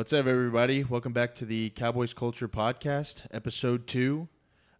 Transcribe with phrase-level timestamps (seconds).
[0.00, 0.82] What's up, everybody?
[0.82, 4.28] Welcome back to the Cowboys Culture Podcast, episode two.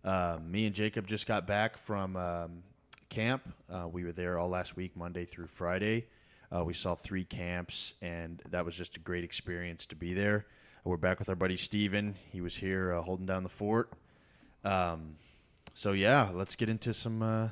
[0.03, 2.63] Uh, me and Jacob just got back from um,
[3.11, 3.43] camp.
[3.71, 6.07] Uh, we were there all last week, Monday through Friday.
[6.51, 10.47] Uh, we saw three camps, and that was just a great experience to be there.
[10.85, 12.17] We're back with our buddy Steven.
[12.33, 13.93] He was here uh, holding down the fort.
[14.65, 15.17] Um,
[15.75, 17.49] so, yeah, let's get into some uh,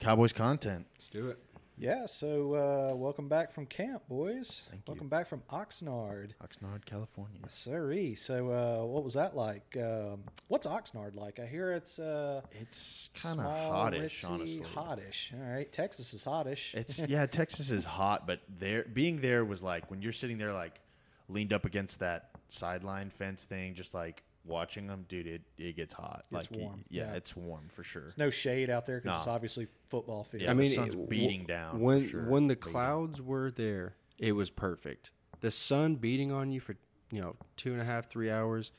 [0.00, 0.84] Cowboys content.
[0.98, 1.38] Let's do it.
[1.78, 4.64] Yeah, so uh, welcome back from camp, boys.
[4.70, 4.92] Thank you.
[4.92, 6.30] welcome back from Oxnard.
[6.42, 7.38] Oxnard, California.
[7.42, 8.14] Yes, sirree.
[8.14, 9.76] So, uh, what was that like?
[9.76, 11.38] Um, what's Oxnard like?
[11.38, 14.66] I hear it's uh, It's kind of small, hottish, ritzy, honestly.
[14.74, 15.34] Hottish.
[15.34, 16.74] All right, Texas is hottish.
[16.74, 20.54] It's yeah, Texas is hot, but there being there was like when you're sitting there
[20.54, 20.80] like
[21.28, 25.26] leaned up against that sideline fence thing, just like watching them, dude.
[25.26, 26.26] It it gets hot.
[26.30, 27.12] It's like warm, Yeah, yeah.
[27.14, 28.08] it's warm for sure.
[28.16, 30.42] no shade out there because it's obviously football field.
[30.44, 32.24] Yeah, I the mean, sun's it- beating w- down, When sure.
[32.28, 32.72] when the Beating.
[32.72, 35.10] clouds were there, it was perfect.
[35.40, 36.76] The sun beating on you for
[37.10, 38.72] you know two and a half, three hours.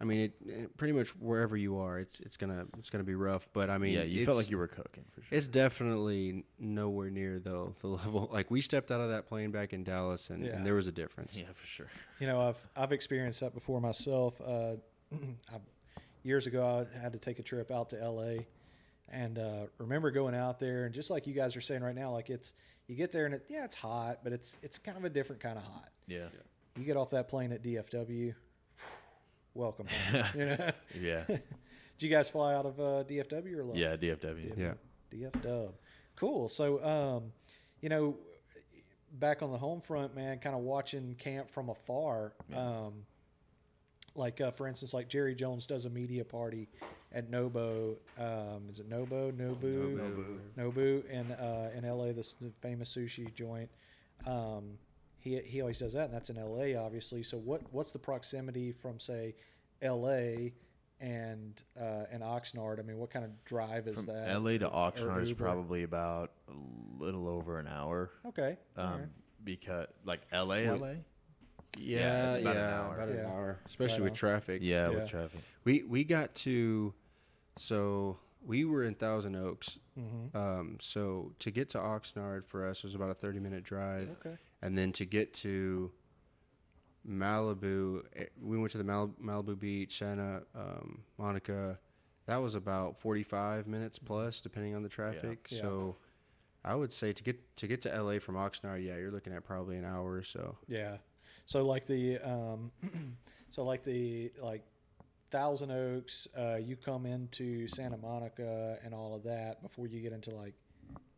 [0.00, 3.16] I mean, it, it- pretty much wherever you are, it's it's gonna it's gonna be
[3.16, 3.48] rough.
[3.52, 5.36] But I mean, yeah, you felt like you were cooking for sure.
[5.36, 8.28] It's definitely nowhere near though the level.
[8.32, 10.52] Like we stepped out of that plane back in Dallas, and, Yeah.
[10.56, 11.36] and there was a difference.
[11.36, 11.88] yeah, for sure.
[12.20, 14.40] You know, I've I've experienced that before myself.
[14.40, 14.76] Uh,
[15.12, 15.56] I,
[16.22, 18.46] years ago, I had to take a trip out to L.A.
[19.08, 22.12] and uh, remember going out there, and just like you guys are saying right now,
[22.12, 22.52] like it's
[22.86, 25.40] you get there and it, yeah, it's hot, but it's it's kind of a different
[25.42, 25.90] kind of hot.
[26.06, 26.26] Yeah,
[26.76, 28.34] You get off that plane at DFW,
[29.54, 30.24] welcome home.
[30.34, 30.70] you know?
[31.00, 31.40] yeah, Did
[31.98, 33.76] you guys fly out of uh, DFW or Love?
[33.76, 33.96] yeah.
[33.96, 34.56] DFW.
[34.56, 34.74] Yeah.
[35.12, 35.72] DFW.
[36.16, 36.48] Cool.
[36.48, 37.32] So, um,
[37.80, 38.16] you know,
[39.18, 42.34] back on the home front, man, kind of watching camp from afar.
[42.54, 43.04] Um,
[44.18, 46.68] like, uh, for instance, like Jerry Jones does a media party
[47.12, 47.96] at Nobo.
[48.18, 49.30] Um, is it Nobo?
[49.32, 49.96] Nobu?
[49.96, 50.38] Nobu.
[50.58, 53.70] Nobu in uh, in LA, this famous sushi joint.
[54.26, 54.78] Um,
[55.18, 57.22] he he always does that, and that's in LA, obviously.
[57.22, 59.34] So what what's the proximity from say
[59.82, 60.50] LA
[61.00, 62.78] and uh, and Oxnard?
[62.78, 64.40] I mean, what kind of drive is From that?
[64.40, 68.10] LA to Oxnard is probably about a little over an hour.
[68.26, 68.56] okay.
[68.76, 69.08] Um, right.
[69.44, 70.68] because like LA, Wait.
[70.80, 70.88] LA.
[71.78, 72.94] Yeah, it's about an hour.
[72.94, 73.26] about an Yeah.
[73.28, 74.16] hour, especially Right with on.
[74.16, 74.62] traffic.
[74.62, 74.96] Yeah, Yeah.
[74.96, 75.40] with traffic.
[75.64, 76.94] We we got to,
[77.56, 79.78] so we were in Thousand Oaks.
[79.98, 80.34] Mhm.
[80.34, 84.36] Um, so to get to Oxnard for us was about a thirty minute drive, Okay.
[84.62, 85.92] and then to get to
[87.06, 91.78] Malibu, eh, we went to the Mal- Malibu Beach, Santa um, Monica.
[92.26, 95.48] That was about forty five minutes plus, depending on the traffic.
[95.50, 95.62] Yeah.
[95.62, 95.96] So.
[96.64, 99.44] I would say to get to get to LA from Oxnard, yeah, you're looking at
[99.44, 100.58] probably an hour or so.
[100.66, 100.98] Yeah.
[101.48, 102.70] So like the um,
[103.48, 104.62] so like the like
[105.30, 110.12] Thousand Oaks, uh, you come into Santa Monica and all of that before you get
[110.12, 110.52] into like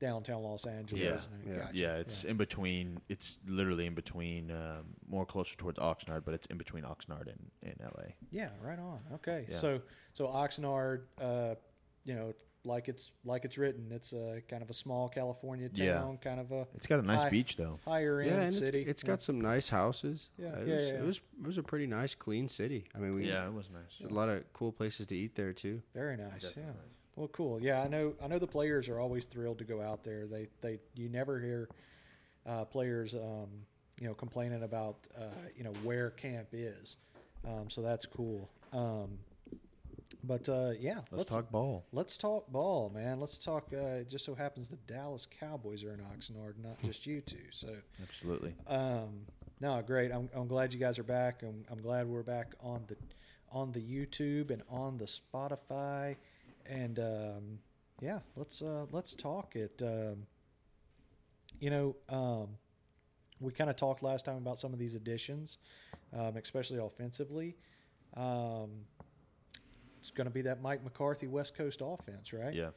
[0.01, 1.29] downtown Los Angeles.
[1.33, 1.37] Yeah.
[1.37, 1.63] and- Yeah.
[1.65, 1.77] gotcha.
[1.77, 3.01] Yeah, it's in between.
[3.09, 7.51] It's literally in between, um, more closer towards Oxnard, but it's in between Oxnard and,
[7.65, 8.13] and LA.
[8.31, 9.01] Yeah, right on.
[9.15, 9.57] Okay, Yeah.
[9.57, 9.81] so
[10.13, 11.57] so Oxnard, uh,
[12.05, 12.33] you know,
[12.65, 16.17] like it's like it's written, it's a kind of a small California town, Yeah.
[16.21, 17.31] kind of a It's got a nice Hi.
[17.31, 17.79] beach though.
[17.87, 18.83] higher end yeah, and city.
[18.83, 19.07] it's Yeah.
[19.09, 20.29] got some nice houses.
[20.37, 20.95] Yeah, Uh, it, yeah, was, yeah.
[20.95, 22.85] it was it was a pretty nice, clean city.
[22.95, 24.09] I mean, we Yeah, it was nice.
[24.11, 25.83] a lot of cool places to eat there too.
[25.95, 26.55] very nice.
[26.57, 26.73] Yeah.
[27.17, 27.61] Well, cool.
[27.63, 28.15] Yeah, I know.
[28.23, 30.27] I know the players are always thrilled to go out there.
[30.27, 31.69] They they you never hear
[32.47, 33.49] uh, players um,
[34.01, 35.25] you know complaining about uh,
[35.57, 36.99] you know where camp is.
[37.47, 38.49] Um, so that's cool.
[38.73, 39.19] Um,
[40.25, 41.87] but uh, yeah, Let's, talk ball.
[41.93, 43.21] Let's talk ball, man.
[43.21, 43.69] Let's talk.
[43.73, 47.39] Uh, it just so happens the Dallas Cowboys are in Oxnard, not just you two.
[47.51, 47.69] So,
[48.03, 48.55] Absolutely.
[48.67, 49.27] um,
[49.61, 50.13] no, great.
[50.13, 51.43] I'm, I'm glad you guys are back.
[51.43, 52.97] I'm, I'm glad we're back on the
[53.53, 56.17] on the YouTube and on the Spotify,
[56.69, 57.59] and um,
[58.01, 59.83] yeah, let's uh, let's talk it.
[59.83, 60.27] Um,
[61.61, 62.49] you know, um,
[63.41, 65.59] we kind of talked last time about some of these additions,
[66.17, 67.57] um, especially offensively.
[68.17, 68.71] Um,
[70.01, 72.55] it's going to be that Mike McCarthy West Coast offense, right?
[72.55, 72.71] Yeah.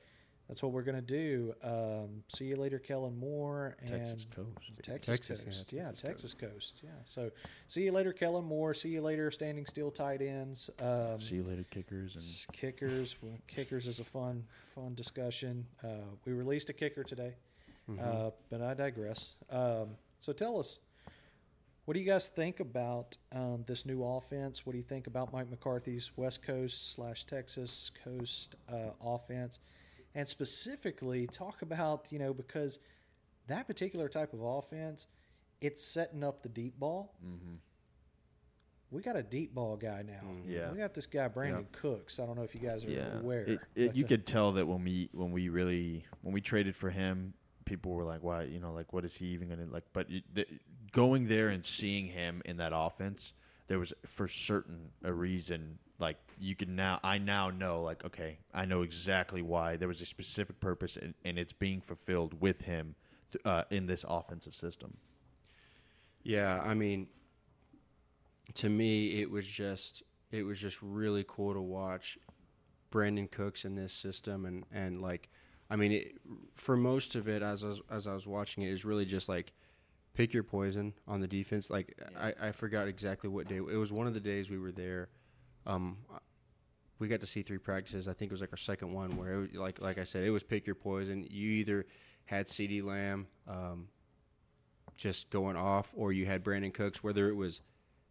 [0.50, 1.54] That's what we're going to do.
[1.64, 4.72] Um, see you later, Kellen Moore and Texas Coast.
[4.82, 5.74] Texas, Texas, yeah, Coast.
[5.74, 6.82] Yeah, Texas Texas Coast.
[6.84, 6.90] Yeah.
[7.06, 7.32] So
[7.68, 8.74] see you later, Kellen Moore.
[8.74, 10.70] See you later, standing still tight ends.
[10.82, 12.46] Um, See you later, kickers.
[12.48, 13.16] And kickers.
[13.22, 14.44] Well, kickers is a fun,
[14.76, 15.66] fun discussion.
[15.82, 17.36] Uh, we released a kicker today,
[18.02, 19.36] uh, but I digress.
[19.50, 20.80] Um, so tell us,
[21.86, 24.66] what do you guys think about um, this new offense?
[24.66, 29.60] What do you think about Mike McCarthy's West Coast slash Texas Coast uh, offense?
[30.16, 32.80] And specifically, talk about, you know, because
[33.48, 35.08] that particular type of offense,
[35.60, 37.16] it's setting up the deep ball.
[37.26, 37.58] Mhm.
[38.92, 40.22] We got a deep ball guy now.
[40.48, 40.72] Yeah.
[40.72, 42.20] We got this guy, Brandin Cooks.
[42.20, 43.42] I don't know if you guys are yeah, aware.
[43.42, 46.76] It, it, you uh, could tell that when we when we really when we traded
[46.76, 47.34] for him,
[47.78, 48.44] people were like, "Why?
[48.44, 50.46] You know, like what is he even going to like?" But the,
[50.92, 53.34] going there and seeing him in that offense,
[53.68, 55.80] there was for certain a reason.
[56.00, 57.82] Like you can now, I now know.
[57.82, 61.82] Like okay, I know exactly why there was a specific purpose, and, and it's being
[61.82, 62.96] fulfilled with him
[63.32, 64.98] th- uh, in this offensive system.
[66.24, 67.08] Yeah, I mean,
[68.56, 72.18] to me, it was just it was just really cool to watch
[72.92, 75.30] Brandin Cooks in this system, and and like,
[75.74, 76.12] I mean, it,
[76.54, 79.28] for most of it, as I was, as I was watching it, is really just
[79.28, 79.54] like
[80.14, 81.72] pick your poison on the defense.
[81.72, 83.92] Like, I, I forgot exactly what day it was.
[83.92, 85.10] One of the days we were there.
[85.66, 85.98] Um,
[87.00, 88.08] we got to see three practices.
[88.08, 90.24] I think it was like our second one where, it was, like like I said,
[90.24, 91.26] it was pick your poison.
[91.28, 91.88] You either
[92.26, 93.28] had CeeDee Lamb.
[93.48, 93.88] Um,
[94.96, 97.62] just going off, or you had Brandin Cooks, whether it was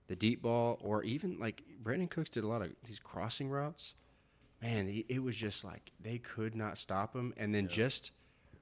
[0.09, 3.95] the deep ball or even like Brandin Cooks did a lot of these crossing routes.
[4.63, 7.35] Man, it was just like they could not stop him.
[7.37, 7.71] And then Yeah.
[7.71, 8.13] just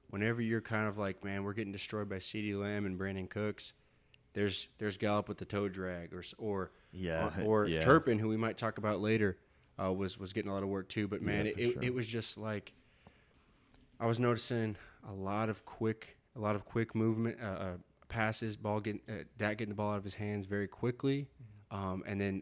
[0.09, 3.73] whenever you're kind of like, man, we're getting destroyed by CeeDee Lamb and Brandin Cooks,
[4.33, 7.81] there's there's Gallup with the toe drag, or or Yeah, or, or yeah.
[7.81, 9.37] Turpin, who we might talk about later,
[9.81, 11.07] uh, was was getting a lot of work too.
[11.07, 11.83] But man, Yeah, it, sure.
[11.83, 12.73] it was just like
[13.99, 14.75] I was noticing
[15.07, 17.73] a lot of quick, a lot of quick movement, uh, uh,
[18.09, 21.27] passes, ball getting, uh, Dak getting the ball out of his hands very quickly,
[21.71, 21.77] Mm-hmm.
[21.77, 22.41] um, and then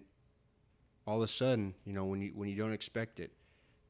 [1.05, 3.33] all of a sudden, you know, when you when you don't expect it,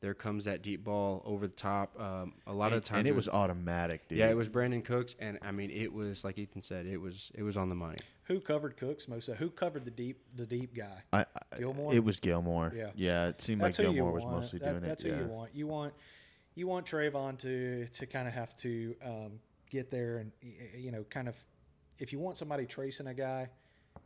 [0.01, 1.99] there comes that deep ball over the top.
[1.99, 4.19] Um, a lot and, of times, and it was automatic, dude.
[4.19, 7.31] yeah, it was Brandin Cooks, and I mean, it was like Ethan said, it was
[7.35, 7.97] it was on the money.
[8.25, 9.27] Who covered Cooks most?
[9.27, 11.03] Of, who covered the deep the deep guy?
[11.11, 11.93] I, I, Gilmore?
[11.93, 12.71] It was Gilmore.
[12.75, 12.89] Yeah.
[12.95, 13.27] yeah.
[13.29, 15.09] It seemed That's like Gilmore was mostly That- doing That's it.
[15.09, 15.21] who yeah.
[15.21, 15.55] you want.
[15.55, 15.93] You want
[16.55, 20.31] you want Trevon to to kind of have to um, get there and
[20.77, 21.35] you know kind of
[21.99, 23.49] if you want somebody tracing a guy,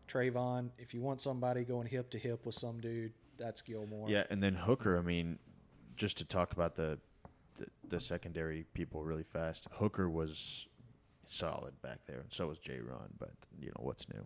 [0.07, 0.69] Trevon.
[0.78, 4.10] If you want somebody going hip to hip with some dude, that's Gilmore.
[4.10, 4.98] Yeah, and then Hooker.
[4.98, 5.38] I mean,
[5.95, 7.00] just to talk about the,
[7.57, 9.68] the the secondary people really fast.
[9.74, 10.68] Hooker was
[11.25, 13.10] solid back there, and so was Jayron.
[13.19, 14.25] But you know what's new?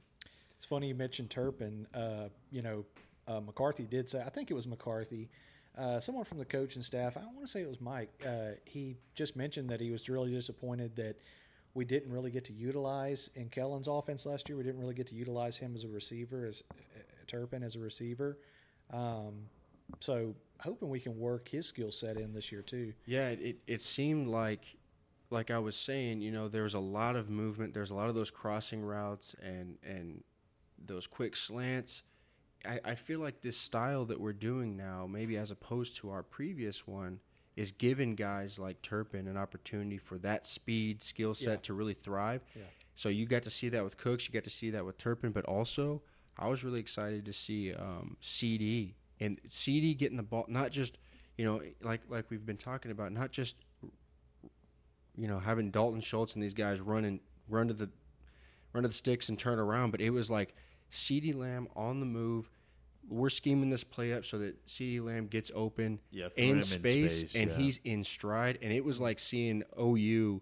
[0.56, 1.88] It's funny you mentioned Turpin.
[1.94, 2.86] Uh, you know,
[3.28, 5.30] uh, McCarthy did say, I think it was McCarthy,
[5.78, 8.10] uh, someone from the coaching staff, I want to say it was Mike.
[8.26, 11.18] Uh, he just mentioned that he was really disappointed that
[11.76, 14.58] we didn't really get to utilize in Kellen's offense last year.
[14.58, 17.80] We didn't really get to utilize him as a receiver, as uh, Turpin as a
[17.80, 18.40] receiver.
[18.92, 19.44] Um,
[20.00, 22.94] so hoping we can work his skill set in this year too.
[23.06, 24.78] Yeah, it, it, seemed like,
[25.30, 27.74] like I was saying, you know, there was a lot of movement.
[27.74, 30.24] There's a lot of those crossing routes and and
[30.86, 32.04] those quick slants.
[32.66, 36.24] I, I feel like this style that we're doing now, maybe as opposed to our
[36.24, 37.20] previous one,
[37.56, 41.56] is giving guys like Turpin an opportunity for that speed skill set Yeah.
[41.64, 42.42] to really thrive.
[42.56, 42.64] Yeah.
[42.96, 45.32] So you got to see that with Cooks, you got to see that with Turpin,
[45.32, 46.02] but also
[46.38, 50.98] I was really excited to see um, CeeDee and CeeDee getting the ball, not just
[51.38, 53.56] you know like like we've been talking about, not just
[55.16, 57.20] you know having Dalton Schultz and these guys running
[57.50, 57.90] run to the
[58.74, 60.54] run to the sticks and turn around, but it was like
[60.92, 62.50] CeeDee Lamb on the move.
[63.10, 66.58] We're scheming this play up so that CeeDee Lamb gets open Yeah, throw him in
[66.58, 67.58] in space, space, and yeah.
[67.58, 70.42] he's in stride, and it was like seeing OU.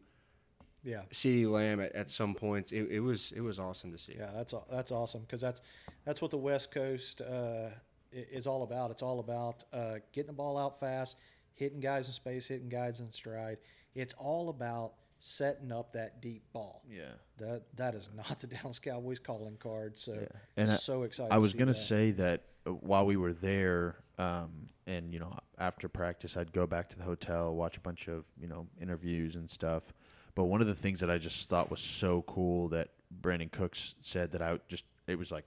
[0.83, 1.01] Yeah.
[1.12, 2.71] CeeDee Lamb at, at some points.
[2.71, 4.16] It, it was it was awesome to see.
[4.18, 5.62] Yeah, that's aw- that's awesome because that's
[6.06, 7.71] that's what the West Coast uh, i-
[8.16, 8.92] is all about.
[8.92, 11.18] It's all about uh, getting the ball out fast,
[11.54, 13.57] hitting guys in space, hitting guys in stride.
[13.94, 16.84] It's all about setting up that deep ball.
[16.90, 17.04] Yeah.
[17.38, 19.98] That that is not the Dallas Cowboys calling card.
[19.98, 20.28] So Yeah.
[20.57, 21.31] And I- so excited.
[21.31, 21.76] I to was gonna that.
[21.76, 26.66] say that uh, while we were there, um, and you know, after practice, I'd go
[26.68, 29.94] back to the hotel, watch a bunch of you know interviews and stuff.
[30.36, 32.90] But one of the things that I just thought was so cool that
[33.22, 35.45] Brandin Cooks said that I just it was like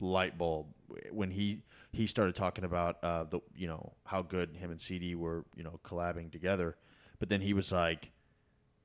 [0.00, 0.66] light bulb
[1.10, 5.14] when he he started talking about uh, the you know how good him and CeeDee
[5.16, 6.76] were you know collabing together,
[7.18, 8.10] but then he was like,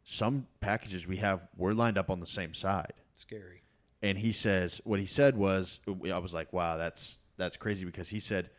[0.04, 3.62] some packages we have we're lined up on the same side scary.
[4.02, 8.10] and he says what he said was I was like, wow, that's that's crazy because
[8.10, 8.50] he said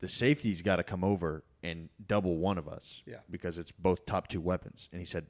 [0.00, 3.16] the safety's got to come over and double one of us, Yeah.
[3.30, 4.88] because it's both top two weapons.
[4.92, 5.26] And he said,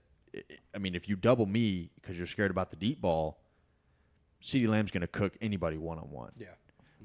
[0.74, 3.38] I- mean, if you double me because you're scared about the deep ball,
[4.42, 6.32] CeeDee Lamb's going to cook anybody one on one.
[6.36, 6.48] Yeah.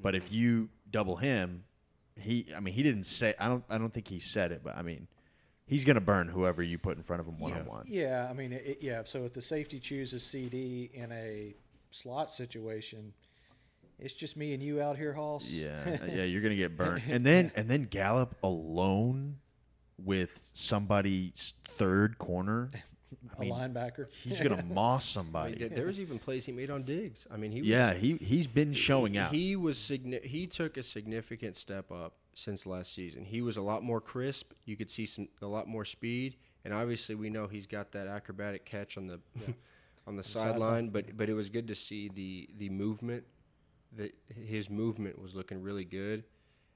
[0.01, 1.63] But if you double him,
[2.20, 4.75] he I mean, he didn't say I don't I don't think he said it, but
[4.77, 5.08] I mean,
[5.65, 7.86] he's going to burn whoever you put in front of him one on one.
[7.88, 9.03] Yeah, I mean, it, it- yeah.
[9.05, 11.53] So if the safety chooses CeeDee in a
[11.89, 13.13] slot situation,
[14.00, 15.53] it's just me and you out here, Hoss.
[15.53, 17.03] Yeah, yeah, you're gonna get burnt.
[17.10, 19.38] And then and then Gallup alone
[19.98, 22.70] with somebody's third corner.
[23.38, 24.08] A linebacker.
[24.24, 25.56] He's gonna moss I mean, somebody.
[25.56, 27.27] there, there was even plays he made on digs.
[27.32, 29.34] I mean, he was, yeah, he he's been showing out.
[29.34, 33.25] He was signi- he took a significant step up since last season.
[33.25, 34.53] He was a lot more crisp.
[34.65, 38.08] You could see some a lot more speed, and obviously we know he's got that
[38.08, 39.20] acrobatic catch on the
[40.08, 40.51] on the sideline.
[40.53, 40.89] sideline.
[40.89, 43.24] But but it was good to see the the movement
[43.96, 46.24] the, his movement was looking really good,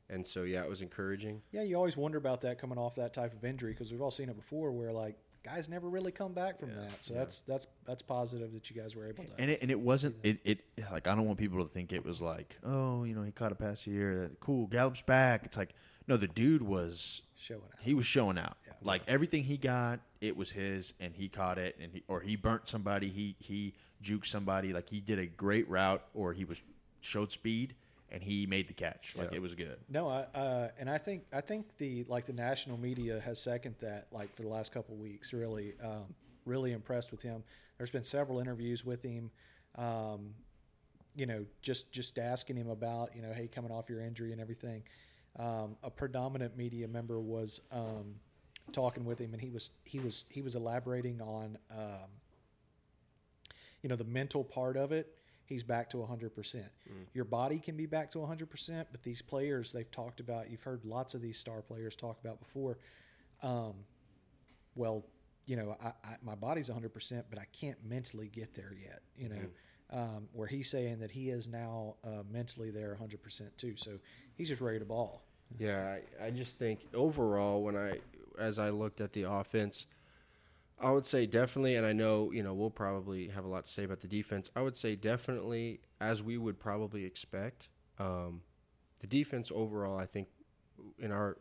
[0.09, 1.41] and so yeah, it was encouraging.
[1.51, 4.11] Yeah, you always wonder about that coming off that type of injury because we've all
[4.11, 7.03] seen it before, where like guys never really come back from that.
[7.03, 9.29] So that's that's that's positive that you guys were able to.
[9.37, 10.59] And it, and it wasn't it, it
[10.91, 13.51] like I don't want people to think it was like oh you know he caught
[13.51, 15.75] a pass here uh, cool Gallup's back it's like
[16.07, 17.79] no the dude was showing out.
[17.81, 21.75] he was showing out like everything he got it was his and he caught it
[21.79, 23.73] and he or he burnt somebody he he
[24.03, 26.61] juked somebody like he did a great route or he was
[27.01, 27.75] showed speed
[28.15, 29.35] and he made the catch like Yeah.
[29.37, 32.77] it was good No, I, uh, and I think I think the like the national
[32.77, 35.33] media has seconded that like for the last couple of weeks.
[35.33, 37.43] Really, um, really impressed with him.
[37.77, 39.29] There's been several interviews with him.
[39.75, 40.33] Um,
[41.13, 44.39] you know, just just asking him about you know, hey, coming off your injury and
[44.39, 44.83] everything.
[45.37, 48.15] Um, a predominant media member was um,
[48.71, 52.09] talking with him, and he was he was he was elaborating on um,
[53.81, 56.63] you know the mental part of it he's back to 100%
[57.13, 60.83] your body can be back to 100% but these players they've talked about you've heard
[60.85, 62.77] lots of these star players talk about before
[63.43, 63.73] um,
[64.75, 65.05] well
[65.45, 69.29] you know I, I, my body's 100% but i can't mentally get there yet you
[69.29, 69.35] know?
[69.91, 73.99] Um, where he's saying that he is now uh, mentally there 100% too so
[74.35, 75.21] he's just ready to ball.
[75.57, 77.99] Yeah, I, I just think overall when I
[78.39, 79.85] as I looked at the offense,
[80.79, 83.71] I would say definitely, and I know you know we'll probably have a lot to
[83.71, 84.49] say about the defense.
[84.55, 88.41] I would say definitely, as we would probably expect, um,
[88.99, 89.97] the defense overall.
[89.97, 90.27] I think
[90.99, 91.37] in our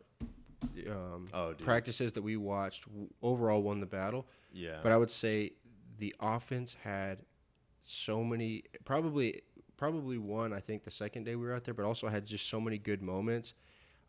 [0.89, 2.85] um, Oh, practices that we watched,
[3.21, 4.27] overall won the battle.
[4.53, 5.51] yeah But I would say
[5.97, 7.19] the offense had
[7.81, 9.41] so many probably
[9.77, 12.47] probably one I think the second day we were out there, but also had just
[12.47, 13.53] so many good moments.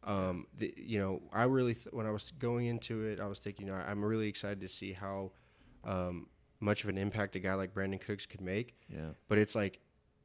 [0.07, 3.41] Um, the, you know, I really th- when I was going into it, I was
[3.41, 5.33] thinking, you know, I'm really excited to see how
[5.85, 6.29] um,
[6.61, 8.77] much of an impact a guy like Brandin Cooks could make.
[8.89, 9.81] yeah But it's like,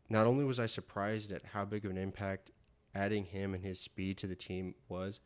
[0.10, 2.52] not only was I surprised at how big of an impact
[2.94, 5.20] adding him and his speed to the team was,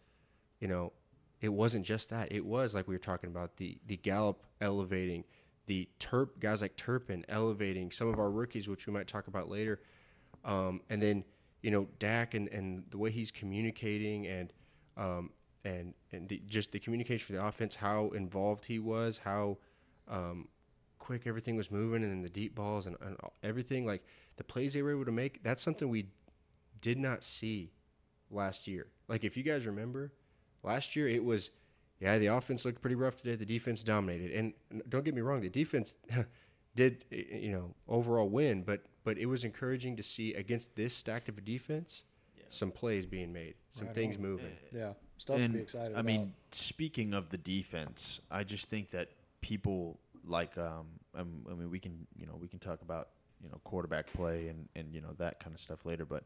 [0.60, 0.94] you know,
[1.42, 2.32] it wasn't just that.
[2.32, 5.24] It was like we were talking about the the Gallup elevating,
[5.66, 9.50] the Turp guys like Turpin elevating some of our rookies, which we might talk about
[9.50, 9.82] later,
[10.44, 11.24] um, and then
[11.66, 14.54] you know Dak and, and the way he's communicating and
[14.98, 15.32] um,
[15.66, 19.58] and and the, just the communication for the offense, how involved he was, how
[20.08, 20.48] um,
[21.00, 24.06] quick everything was moving, and then the deep balls and, and everything like
[24.36, 25.42] the plays they were able to make.
[25.42, 26.06] That's something we
[26.82, 27.72] did not see
[28.30, 28.86] last year.
[29.08, 30.14] Like if you guys remember,
[30.62, 31.50] last year it was
[32.00, 33.34] yeah the offense looked pretty rough today.
[33.34, 34.54] The defense dominated, and
[34.88, 35.96] don't get me wrong, the defense
[36.76, 41.30] did you know overall win, but but it was encouraging to see against this stacked
[41.30, 42.04] of a defense
[42.50, 44.22] some plays being made, some Right things on.
[44.22, 44.52] moving.
[44.72, 48.92] yeah stuff to be excited I about mean, speaking of the defense, I just think
[48.92, 49.10] that
[49.42, 53.10] people like, um, um, I mean, we can, you know, we can talk about,
[53.42, 56.06] you know, quarterback play and, and, you know, that kind of stuff later.
[56.06, 56.24] But,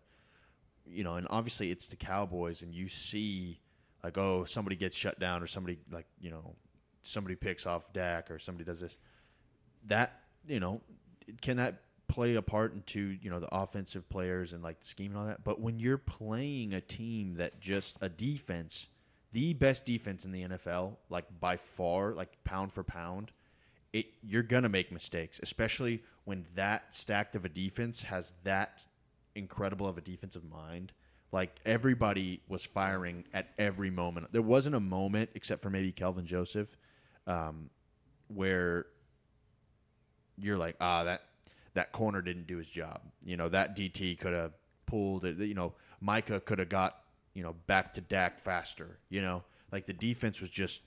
[0.85, 3.59] you know, and obviously it's the Cowboys and you see
[4.03, 6.55] like, oh, somebody gets shut down or somebody like, you know,
[7.03, 8.97] somebody picks off Dak or somebody does this.
[9.87, 10.81] That, you know,
[11.41, 15.11] can that play a part into, you know, the offensive players and like the scheme
[15.11, 15.43] and all that?
[15.43, 18.87] But when you're playing a team that just a defense,
[19.31, 23.31] the best defense in the NFL, like by far, like pound for pound,
[23.93, 28.85] it you're gonna make mistakes, especially when that stacked of a defense has that
[29.35, 30.91] incredible of a defensive mind.
[31.31, 34.31] Like everybody was firing at every moment.
[34.31, 36.75] There wasn't a moment except for maybe Kelvin Joseph,
[37.27, 37.69] um,
[38.27, 38.87] where
[40.37, 41.21] you're like, ah, that
[41.73, 43.01] that corner didn't do his job.
[43.23, 44.53] You know, that DT could have
[44.85, 45.37] pulled it.
[45.37, 46.97] You know, Micah could have got
[47.33, 48.99] you know back to Dak faster.
[49.09, 50.81] You know, like the defense was just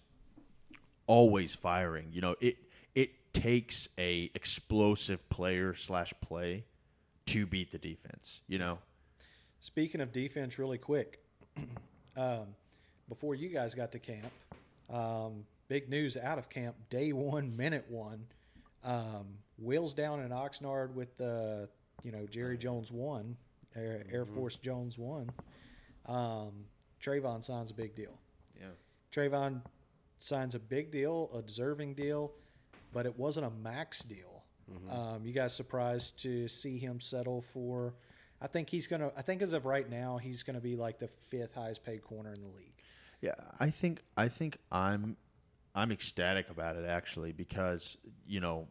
[1.06, 2.08] always firing.
[2.12, 2.56] You know, it
[2.94, 6.64] it takes a explosive player slash play
[7.26, 8.40] to beat the defense.
[8.48, 8.78] You know,
[9.62, 11.22] Speaking of defense, really quick,
[12.16, 12.46] um,
[13.08, 14.32] before you guys got to camp,
[14.90, 18.26] um, big news out of camp, day one, minute one,
[18.82, 21.68] um, wheels down in Oxnard with the,
[22.02, 23.36] you know, Jerry Jones one,
[23.76, 25.30] Air, Air Force Jones one.
[26.06, 26.64] Um,
[27.00, 28.18] Trevon signs a big deal.
[28.58, 28.66] yeah,
[29.12, 29.62] Trevon
[30.18, 32.32] signs a big deal, a deserving deal,
[32.92, 34.44] but it wasn't a max deal.
[34.90, 37.94] Um, you guys surprised to see him settle for?
[38.40, 39.12] I think he's gonna.
[39.16, 42.32] I think as of right now, he's gonna be like the fifth highest paid corner
[42.32, 42.72] in the league.
[43.20, 45.16] Yeah, I think I think I'm
[45.74, 48.66] I'm ecstatic about it actually because you know,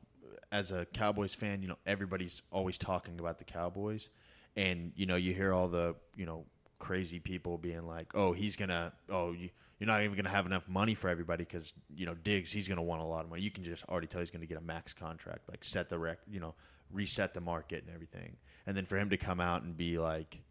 [0.51, 4.09] as a Cowboys fan, you know everybody's always talking about the Cowboys,
[4.55, 6.45] and you know you hear all the you know
[6.79, 10.67] crazy people being like, oh he's gonna oh you, you're not even gonna have enough
[10.67, 13.41] money for everybody because you know Diggs he's gonna want a lot of money.
[13.41, 16.19] You can just already tell he's gonna get a max contract, like set the rec
[16.29, 16.53] you know
[16.91, 18.35] reset the market and everything.
[18.67, 20.41] And then for him to come out and be like,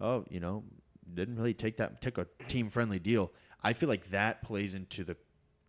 [0.00, 0.64] "Oh, you know,
[1.12, 5.04] didn't really take that took a team friendly deal." I feel like that plays into
[5.04, 5.16] the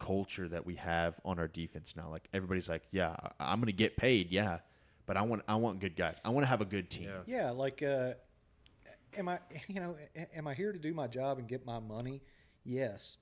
[0.07, 2.10] culture that we have on our defense now.
[2.10, 4.60] Like everybody's like, "Yeah, I- I'm going to get paid, yeah,
[5.05, 6.17] but I want I want good guys.
[6.25, 7.43] I want to have a good team." Yeah.
[7.43, 8.13] Yeah, like, uh,
[9.17, 9.95] am I, you know,
[10.36, 12.22] am I here to do my job and get my money?
[12.65, 13.17] Yes,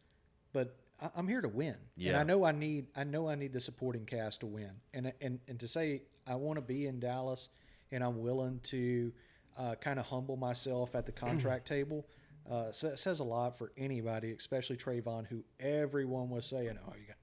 [0.54, 1.78] but I- I'm here to win,
[2.14, 5.14] and I know I need, I know I need the supporting cast to win, and
[5.22, 7.50] and and to say I want to be in Dallas,
[7.92, 9.12] and I'm willing to
[9.58, 12.06] uh, kind of humble myself at the contract table.
[12.50, 17.16] Uh, sa- says a lot for anybody, especially Trevon, who everyone was saying, "Oh, you're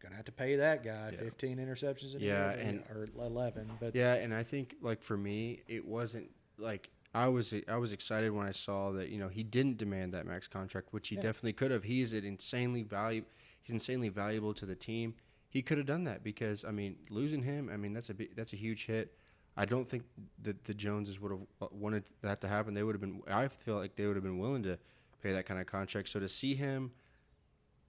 [0.00, 3.70] gonna have to pay that guy 15 interceptions in a Yeah, year, and- or 11."
[3.80, 7.92] But Yeah, and I think like for me, it wasn't like I was I was
[7.92, 11.16] excited when I saw that you know he didn't demand that max contract, which he
[11.16, 11.22] Yeah.
[11.22, 11.84] definitely could have.
[11.84, 13.28] He is an insanely valuable.
[13.62, 15.14] He's insanely valuable to the team.
[15.48, 18.52] He could have done that because I mean losing him, I mean that's a that's
[18.52, 19.16] a huge hit.
[19.56, 20.02] I don't think
[20.42, 22.74] that the Joneses would have wanted that to happen.
[22.74, 23.20] They would have been.
[23.28, 24.78] I feel like they would have been willing to
[25.22, 26.08] pay that kind of contract.
[26.08, 26.90] So to see him,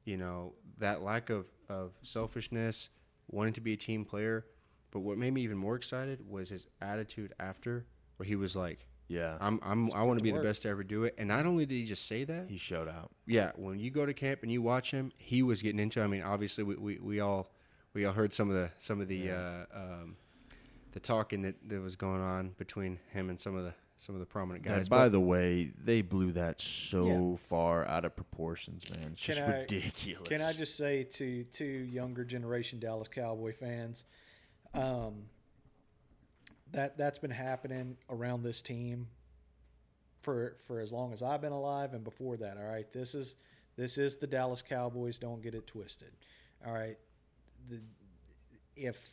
[0.05, 2.89] you know, that lack of of selfishness,
[3.31, 4.45] wanting to be a team player,
[4.91, 7.85] but what made me even more excited was his attitude after,
[8.17, 9.35] where he was like, Yeah.
[9.41, 11.65] "I'm I'm I want to be the best to ever do it." And not only
[11.65, 13.09] did he just say that, he showed out.
[13.25, 16.01] yeah, when you go to camp and you watch him, he was getting into.
[16.03, 17.49] I mean, obviously we, we, we all
[17.95, 20.17] we all heard some of the some of the uh, um,
[20.95, 24.19] the talking that, that was going on between him and some of the some of
[24.19, 24.89] the prominent That, guys.
[24.89, 29.11] by But- the way, they blew that so far out of proportions, man.
[29.13, 30.27] It's Can just I- ridiculous.
[30.27, 34.05] Can I just say to to younger generation Dallas Cowboy fans,
[34.73, 35.29] um,
[36.71, 39.07] that that's been happening around this team
[40.21, 42.57] for for as long as I've been alive and before that.
[42.57, 43.35] All right, this is
[43.75, 45.17] this is the Dallas Cowboys.
[45.17, 46.11] Don't get it twisted.
[46.65, 46.97] All right,
[47.69, 47.81] the,
[48.75, 49.09] if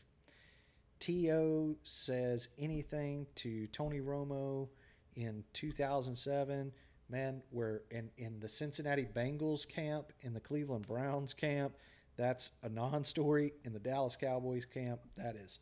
[1.03, 1.75] T.O.
[1.83, 4.69] says anything to Tony Romo
[5.17, 6.71] in 2007,
[7.09, 11.75] man, we're in in the Cincinnati Bengals camp, in the Cleveland Browns camp.
[12.17, 13.53] That's a non-story.
[13.65, 15.59] In the Dallas Cowboys camp, that is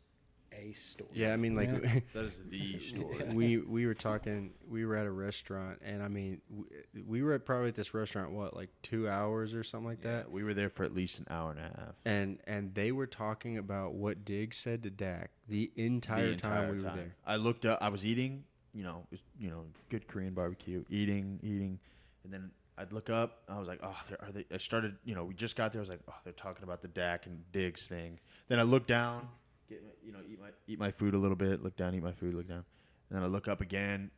[0.53, 1.09] a story.
[1.13, 1.99] yeah, I mean, like Yeah.
[2.13, 3.29] that is the story.
[3.33, 4.53] we we were talking.
[4.69, 7.93] We were at a restaurant, and I mean, we, we were at probably at this
[7.93, 10.31] restaurant what like two hours or something like Yeah, that.
[10.31, 11.95] we were there for at least an hour and a half.
[12.05, 16.67] And and they were talking about what Diggs said to Dak the entire, the entire
[16.67, 16.91] time we time.
[16.91, 17.15] were there.
[17.25, 17.79] I looked up.
[17.81, 18.43] I was eating.
[18.73, 19.05] You know,
[19.37, 20.85] you know, good Korean barbecue.
[20.89, 21.77] Eating, eating,
[22.23, 23.41] and then I'd look up.
[23.49, 24.45] I was like, oh, they're- they?
[24.55, 24.95] I started.
[25.03, 25.81] You know, we just got there.
[25.81, 28.17] I was like, oh, they're talking about the Dak and Diggs thing.
[28.47, 29.27] Then I looked down.
[29.71, 31.63] Get my, you know, eat my eat my food a little bit.
[31.63, 32.33] Look down, eat my food.
[32.33, 32.65] Look down,
[33.09, 34.11] and then I look up again,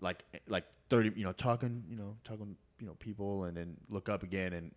[0.00, 1.10] like like thirty.
[1.16, 1.82] You know, talking.
[1.88, 2.56] You know, talking.
[2.78, 4.70] You know, people, and then look up again, and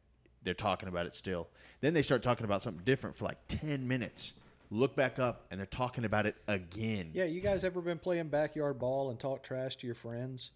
[0.44, 1.50] they're talking about it still.
[1.82, 4.34] Then they start talking about something different for like ten minutes.
[4.70, 7.12] Look back up, and they're talking about it again.
[7.14, 10.52] Yeah, you guys ever been playing backyard ball and talk trash to your friends?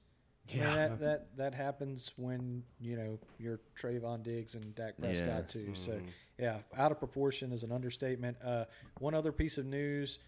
[0.50, 0.76] Yeah.
[0.88, 5.42] that, that that happens when you know you're Trevon Diggs and Dak Prescott Yeah.
[5.66, 5.76] too.
[5.76, 6.00] So
[6.38, 8.38] yeah, out of proportion is an understatement.
[8.44, 8.66] Uh,
[9.00, 10.20] one other piece of news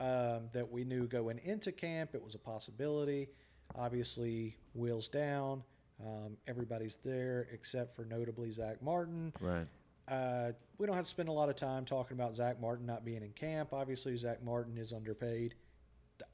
[0.00, 3.28] um, that we knew going into camp, it was a possibility.
[3.76, 5.62] Obviously, wheels down.
[6.04, 9.32] Um, everybody's there except for notably Zack Martin.
[9.40, 9.66] Right.
[10.08, 13.04] Uh, we don't have to spend a lot of time talking about Zack Martin not
[13.04, 13.68] being in camp.
[13.72, 15.54] Obviously, Zack Martin is underpaid.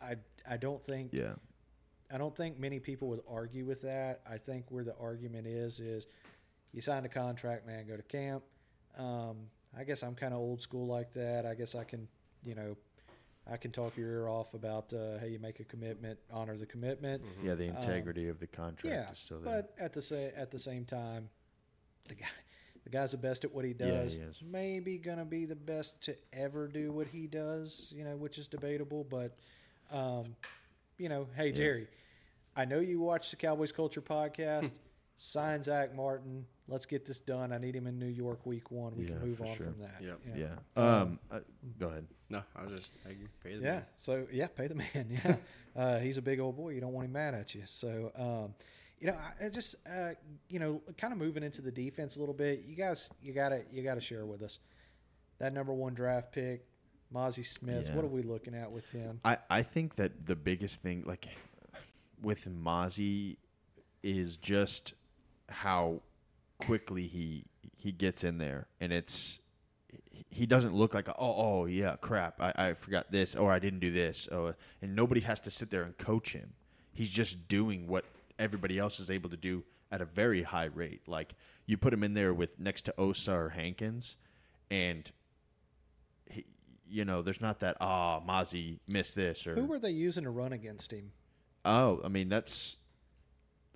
[0.01, 0.15] I
[0.49, 1.35] I don't think Yeah.
[2.12, 4.21] I don't think many people would argue with that.
[4.31, 6.07] I think where the argument is is
[6.73, 8.42] you signed a contract, man, go to camp.
[8.99, 9.37] Um,
[9.77, 11.45] I guess I'm kind of old school like that.
[11.47, 12.07] I guess I can,
[12.45, 12.77] you know,
[13.51, 16.66] I can talk your ear off about uh, hey, you make a commitment, honor the
[16.66, 17.23] commitment.
[17.42, 19.62] Yeah, the integrity of the contract Yeah, is still there.
[19.62, 21.29] but at the sa- at the same time,
[22.09, 22.27] the guy
[22.85, 24.14] the guy's the best at what he does.
[24.16, 24.37] Yeah, he does.
[24.37, 24.42] is.
[24.45, 28.47] Maybe gonna be the best to ever do what he does, you know, which is
[28.47, 29.03] debatable.
[29.05, 29.37] But,
[29.90, 30.37] um,
[30.99, 31.89] you know, hey Jerry,
[32.57, 34.71] I know you watch the Cowboys Culture podcast.
[35.19, 36.45] Sign Zack Martin.
[36.69, 37.51] Let's get this done.
[37.53, 38.95] I need him in New York week one.
[38.97, 39.67] We Yeah, can move for on sure.
[39.67, 40.03] from that.
[40.03, 40.21] Yep.
[40.37, 40.55] yeah.
[40.77, 41.41] Um, Um, uh,
[41.79, 42.07] go ahead.
[42.29, 43.17] No, I was just I.
[43.43, 43.71] Pay the Yeah.
[43.77, 43.85] man.
[43.97, 44.87] So yeah, pay the man.
[45.25, 45.37] Yeah.
[45.75, 46.71] uh, he's a big old boy.
[46.71, 47.63] You don't want him mad at you.
[47.67, 48.55] So um,
[48.99, 50.11] you know, I, I just uh,
[50.51, 52.65] you know, kind of moving into the defense a little bit.
[52.67, 54.59] You guys, you gotta you gotta share with us
[55.39, 56.67] that number one draft pick,
[57.14, 57.87] Mazi Smith.
[57.88, 57.95] Yeah.
[57.95, 59.21] What are we looking at with him?
[59.25, 61.29] I, I think that the biggest thing, like
[62.23, 63.37] with Mazi,
[64.03, 64.95] is just
[65.49, 66.03] how
[66.59, 67.45] quickly he
[67.77, 69.38] he gets in there, and it's
[70.29, 73.79] he doesn't look like oh oh yeah crap I, I forgot this or I didn't
[73.79, 76.53] do this oh and nobody has to sit there and coach him.
[76.92, 78.05] He's just doing what
[78.38, 81.03] everybody else is able to do at a very high rate.
[81.07, 81.35] Like
[81.66, 84.16] you put him in there with next to Osa or Hankins,
[84.71, 85.11] and
[86.88, 90.31] you know, there's not that ah, Mazi missed this or Who were they using to
[90.31, 91.12] run against him?
[91.64, 92.77] oh, I mean that's.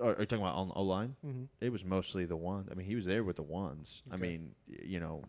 [0.01, 1.17] Are, are you talking about on O line?
[1.27, 1.49] Mhm.
[1.61, 2.69] It was mostly the one.
[2.71, 4.03] I mean, he was there with the ones.
[4.11, 5.25] I mean, you know,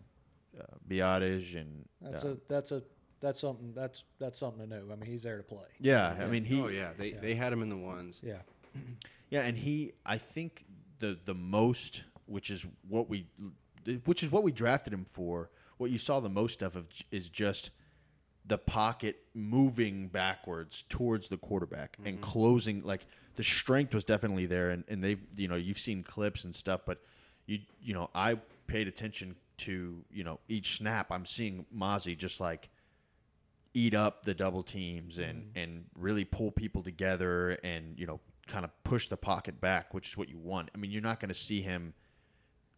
[0.57, 2.83] uh, Biadasz and That's uh, a that's a
[3.19, 4.83] that's something that's that's something to know.
[4.91, 5.67] I mean, he's there to play.
[5.79, 6.15] yeah.
[6.19, 7.19] I mean, he oh yeah, they yeah.
[7.19, 8.19] they had him in the ones.
[8.23, 8.41] Yeah.
[9.29, 10.65] Yeah, and he, I think
[10.99, 13.27] the the most, which is what we,
[14.05, 15.49] which is what we drafted him for.
[15.81, 17.71] What you saw the most of, is just
[18.45, 22.23] the pocket moving backwards towards the quarterback and mm-hmm.
[22.23, 22.83] closing.
[22.83, 26.53] Like the strength was definitely there, and, and they've you know you've seen clips and
[26.53, 26.99] stuff, but
[27.47, 28.35] you you know I
[28.67, 31.11] paid attention to you know each snap.
[31.11, 32.69] I'm seeing Mazi just like
[33.73, 35.57] eat up the double teams and mm-hmm.
[35.57, 40.09] and really pull people together and you know kind of push the pocket back, which
[40.09, 40.69] is what you want.
[40.75, 41.95] I mean, you're not going to see him.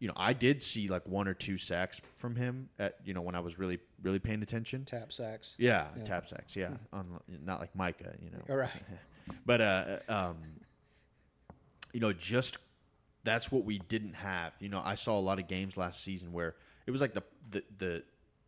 [0.03, 3.21] You know, I did see like one or two sacks from him at you know
[3.21, 4.83] when I was really really paying attention.
[4.83, 5.55] Tap sacks.
[5.57, 6.03] Yeah, Yeah.
[6.03, 6.57] tap sacks.
[6.57, 8.13] Yeah, on, not like Micah.
[8.21, 8.69] You know, All right.
[9.45, 10.35] but uh, um,
[11.93, 12.57] you know, just
[13.23, 14.51] that's what we didn't have.
[14.59, 17.23] You know, I saw a lot of games last season where it was like the
[17.51, 18.03] the, the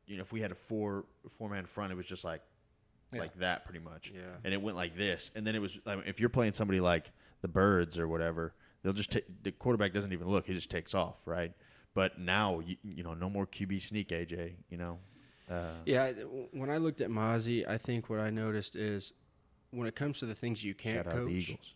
[0.08, 1.06] you know if we had a four
[1.38, 2.42] four man front, it was just like
[3.14, 3.22] Yeah.
[3.22, 4.12] like that pretty much.
[4.14, 4.24] Yeah.
[4.44, 6.82] and it went like this, and then it was I mean, if you're playing somebody
[6.82, 8.54] like the Birds or whatever,
[8.86, 11.52] they'll just take the quarterback doesn't even look; he just takes off, right?
[11.96, 14.54] But now you, you know, no more QB sneak, AJ.
[14.70, 15.00] You know,
[15.50, 16.12] uh, Yeah,
[16.52, 19.14] when I looked at Mazi, I think what I noticed is
[19.72, 21.74] when it comes to the things you can't shout out the coach, Eagles.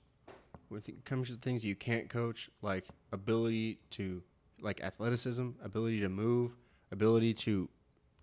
[0.70, 4.22] when it comes to the things you can't coach, like ability to,
[4.62, 6.52] like athleticism, ability to move,
[6.92, 7.70] ability to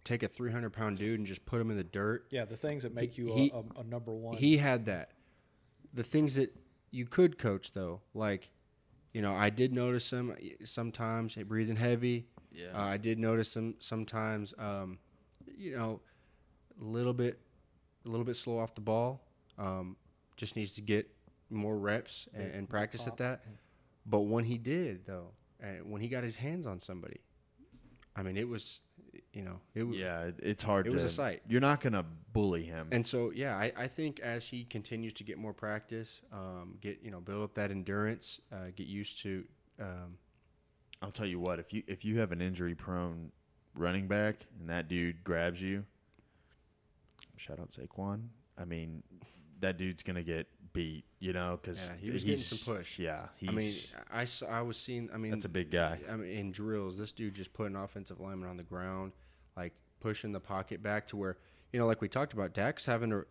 [0.05, 2.27] take a 300 pound dude and just put him in the dirt.
[2.31, 4.37] Yeah, the things that make He- you he- a, a, a number one.
[4.37, 5.11] He had that.
[5.93, 6.55] The things that
[6.91, 8.51] you could coach, though, like,
[9.17, 12.27] you know, I did notice him sometimes breathing heavy.
[12.53, 12.67] Yeah.
[12.75, 14.99] Uh, I did notice him sometimes, um,
[15.57, 16.03] you know,
[16.79, 17.41] a little bit,
[18.05, 19.23] a little bit slow off the ball.
[19.57, 19.97] Um,
[20.37, 21.09] just needs to get
[21.49, 23.45] more reps and, and practice at that.
[24.05, 27.21] But when he did, though, and when he got his hands on somebody,
[28.17, 28.81] I mean, it was,
[29.37, 29.85] you know, it.
[29.95, 30.87] Yeah, it's hard.
[30.87, 31.43] To it to, was a sight.
[31.47, 32.89] You're not gonna bully him.
[32.91, 37.01] And so, yeah, I, I think as he continues to get more practice, um, get
[37.03, 39.45] you know, build up that endurance, uh, get used to,
[39.79, 40.17] um,
[41.03, 43.31] I'll tell you what, if you if you have an injury prone
[43.75, 45.85] running back and that dude grabs you,
[47.37, 48.29] shout out Saquon.
[48.59, 49.03] I mean,
[49.61, 52.99] that dude's gonna get beat, you know, because Yeah, he was getting some push.
[52.99, 53.73] Yeah, he's, I mean,
[54.11, 55.99] I saw, I was seeing, I mean, that's a big guy.
[56.11, 59.13] I mean, in drills, this dude just put an offensive lineman on the ground,
[59.57, 61.37] like pushing the pocket back to where,
[61.73, 63.25] you know, like we talked about, Dak's having to,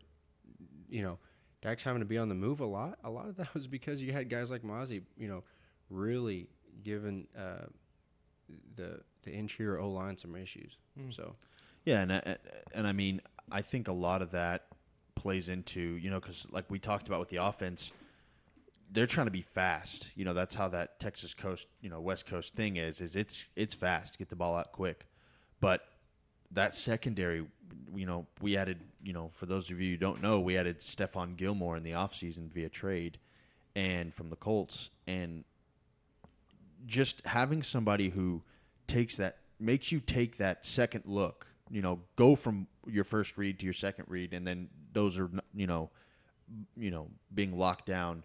[0.90, 1.18] you know,
[1.62, 2.98] Dak's having to be on the move a lot.
[3.04, 5.44] A lot of that was because you had guys like Mazi, you know,
[5.90, 6.48] really
[6.84, 7.66] giving uh,
[8.76, 10.78] the the interior O line some issues.
[11.12, 11.36] So
[11.86, 12.38] Yeah, and I-
[12.74, 14.68] and I mean, I think a lot of that
[15.16, 17.92] plays into you know because like we talked about with the offense,
[18.92, 20.10] they're trying to be fast.
[20.16, 23.02] You know, that's how that Texas coast, you know, West Coast thing is.
[23.02, 25.08] Is it's it's fast, get the ball out quick,
[25.60, 25.82] but
[26.52, 27.46] that secondary,
[27.94, 30.80] you know, we added, you know, for those of you who don't know, we added
[30.80, 33.18] Stephon Gilmore in the offseason via trade
[33.76, 34.90] and from the Colts.
[35.08, 35.44] And
[36.86, 38.42] just having somebody who
[38.88, 43.60] takes that, makes you take that second look, you know, go from your first read
[43.60, 45.90] to your second read, and then those are, you know,
[46.78, 48.24] you know, being locked down,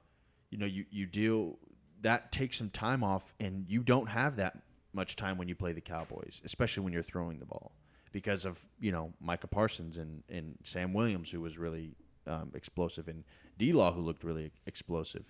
[0.50, 1.56] you know, you, you deal,
[2.02, 4.59] that takes some time off, and you don't have that
[4.92, 7.72] much time when you play the Cowboys, especially when you're throwing the ball
[8.12, 11.96] because of you know Micah Parsons and, and Sam Williams who was really
[12.27, 13.25] um, explosive and
[13.59, 15.25] D Law who looked really explosive.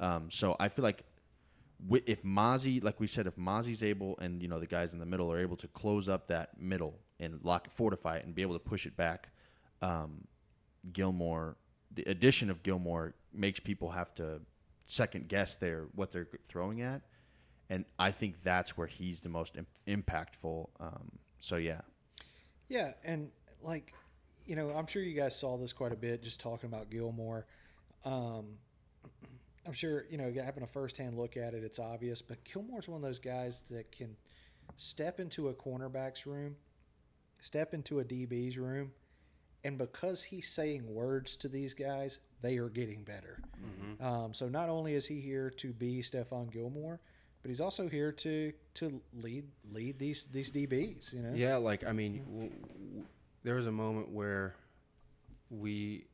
[0.00, 1.04] Um, so I feel like
[2.06, 5.06] if Mazi, like we said, if Mazi's able and you know the guys in the
[5.06, 8.54] middle are able to close up that middle and lock fortify it and be able
[8.54, 9.28] to push it back,
[9.80, 10.24] um,
[10.92, 11.56] Gilmore,
[11.94, 14.40] the addition of Gilmore makes people have to
[14.86, 17.02] second guess their what they're throwing at,
[17.68, 20.68] and I think that's where he's the most Im- impactful.
[20.80, 21.80] Um, so yeah.
[22.72, 23.30] Yeah, and
[23.62, 23.92] like,
[24.46, 27.44] you know, I'm sure you guys saw this quite a bit just talking about Gilmore.
[28.06, 28.46] Um,
[29.66, 32.96] I'm sure, you know, having a firsthand look at it, it's obvious, but Gilmore's one
[32.96, 34.16] of those guys that can
[34.78, 36.56] step into a cornerback's room,
[37.40, 38.90] step into a DB's room,
[39.64, 43.38] and because he's saying words to these guys, they are getting better.
[44.00, 47.00] Um, so not only is he here to be Stephon Gilmore,
[47.42, 51.12] but he's also here to to lead lead these these DBs.
[51.12, 53.04] You know, Yeah, like I mean, w- w-
[53.42, 54.54] there was a moment where
[55.50, 56.06] we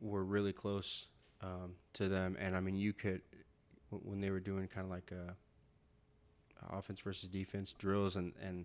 [0.00, 1.06] were really close
[1.42, 3.22] um, to them, and I mean, you could
[3.90, 5.32] when they were doing kind of like uh
[6.76, 8.64] offense versus defense drills, and and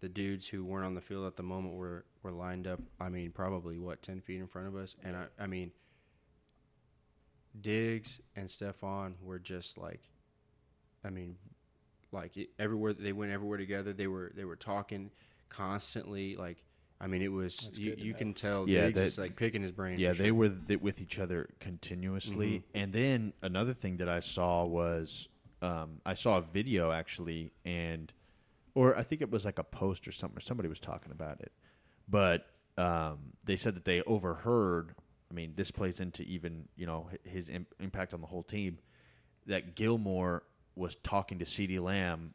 [0.00, 2.80] the dudes who weren't on the field at the moment were were lined up.
[3.00, 5.70] I mean, probably what ten feet in front of us, and I I mean,
[7.60, 10.02] Diggs and Stephon were just like,
[11.06, 11.36] I mean,
[12.12, 13.92] like it, everywhere they went everywhere together.
[13.92, 15.10] They were they were talking
[15.48, 16.36] constantly.
[16.36, 16.62] Like
[17.00, 19.62] I mean, it was That's you, you can tell Yeah, Diggs that- is like picking
[19.62, 19.98] his brain.
[19.98, 20.34] Yeah, for they sure.
[20.34, 22.64] were th- with each other continuously.
[22.74, 25.28] And then another thing that I saw was
[25.62, 28.12] um, I saw a video actually, and
[28.74, 30.36] or I think it was like a post or something.
[30.38, 31.52] Or somebody was talking about it,
[32.08, 32.46] but
[32.78, 34.94] um, they said that they overheard.
[35.30, 38.78] I mean, this plays into even you know his Im- impact on the whole team.
[39.46, 40.42] That Gilmore
[40.76, 42.34] was talking to CeeDee Lamb,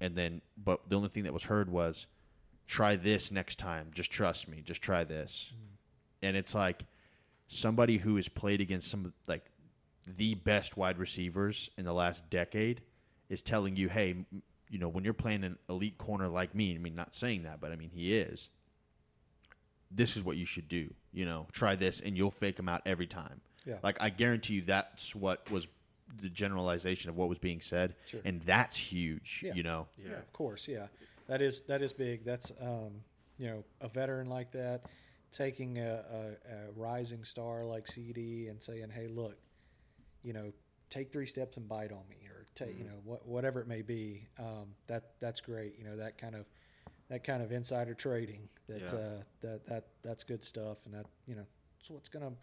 [0.00, 2.06] and then but the only thing that was heard was,
[2.66, 3.90] "Try this next time.
[3.94, 4.62] Just trust me.
[4.62, 5.76] Just try this." Mm.
[6.28, 6.84] and it's like
[7.48, 9.44] somebody who has played against some of, like
[10.06, 12.80] the best wide receivers in the last decade
[13.28, 14.14] is telling you, hey,
[14.70, 17.60] you know, when you're playing an elite corner like me, I mean, not saying that,
[17.60, 18.48] but I mean, he is.
[19.90, 20.88] This is what you should do.
[21.12, 23.40] You know, try this, and you'll fake him out every time.
[23.66, 23.76] Yeah.
[23.82, 25.66] Like I guarantee you, that's what was
[26.20, 28.20] the generalization of what was being said, Sure.
[28.24, 29.42] and that's huge.
[29.44, 29.54] Yeah.
[29.54, 30.18] You know, Yeah.
[30.18, 30.68] of course.
[30.68, 30.88] Yeah,
[31.26, 32.24] that is that is big.
[32.24, 33.02] That's um,
[33.38, 34.86] you know a veteran like that
[35.30, 36.04] taking a,
[36.46, 39.36] a, a rising star like CeeDee and saying, "Hey, look,
[40.22, 40.52] you know,
[40.90, 43.82] take three steps and bite on me," or take you know what, whatever it may
[43.82, 44.26] be.
[44.38, 45.78] Um, that that's great.
[45.78, 46.46] You know that kind of
[47.08, 48.48] that kind of insider trading.
[48.68, 48.92] That Yeah.
[48.94, 51.46] uh, that that that's good stuff, and that you know
[51.80, 52.36] it's what's gonna so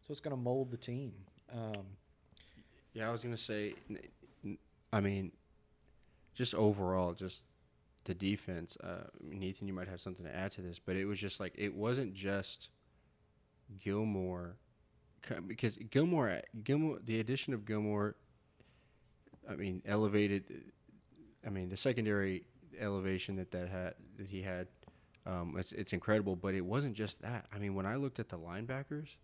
[0.00, 1.14] it's what's gonna mold the team.
[1.50, 1.86] Um,
[2.94, 3.74] Yeah, I was gonna say.
[4.92, 5.32] I mean,
[6.34, 7.42] just overall, just
[8.04, 8.76] the defense.
[8.82, 11.52] Uh, Nathan, you might have something to add to this, but it was just like
[11.56, 12.68] it wasn't just
[13.82, 14.56] Gilmore,
[15.46, 18.16] because Gilmore, Gilmore, the addition of Gilmore.
[19.48, 20.44] I mean, elevated.
[21.46, 22.44] I mean, the secondary
[22.80, 24.68] elevation that that had that he had,
[25.26, 26.36] um, it's it's incredible.
[26.36, 27.46] But it wasn't just that.
[27.54, 29.16] I mean, when I looked at the linebackers,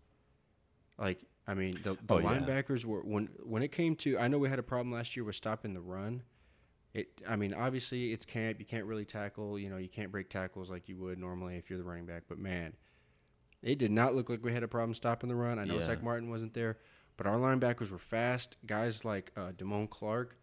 [0.97, 2.39] like I mean, the, the Oh, yeah.
[2.39, 4.17] linebackers were when when it came to.
[4.17, 6.23] I know we had a problem last year with stopping the run.
[6.93, 7.21] It.
[7.27, 8.59] I mean, obviously it's camp.
[8.59, 9.57] You can't really tackle.
[9.57, 12.23] You know, you can't break tackles like you would normally if you're the running back.
[12.29, 12.73] But man,
[13.63, 15.57] it did not look like we had a problem stopping the run.
[15.57, 15.85] I know Yeah.
[15.85, 16.77] Zack Martin wasn't there,
[17.17, 18.57] but our linebackers were fast.
[18.65, 20.37] Guys like uh, Damone Clark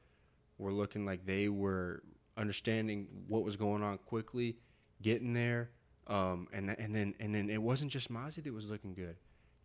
[0.56, 2.02] were looking like they were
[2.36, 4.56] understanding what was going on quickly,
[5.02, 5.70] getting there.
[6.06, 9.16] Um, and and then and then it wasn't just Mazi that was looking good.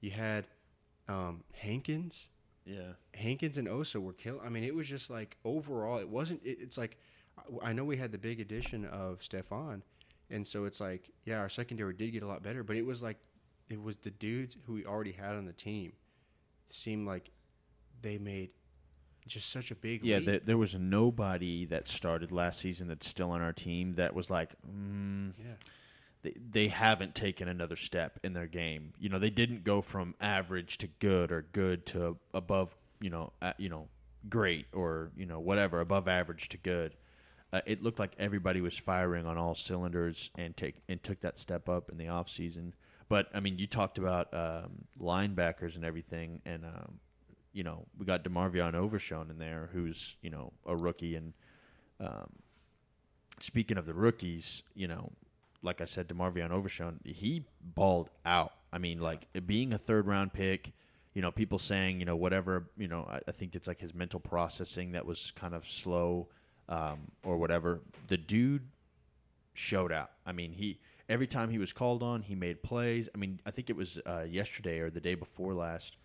[0.01, 0.45] You had
[1.07, 2.27] um, Hankins.
[2.65, 4.41] yeah, Hankins and Osa were killed.
[4.45, 6.41] I mean, it was just like overall, it wasn't.
[6.43, 6.97] It, it's like
[7.63, 9.81] I know we had the big addition of Stephon,
[10.29, 13.03] and so it's like yeah, our secondary did get a lot better, but it was
[13.03, 13.17] like
[13.69, 15.93] it was the dudes who we already had on the team
[16.69, 17.29] seemed like
[18.01, 18.49] they made
[19.27, 20.17] just such a big yeah.
[20.17, 20.25] leap.
[20.25, 24.29] There, there was nobody that started last season that's still on our team that was
[24.29, 25.53] like, mm, yeah.
[26.23, 28.93] They, they haven't taken another step in their game.
[28.97, 33.33] You know, they didn't go from average to good or good to above, you know,
[33.41, 33.87] uh, you know,
[34.29, 36.95] great or, you know, whatever, above average to good.
[37.51, 41.37] Uh, it looked like everybody was firing on all cylinders and take and took that
[41.37, 42.71] step up in the offseason.
[43.09, 46.99] But I mean, you talked about um, linebackers and everything, and um,
[47.51, 51.15] you know, we got Demarvion Overshown in there, who's you know a rookie.
[51.15, 51.33] And
[51.99, 52.31] um,
[53.39, 55.11] speaking of the rookies, you know,
[55.63, 58.53] like I said, to Demarvion Overshown, he balled out.
[58.71, 60.73] I mean, like being a third round pick,
[61.13, 63.93] you know, people saying, you know, whatever, you know, I, I think it's like his
[63.93, 66.27] mental processing that was kind of slow
[66.69, 67.81] um, or whatever.
[68.07, 68.63] The dude
[69.53, 70.11] showed out.
[70.25, 73.09] I mean, he every time he was called on, he made plays.
[73.13, 75.97] I mean, I think it was uh, yesterday or the day before last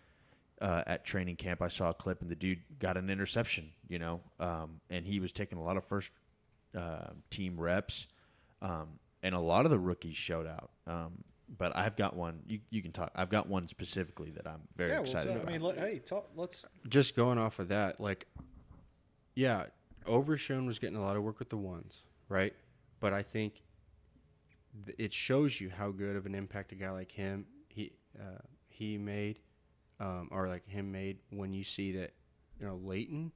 [0.61, 1.61] uh, at training camp.
[1.61, 3.71] I saw a clip, and the dude got an interception.
[3.87, 6.11] You know, um, and he was taking a lot of first
[6.77, 8.07] uh, team reps,
[8.61, 8.87] um,
[9.23, 10.71] and a lot of the rookies showed out.
[10.87, 11.23] Um,
[11.57, 12.41] but I've got one.
[12.47, 13.11] You, you can talk.
[13.15, 15.47] I've got one specifically that I'm very yeah, well, excited so, about.
[15.47, 18.27] I mean, let, hey, talk, let's just going off of that, like,
[19.35, 19.65] yeah,
[20.05, 22.53] Overshown was getting a lot of work with the ones, right?
[22.99, 23.63] But I think
[24.85, 28.41] th- it shows you how good of an impact a guy like him he uh,
[28.67, 29.39] he made,
[29.99, 32.13] um, or like him made when you see that,
[32.59, 33.31] you know, Leighton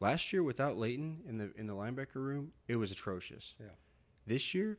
[0.00, 3.54] last year without Leighton in the in the linebacker room, it was atrocious.
[3.60, 3.66] Yeah.
[4.26, 4.78] This year,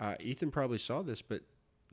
[0.00, 1.42] uh, Ethan probably saw this, but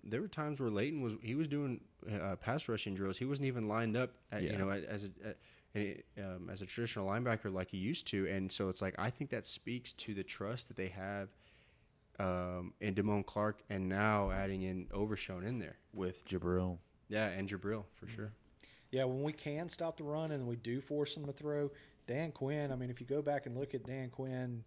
[0.03, 3.17] there were times where Leighton was he was doing uh, pass rushing drills.
[3.17, 4.53] He wasn't even lined up, at, Yeah.
[4.53, 5.37] you know, as a, at,
[5.75, 8.25] a- um, as a traditional linebacker like he used to.
[8.27, 11.29] And so it's like I think that speaks to the trust that they have
[12.19, 15.77] um, in Damone Clark, and now adding in Overshown in there.
[15.93, 16.77] with Jabril.
[17.09, 18.31] Yeah, and Jabril for sure.
[18.91, 21.69] Yeah, when we can stop the run and we do force them to throw,
[22.07, 24.63] Dan Quinn, I mean, if you go back and look at Dan Quinn,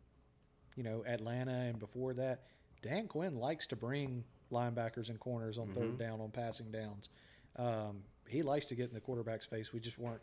[0.76, 2.42] you know, Atlanta and before that,
[2.82, 7.08] Dan Quinn likes to bring linebackers and corners on third down on passing downs.
[7.56, 9.72] Um, he likes to get in the quarterback's face.
[9.72, 10.20] We just weren't.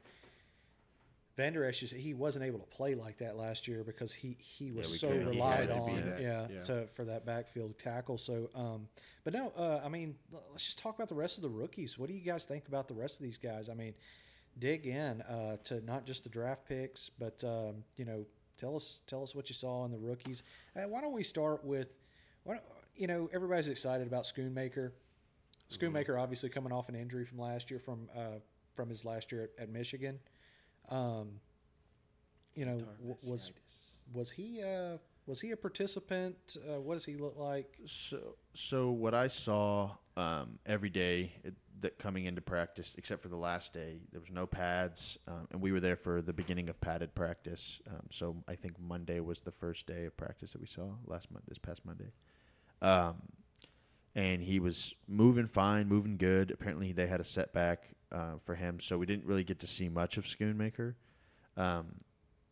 [1.36, 4.90] Vander Esch, he wasn't able to play like that last year because he, he was
[4.90, 6.62] we so relied had to be on, yeah, yeah.
[6.62, 8.18] To, for that backfield tackle.
[8.18, 8.88] So, um,
[9.24, 10.16] but no, uh, I mean,
[10.52, 12.00] let's just talk about the rest of the rookies.
[12.00, 13.70] What do you guys think about the rest of these guys?
[13.70, 13.94] I mean,
[14.58, 18.26] dig in uh, to not just the draft picks, but um, you know,
[18.58, 20.42] tell us tell us what you saw in the rookies.
[20.76, 21.90] Uh, why don't we start with,
[22.48, 24.92] why don't, you know, everybody's excited about Schoonmaker.
[25.70, 28.40] Schoonmaker obviously coming off an injury from last year from uh,
[28.74, 30.18] from his last year at, at Michigan.
[30.90, 31.42] Um,
[32.56, 33.52] you know, w- was
[34.14, 36.56] was he uh, was he a participant?
[36.56, 37.78] Uh, what does he look like?
[37.86, 43.28] So, so what I saw um, every day it, that coming into practice, except for
[43.28, 46.70] the last day, there was no pads, um, and we were there for the beginning
[46.70, 47.82] of padded practice.
[47.90, 51.30] Um, so I think Monday was the first day of practice that we saw last
[51.30, 52.12] month, this past Monday.
[52.82, 53.16] Um,
[54.16, 56.52] and he was moving fine, moving good.
[56.52, 59.90] Apparently, they had a setback uh, for him, so we didn't really get to see
[59.90, 60.96] much of Schoonmaker.
[61.56, 61.88] Um,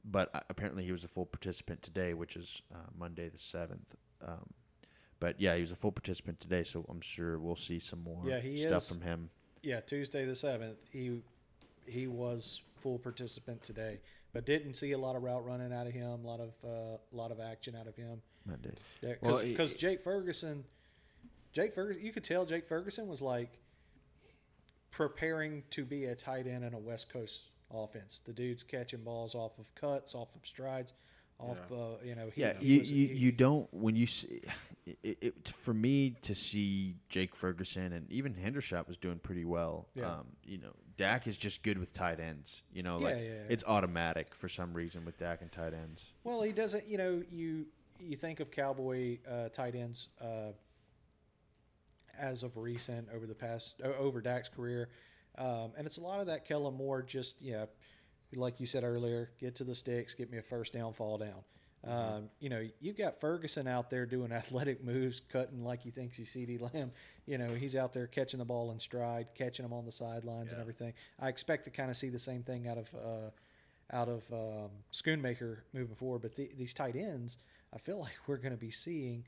[0.03, 3.95] but uh, apparently, he was a full participant today, which is uh, Monday the seventh.
[4.25, 4.45] Um,
[5.19, 8.21] but yeah, he was a full participant today, so I'm sure we'll see some more
[8.25, 8.89] Yeah, he stuff is.
[8.89, 9.29] from him.
[9.63, 10.77] Yeah, Tuesday the seventh.
[10.91, 11.21] He
[11.88, 13.99] he was full participant today,
[14.33, 16.23] but didn't see a lot of route running out of him.
[16.23, 18.21] A lot of uh, lot of action out of him.
[18.45, 18.73] Monday.
[19.21, 20.63] Well, Because he- Jake Ferguson,
[21.53, 23.60] Jake Ferguson, you could tell Jake Ferguson was like
[24.91, 28.21] preparing to be a tight end in a West Coast offense.
[28.25, 30.93] The dude's catching balls off of cuts, off of strides,
[31.39, 31.60] off.
[31.69, 31.77] Yeah.
[31.77, 34.41] Uh, you know, he, Yeah, he you, was- you, he- you don't when you see
[35.03, 39.88] it, it, for me to see Jake Ferguson and even Hendershot was doing pretty well.
[39.95, 40.12] Yeah.
[40.12, 42.63] Um, you know, Dak is just good with tight ends.
[42.71, 43.31] You know, Yeah, like yeah, yeah.
[43.49, 46.05] it's automatic for some reason with Dak and tight ends.
[46.23, 46.88] Well, he doesn't.
[46.88, 47.65] You know, you
[47.99, 50.51] you think of Cowboy uh, tight ends uh,
[52.19, 54.89] as of recent over the past over Dak's career,
[55.38, 57.01] um, and it's a lot of that Kellen Moore.
[57.01, 57.65] Just yeah,
[58.36, 61.43] like you said earlier, get to the sticks, get me a first down, fall down.
[61.88, 66.17] Um, you know, you've got Ferguson out there doing athletic moves, cutting like he thinks
[66.17, 66.91] he's CeeDee Lamb.
[67.25, 70.51] You know, he's out there catching the ball in stride, catching them on the sidelines
[70.51, 70.93] and everything.
[71.19, 74.69] I expect to kind of see the same thing out of uh, out of um,
[74.91, 76.21] Schoonmaker moving forward.
[76.23, 77.38] But the, these tight ends,
[77.75, 79.25] I feel like we're going to be seeing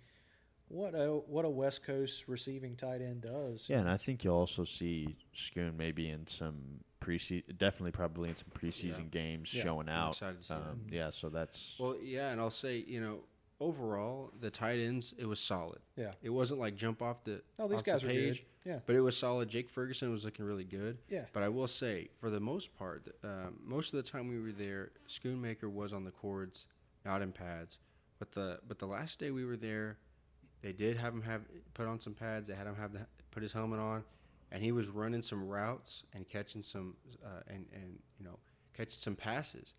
[0.69, 3.69] what a what a West Coast receiving tight end does.
[3.69, 6.55] Yeah, and I think you'll also see Schoon maybe in some
[7.01, 9.63] preseason, definitely probably in some preseason games Yeah.
[9.63, 10.09] showing I'm out.
[10.13, 13.19] excited to see Um, yeah, so that's Well, yeah, and I'll say, you know,
[13.59, 15.79] overall, the tight ends, it was solid.
[15.95, 16.13] Yeah.
[16.21, 18.13] It wasn't like jump off the, Oh, these off the guys are good.
[18.35, 18.79] page, Yeah.
[18.85, 19.47] but it was solid.
[19.49, 20.97] Jake Ferguson was looking really good.
[21.09, 21.25] Yeah.
[21.33, 24.51] But I will say, for the most part, um, most of the time we were
[24.51, 26.65] there, Schoonmaker was on the cords,
[27.05, 27.77] not in pads.
[28.19, 29.97] But the but the last day we were there,
[30.61, 31.41] they did have him have
[31.73, 32.47] put on some pads.
[32.47, 34.03] They had him have the, put his helmet on,
[34.51, 38.39] and he was running some routes and catching some uh, and and you know
[38.75, 39.75] catching some passes.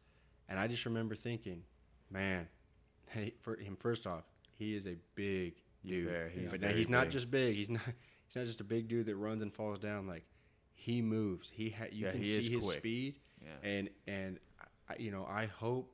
[0.48, 1.62] And I just remember thinking,
[2.10, 2.46] man,
[3.08, 4.24] hey, for him first off,
[4.56, 6.08] he is a big dude.
[6.08, 7.54] very- he's but now he's not just big.
[7.56, 7.82] He's not.
[8.30, 10.06] He's not just a big dude that runs and falls down.
[10.06, 10.26] Like
[10.74, 11.48] he moves.
[11.50, 12.76] He ha- you Yeah, can see his quick.
[12.76, 13.14] speed.
[13.42, 13.66] Yeah.
[13.70, 14.38] And and
[14.86, 15.90] I, you know I hope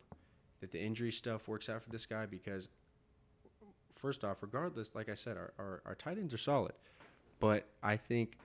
[0.60, 2.68] that the injury stuff works out for this guy because
[3.96, 6.72] first off, regardless, like I said, our, our, our tight ends are solid,
[7.40, 8.36] but I think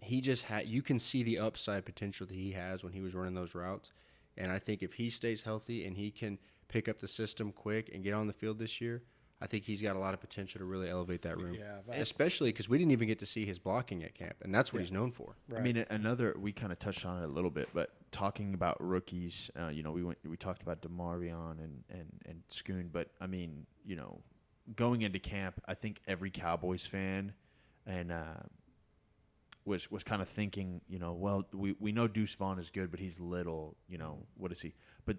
[0.00, 3.14] he just had you can see the upside potential that he has when he was
[3.14, 3.92] running those routes,
[4.36, 7.90] and I think if he stays healthy and he can pick up the system quick
[7.94, 9.02] and get on the field this year.
[9.40, 11.98] I think he's got a lot of potential to really elevate that room, Yeah, but-
[11.98, 14.80] especially because we didn't even get to see his blocking at camp, and that's what
[14.80, 15.36] he's known for.
[15.48, 15.60] Right.
[15.60, 18.76] I mean, another we kind of touched on it a little bit, but talking about
[18.80, 23.10] rookies, uh, you know, we went we talked about Demarvion and and and Schoon, but
[23.20, 24.20] I mean, you know,
[24.76, 27.34] going into camp, I think every Cowboys fan
[27.86, 28.42] and uh,
[29.64, 32.92] was was kind of thinking, you know, well, we we know Deuce Vaughn is good,
[32.92, 34.74] but he's little, you know, what is he?
[35.04, 35.16] But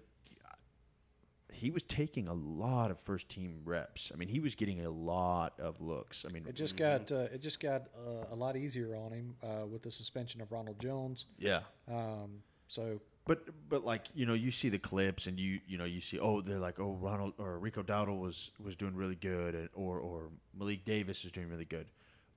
[1.52, 4.10] he was taking a lot of first team reps.
[4.12, 6.24] I mean, he was getting a lot of looks.
[6.28, 9.36] I mean, It just got uh, it just got uh, a lot easier on him
[9.42, 11.26] uh, with the suspension of Ronald Jones.
[11.38, 11.60] yeah.
[11.88, 15.84] Um, so But but like you know you see the clips and you you know
[15.84, 19.54] you see oh they're like oh Ronald or Rico Dowdle was was doing really good
[19.54, 21.86] and, or or Malik Davis is doing really good,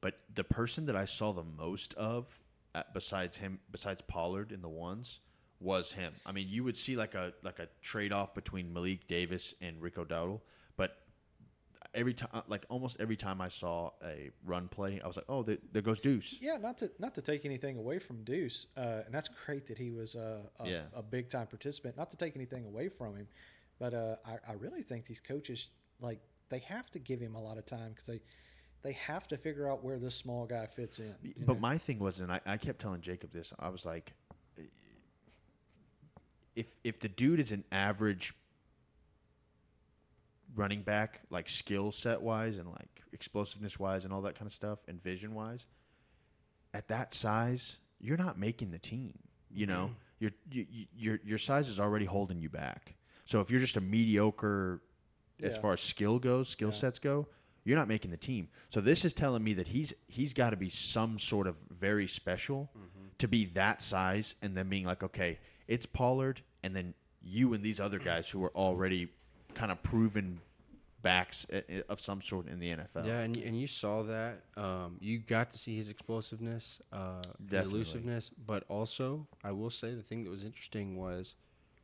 [0.02, 2.26] but the person that I saw the most of
[2.74, 5.20] uh, besides him besides Pollard in the ones
[5.60, 6.14] was him.
[6.26, 9.80] I mean you would see like a like a trade off between Malik Davis and
[9.82, 10.42] Rico Dowdle,
[11.94, 15.44] every time like almost every time I saw a run play I was like oh
[15.44, 16.38] there, there goes Deuce.
[16.42, 19.78] yeah, not to not to take anything away from Deuce, uh, and that's great that
[19.78, 20.82] he was uh, a, Yeah.
[20.94, 21.98] a big time participant.
[21.98, 23.28] Not to take anything away from him,
[23.80, 25.68] but uh, I, I really think these coaches
[26.00, 26.20] like
[26.50, 28.22] they have to give him a lot of time because they
[28.82, 31.14] they have to figure out where this small guy fits in.
[31.46, 31.60] But know?
[31.60, 33.52] my thing was, and I, I kept telling Jacob this.
[33.60, 34.14] I was like,
[36.56, 38.34] if if the dude is an average
[40.56, 44.54] running back, like skill set wise and like explosiveness wise and all that kind of
[44.54, 45.66] stuff, and vision wise,
[46.74, 49.14] at that size, you're not making the team.
[49.52, 49.94] You know, mm-hmm.
[50.20, 52.96] your you, you- your your size is already holding you back.
[53.26, 54.82] So if you're just a mediocre
[55.42, 55.62] as Yeah.
[55.62, 56.76] far as skill goes, skill Yeah.
[56.76, 57.28] sets go,
[57.64, 58.50] you're not making the team.
[58.70, 62.08] So this is telling me that he's he's got to be some sort of very
[62.08, 63.08] special mm-hmm.
[63.18, 67.64] to be that size, and then being like, okay, it's Pollard, and then you and
[67.64, 69.10] these other guys who are already
[69.54, 70.40] kind of proven
[71.02, 71.46] backs
[71.88, 73.06] of some sort in the NFL.
[73.06, 74.42] Yeah, and, and you saw that.
[74.58, 79.94] Um, you got to see his explosiveness, uh, the elusiveness, but also I will say
[79.94, 81.36] the thing that was interesting was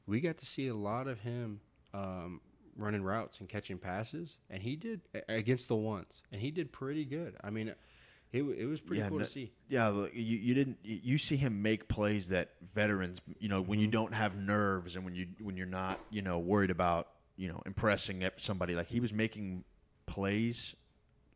[0.07, 1.61] we got to see a lot of him
[1.93, 2.41] um,
[2.78, 7.05] running routes and catching passes, and he did against the ones, and he did pretty
[7.05, 7.36] good.
[7.43, 9.51] I mean, it, it was pretty cool no- to see.
[9.70, 13.61] Yeah, look, you, you didn't you you see him make plays that veterans, you know,
[13.61, 17.07] when you don't have nerves and when you when you're not, you know, worried about,
[17.38, 19.64] you know, impressing somebody like he was making
[20.06, 20.76] plays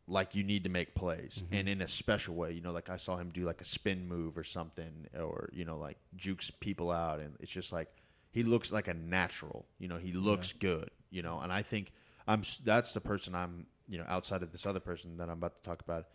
[0.08, 2.96] like you need to make plays and in a special way, you know, like I
[2.96, 6.90] saw him do like a spin move or something or, you know, like jukes people
[6.90, 7.88] out and it's just like
[8.32, 11.92] he looks like a natural, you know, he looks good, you know, and I think
[12.26, 15.62] I'm that's the person I'm, you know, outside of this other person that I'm about
[15.62, 16.06] to talk about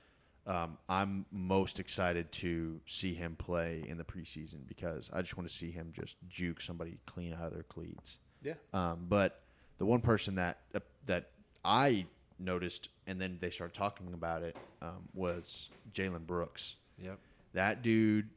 [0.47, 5.49] um, I'm most excited to see him play in the preseason because I just want
[5.49, 8.19] to see him just juke somebody clean out of their cleats.
[8.43, 9.41] yeah, Um, but
[9.77, 11.31] the one person that uh, that
[11.63, 12.05] I
[12.39, 16.75] noticed, and then they started talking about it, um, was Jalen Brooks.
[17.01, 17.19] Yep.
[17.53, 18.29] That dude,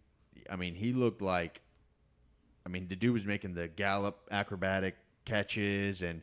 [0.48, 1.60] I mean, he looked like,
[2.64, 6.22] I mean, the dude was making the Gallup acrobatic catches and,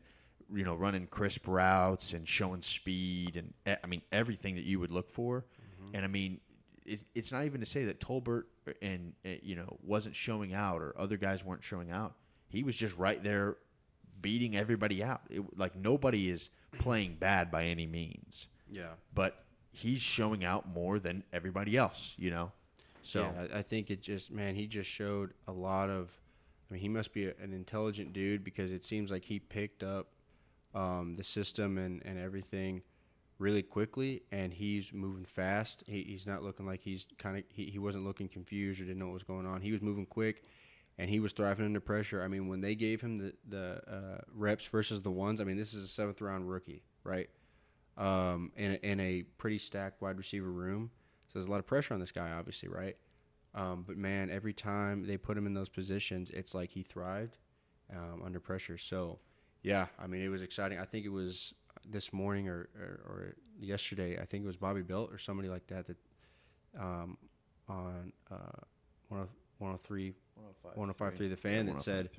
[0.54, 4.80] you know, running crisp routes and showing speed and, eh, I mean, everything that you
[4.80, 5.46] would look for.
[5.94, 6.40] And I mean,
[6.86, 8.44] it, it's not even to say that Tolbert
[8.82, 12.16] and, uh, you know, wasn't showing out or other guys weren't showing out.
[12.48, 13.58] He was just right there
[14.22, 15.22] beating everybody out.
[15.30, 16.50] It, like, nobody is
[16.80, 18.90] playing bad by any means Yeah.
[19.14, 22.52] but he's showing out more than everybody else, you know.
[23.02, 26.10] So yeah, I, I think it just man, he just showed a lot of.
[26.70, 29.84] I mean, he must be a, an intelligent dude because it seems like he picked
[29.84, 30.08] up
[30.74, 32.82] um, the system and, and everything
[33.38, 35.84] really quickly, and he's moving fast.
[35.88, 38.98] He, he's not looking like he's kind of he, he wasn't looking confused or didn't
[39.00, 39.62] know what was going on.
[39.62, 40.44] He was moving quick,
[40.98, 42.24] and he was thriving under pressure.
[42.24, 45.58] I mean, when they gave him the the uh, reps versus the ones, I mean,
[45.58, 47.30] this is a seventh round rookie, right?
[47.98, 50.92] Um, in a, in a pretty stacked wide receiver room.
[51.28, 52.98] So there's a lot of pressure on this guy, obviously, right?
[53.54, 57.38] Um, but man, every time they put him in those positions, it's like he thrived
[57.90, 58.78] um, under pressure.
[58.78, 59.20] So,
[59.64, 60.78] yeah, I mean, it was exciting.
[60.78, 61.54] I think it was
[61.86, 64.20] this morning or, or, or yesterday.
[64.20, 65.98] I think it was Bobby Belt or somebody like that that
[66.78, 67.18] um,
[67.70, 69.28] on uh, 10-
[69.60, 70.14] 103
[70.78, 72.10] 105.3 The Fan that said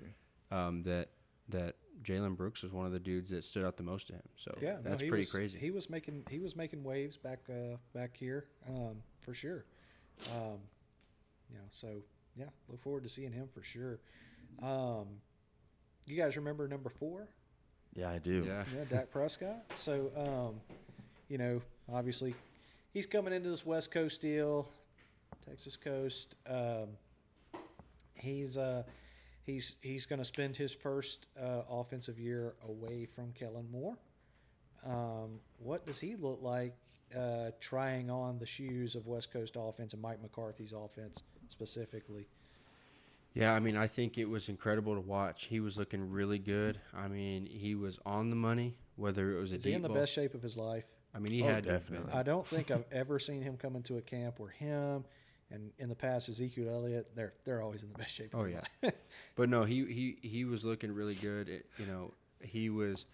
[0.51, 1.09] um, that
[1.49, 4.23] that Jalen Brooks was one of the dudes that stood out the most to him.
[4.37, 4.77] So yeah.
[4.83, 5.59] that's he pretty was- crazy.
[5.59, 9.65] He was making he was making waves back uh, back here um, for sure.
[10.35, 10.59] Um,
[11.51, 12.03] you know, so
[12.37, 14.01] yeah, look forward to seeing him for sure.
[14.63, 15.07] Um,
[16.07, 17.29] you guys remember number four?
[17.95, 18.45] yeah, I do.
[18.47, 19.65] yeah, yeah, Dak Prescott.
[19.75, 20.61] So, um,
[21.29, 21.61] you know,
[21.93, 22.35] obviously,
[22.93, 24.69] he's coming into this West Coast deal,
[25.45, 26.37] Texas coast.
[28.27, 28.83] He's uh,
[29.45, 33.97] he's he's going to spend his first uh, offensive year away from Kellen Moore.
[34.85, 36.75] Um, what does he look like
[37.17, 42.27] uh, trying on the shoes of West Coast offense and Mike McCarthy's offense specifically?
[43.35, 45.45] Yeah, I mean, I think it was incredible to watch.
[45.45, 46.81] He was looking really good.
[46.95, 48.77] I mean, he was on the money.
[48.97, 50.85] Whether it was a Is he in the ball- best shape of his life?
[51.15, 51.97] I mean, he Oh, had to have been.
[51.97, 52.19] definitely.
[52.19, 55.05] I don't think I've ever seen him come into a camp where him
[55.51, 58.35] and in the past Ezekiel Elliott, they're they're always in the best shape.
[58.35, 58.63] Oh yeah,
[59.37, 61.49] but no, he he he was looking really good.
[61.49, 63.07] It, you know, he was,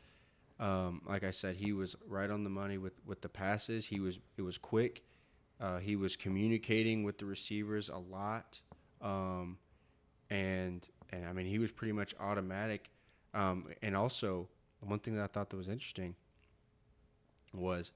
[0.58, 3.86] um, like I said, he was right on the money with with the passes.
[3.86, 5.02] He was it was quick.
[5.60, 8.58] Uh, he was communicating with the receivers a lot,
[9.00, 9.58] um,
[10.30, 12.90] and and I mean he was pretty much automatic.
[13.34, 14.48] Um, and also
[14.80, 16.14] one thing that I thought that was interesting
[17.54, 17.92] was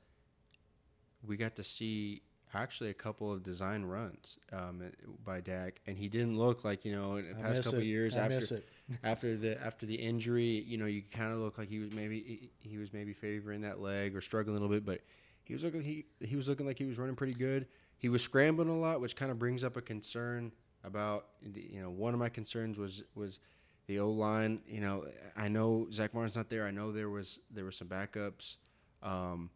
[1.27, 2.23] we got to see
[2.55, 4.83] actually a couple of design runs um,
[5.25, 8.17] by Dak, and he didn't look like you know in the I past couple years
[8.17, 8.63] I after
[9.05, 12.51] after the after the injury, you know, you kind of look like he was maybe
[12.63, 15.01] he, he was maybe favoring that leg or struggling a little bit, but
[15.45, 17.67] he was looking he he was looking like he was running pretty good.
[17.99, 20.53] He was scrambling a lot, which kind of brings up a concern
[20.85, 23.41] about you know one of my concerns was was
[23.87, 24.61] the O line.
[24.67, 26.65] You know, I know Zack Martin's not there.
[26.67, 28.57] I know there was there were some backups
[29.03, 29.51] Um,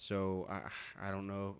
[0.00, 0.60] so I
[1.08, 1.56] I don't know,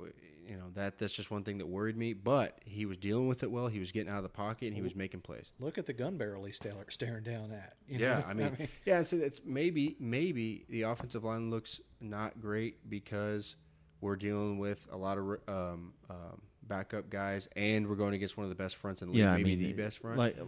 [0.48, 2.14] you know that that's just one thing that worried me.
[2.14, 3.68] But he was dealing with it well.
[3.68, 5.50] He was getting out of the pocket and he was making plays.
[5.60, 7.74] Look at the gun barrel he's staring, staring down at.
[7.86, 8.24] you Yeah, know?
[8.26, 13.56] I mean, yeah, and so it's maybe maybe the offensive line looks not great because
[14.00, 18.44] we're dealing with a lot of um, um, backup guys, and we're going against one
[18.44, 20.16] of the best fronts in the league, Yeah, I maybe mean, the best front.
[20.16, 20.38] Like,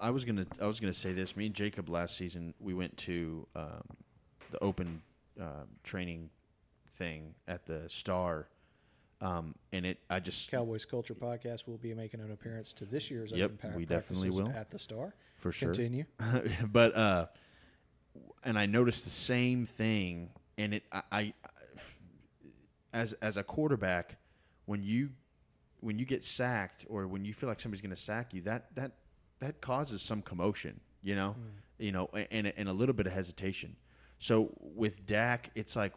[0.00, 1.36] I was gonna, I was gonna say this.
[1.36, 3.82] Me and Jacob last season, we went to um,
[4.52, 5.02] the open
[5.38, 6.30] um training
[6.96, 8.48] thing at the Star,
[9.20, 9.98] um, and it.
[10.10, 13.74] I just Cowboys Culture Podcast will be making an appearance to this year's Yep, open
[13.74, 14.50] we definitely will.
[14.50, 15.14] at the Star.
[15.36, 15.72] for sure.
[15.72, 16.04] Continue.
[16.72, 17.26] but uh,
[18.44, 21.34] and I noticed the same thing, and it I, I
[22.92, 24.16] as as a quarterback
[24.66, 25.10] when you
[25.80, 28.74] when you get sacked or when you feel like somebody's going to sack you that
[28.74, 28.92] that
[29.40, 31.36] that causes some commotion, you know,
[31.78, 33.76] you know, and and a little bit of hesitation.
[34.18, 35.92] So with Dak, it's like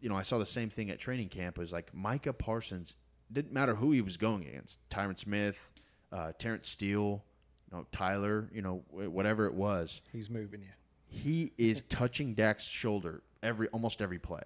[0.00, 1.58] you know I saw the same thing at training camp.
[1.58, 2.96] It was like Micah Parsons
[3.32, 5.72] didn't matter who he was going against, Tyron Smith,
[6.12, 7.22] uh, Terrence Steele,
[7.70, 10.68] you know, Tyler, you know, whatever it was He's moving you.
[11.06, 14.42] he is touching Dak's shoulder every almost every play.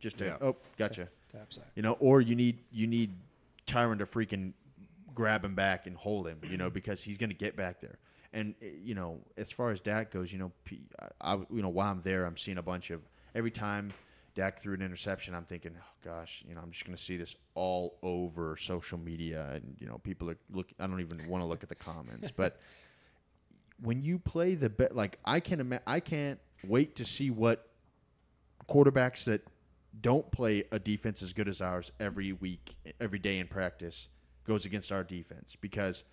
[0.00, 0.36] Just to Yeah.
[0.40, 1.08] oh, gotcha.
[1.32, 1.64] Tap side.
[1.74, 3.14] You know, or you need you need
[3.66, 4.52] Tyron to freaking
[5.14, 6.38] grab him back and hold him.
[6.48, 7.98] You know, because he's going to get back there.
[8.32, 10.52] And eh, you know, as far as Dak goes, you know,
[11.20, 13.02] I you know while I'm there, I'm seeing a bunch of
[13.34, 13.92] every time
[14.38, 17.16] Dak threw an interception, I'm thinking, oh gosh, you know, I'm just going to see
[17.16, 20.68] this all over social media, and you know, people are look.
[20.78, 22.60] I don't even want to look at the comments, but
[23.82, 27.68] when you play the bet, like I can ima- I can't wait to see what
[28.68, 29.42] quarterbacks that
[30.00, 34.06] don't play a defense as good as ours every week, every day in practice
[34.44, 36.04] goes against our defense because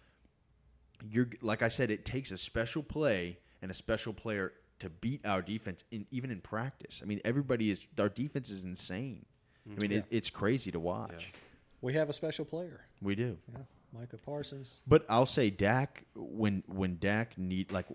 [1.12, 5.26] you're like I said, it takes a special play and a special player to beat
[5.26, 7.02] our defense in even in practice.
[7.04, 9.26] I mean, everybody is our defense is insane.
[9.70, 11.34] I mean, it, it's crazy to watch.
[11.82, 12.82] We have a special player.
[13.02, 13.38] We do.
[13.52, 13.60] Yeah,
[13.94, 14.82] Micah Parsons.
[14.88, 17.88] But I'll say Dak when when Dak need like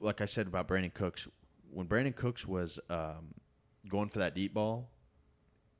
[0.00, 1.28] like I said about Brandin Cooks
[1.72, 3.34] when Brandin Cooks was um,
[3.88, 4.90] going for that deep ball,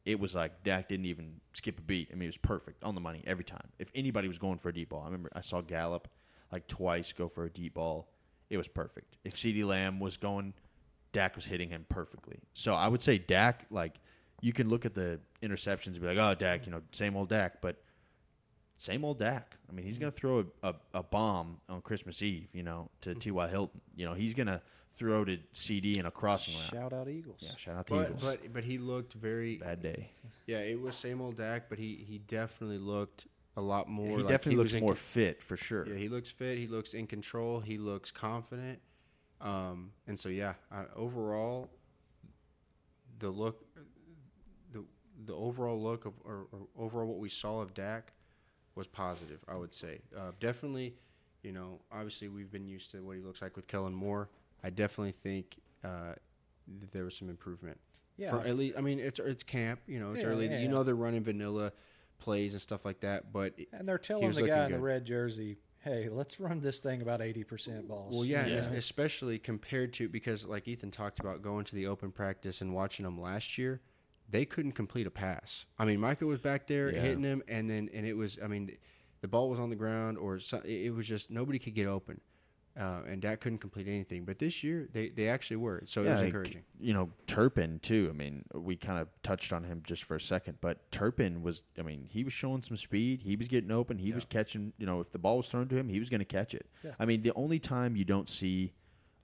[0.05, 2.09] it was like Dak didn't even skip a beat.
[2.13, 3.69] I mean, it was perfect on the money every time.
[3.79, 6.09] If anybody was going for a deep ball, I remember I saw Gallup
[6.53, 8.09] like twice go for a deep ball.
[8.51, 9.17] It was perfect.
[9.25, 10.55] If CeeDee Lamb was going,
[11.13, 12.39] Dak was hitting him perfectly.
[12.53, 13.95] So I would say Dak like
[14.41, 17.29] you can look at the interceptions and be like, oh, Dak, you know, same old
[17.29, 17.77] Dak, but
[18.79, 19.57] same old Dak.
[19.69, 22.91] I mean, he's going to throw a, a, a bomb on Christmas Eve, you know,
[23.03, 23.19] to mm-hmm.
[23.19, 23.49] T.Y.
[23.49, 23.81] Hilton.
[23.95, 24.61] You know, he's going to
[24.95, 26.71] throw to CeeDee in a crossing route.
[26.71, 27.39] Shout out Eagles.
[27.41, 28.23] Yeah, shout out the but, Eagles.
[28.25, 30.11] but but he looked very Bad day.
[30.47, 30.59] yeah.
[30.59, 33.27] It was same old Dak, but he he definitely looked
[33.57, 34.07] a lot more.
[34.09, 35.87] he like definitely was looks more con- fit for sure.
[35.89, 36.59] Yeah, he looks fit.
[36.59, 37.61] He looks in control.
[37.61, 38.79] He looks confident.
[39.41, 41.71] Um, and so yeah, uh, overall,
[43.19, 43.65] the look,
[44.73, 44.85] the
[45.27, 48.13] the overall look of or, or overall what we saw of Dak
[48.75, 49.41] was positive.
[49.49, 50.95] I would say uh, definitely.
[51.43, 54.29] You know, obviously we've been used to what he looks like with Kellen Moore.
[54.65, 56.15] I definitely think uh,
[56.81, 57.79] that there was some improvement.
[58.17, 58.31] Yeah.
[58.33, 59.81] For at least, I mean, it's it's camp.
[59.87, 60.47] You know, it's Yeah, early.
[60.47, 60.71] yeah, You yeah.
[60.71, 61.73] know, they're running vanilla
[62.19, 63.33] plays and stuff like that.
[63.33, 66.81] But And they're telling the looking guy in the red jersey, "Hey, let's run this
[66.81, 68.77] thing about eighty percent balls." Well, yeah, You es- know?
[68.77, 73.05] especially compared to because like Ethan talked about going to the open practice and watching
[73.05, 73.81] them last year,
[74.29, 75.67] they couldn't complete a pass.
[75.79, 77.01] I mean, Micah was back there Yeah.
[77.03, 78.77] hitting him, and then and it was I mean,
[79.21, 81.87] the ball was on the ground or so, it it was just nobody could get
[81.87, 82.21] open,
[82.79, 84.25] uh, and Dak couldn't complete anything.
[84.25, 86.63] But this year they they actually were, so it was like, encouraging.
[86.79, 88.09] You know, Turpin too.
[88.11, 91.63] I mean, we kind of touched on him just for a second, but Turpin was.
[91.79, 93.23] I mean, he was showing some speed.
[93.23, 93.99] He was getting open.
[93.99, 94.73] He was catching.
[94.79, 96.67] You know, if the ball was thrown to him, he was going to catch it.
[96.83, 96.93] Yeah.
[96.99, 98.73] I mean, the only time you don't see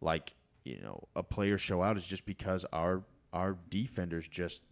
[0.00, 0.34] like
[0.64, 4.62] you know a player show out is just because our our defenders just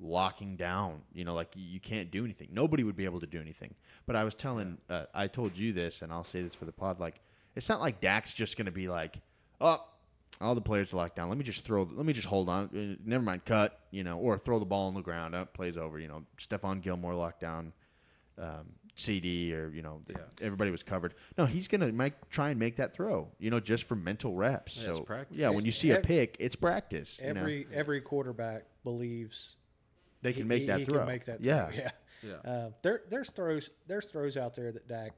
[0.00, 1.02] locking down.
[1.12, 2.48] You know, like you, you can't do anything.
[2.52, 3.74] Nobody would be able to do anything.
[4.06, 6.72] But I was telling, uh, I told you this, and I'll say this for the
[6.72, 7.00] pod.
[7.00, 7.20] Like,
[7.56, 9.16] it's not like Dak's just going to be like,
[9.60, 9.82] oh,
[10.40, 11.28] all the players are locked down.
[11.30, 11.88] Let me just throw.
[11.90, 12.64] Let me just hold on.
[12.66, 13.80] Uh, Never mind, cut.
[13.90, 15.34] You know, or throw the ball on the ground.
[15.34, 15.98] Up, plays over.
[15.98, 17.72] You know, Stephon Gilmore locked down.
[18.38, 18.66] Um,
[18.98, 20.16] CeeDee or you know Yeah.
[20.40, 21.14] everybody was covered.
[21.36, 23.28] No, he's gonna make, try and make that throw.
[23.38, 24.82] You know, just for mental reps.
[24.82, 25.36] Yeah, it's so practice.
[25.36, 27.20] yeah, when you see a pick, it's practice.
[27.22, 27.40] you know.
[27.40, 29.56] every every quarterback believes
[30.22, 30.98] they can he- make he- that he throw.
[31.00, 31.76] Can make that yeah, throw.
[31.78, 31.90] yeah.
[32.44, 32.50] Yeah.
[32.50, 35.12] Uh, there, there's throws, there's throws out there that Dak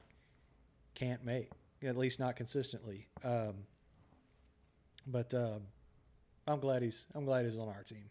[0.93, 1.49] can't make,
[1.83, 3.07] at least not consistently.
[3.23, 3.55] Um,
[5.07, 5.61] but um,
[6.47, 8.09] I'm glad he's, I'm glad he's on our team.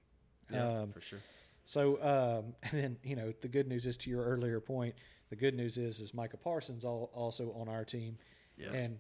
[0.53, 1.19] Yeah, Um, for sure.
[1.65, 4.95] so, um, and then you know, the good news is to your earlier point.
[5.31, 8.17] The good news is, is Micah Parsons all, also on our team,
[8.57, 8.73] Yeah.
[8.73, 8.99] and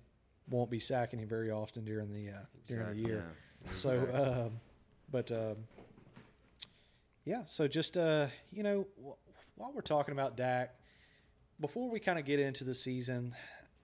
[0.51, 2.33] won't be sacking him very often during the uh,
[2.67, 3.11] during the Exactly.
[3.11, 3.25] year.
[3.73, 4.61] So, um,
[5.11, 5.57] but um,
[7.25, 7.45] Yeah.
[7.47, 10.75] So just uh, you know, wh- while we're talking about Dak,
[11.61, 13.35] before we kind of get into the season,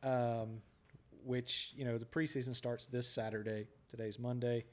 [0.02, 0.60] um,
[1.24, 3.66] which you know the preseason starts this Saturday.
[3.88, 4.64] Today's Monday.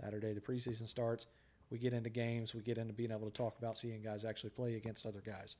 [0.00, 1.26] Saturday the preseason starts.
[1.70, 2.54] We get into games.
[2.54, 5.56] We get into being able to talk about seeing guys actually play against other guys.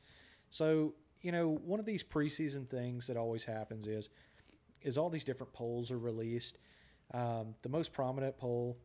[0.51, 4.09] So you know, one of these preseason things that always happens is
[4.83, 6.59] is all these different polls are released.
[7.13, 8.79] Um, the most prominent poll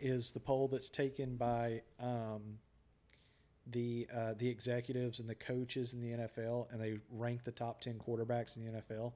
[0.00, 2.58] is the poll that's taken by um,
[3.68, 7.80] the uh, the executives and the coaches in the NFL, and they rank the top
[7.80, 9.12] ten quarterbacks in the NFL.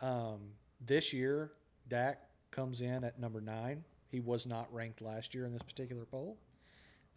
[0.00, 0.40] Um,
[0.80, 1.52] this year,
[1.88, 2.20] Dak
[2.50, 3.84] comes in at number nine.
[4.08, 6.36] He was not ranked last year in this particular poll.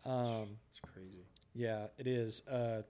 [0.05, 1.25] Um, It's crazy.
[1.53, 2.45] yeah, it is.
[2.47, 2.83] Uh,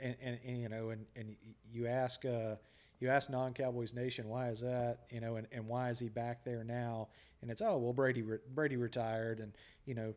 [0.00, 1.36] and, and, and you know, and, and
[1.72, 2.56] you ask uh,
[3.00, 5.00] you ask non Cowboys Nation why is that?
[5.10, 7.08] You know, and, and why is he back there now?
[7.42, 9.52] And it's oh well Brady re- Brady retired, and
[9.84, 10.14] you know,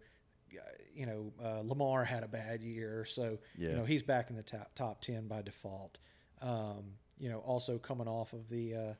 [0.53, 0.61] uh,
[0.93, 3.69] you know uh, Lamar had a bad year, so Yeah.
[3.69, 5.99] you know he's back in the top top ten by default.
[6.41, 8.93] Um, you know, also coming off of the uh,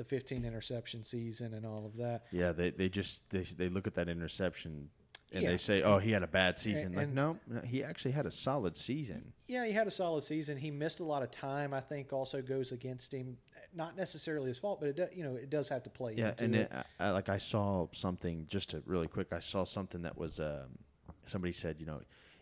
[0.00, 2.22] the 15 interception season and all of that.
[2.32, 4.88] Yeah, they, they just they, they look at that interception
[5.32, 5.50] and Yeah.
[5.50, 8.12] they say, "Oh, he had a bad season." And- like, and- no, no, he actually
[8.12, 9.32] had a solid season.
[9.46, 10.56] Yeah, he had a solid season.
[10.56, 11.74] He missed a lot of time.
[11.74, 13.36] I think also goes against him.
[13.74, 16.14] Not necessarily his fault, but it do, you know it does have to play.
[16.14, 16.72] Yeah, and it.
[16.72, 19.32] it, I, I, like I saw something just to really quick.
[19.32, 20.78] I saw something that was um,
[21.26, 22.00] somebody said, you know,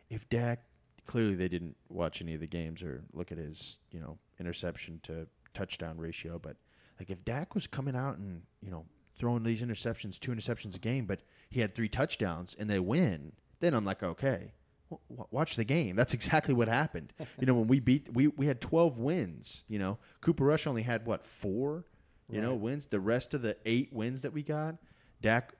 [0.08, 0.62] if Dak
[1.06, 5.00] clearly they didn't watch any of the games or look at his you know interception
[5.02, 6.56] to touchdown ratio, but
[6.98, 8.84] like if Dak was coming out and you know
[9.18, 11.20] throwing these interceptions, two interceptions a game, but
[11.50, 14.52] he had three touchdowns and they win, then I'm like, okay.
[14.90, 15.96] w- w- Watch the game.
[15.96, 17.12] That's exactly what happened.
[17.40, 19.64] you know, when we beat, we, we had 12 wins.
[19.68, 21.84] You know, Cooper Rush only had what, four?
[22.30, 22.86] you know, wins.
[22.86, 24.76] The rest of the eight wins that we got,
[25.22, 25.54] Dak,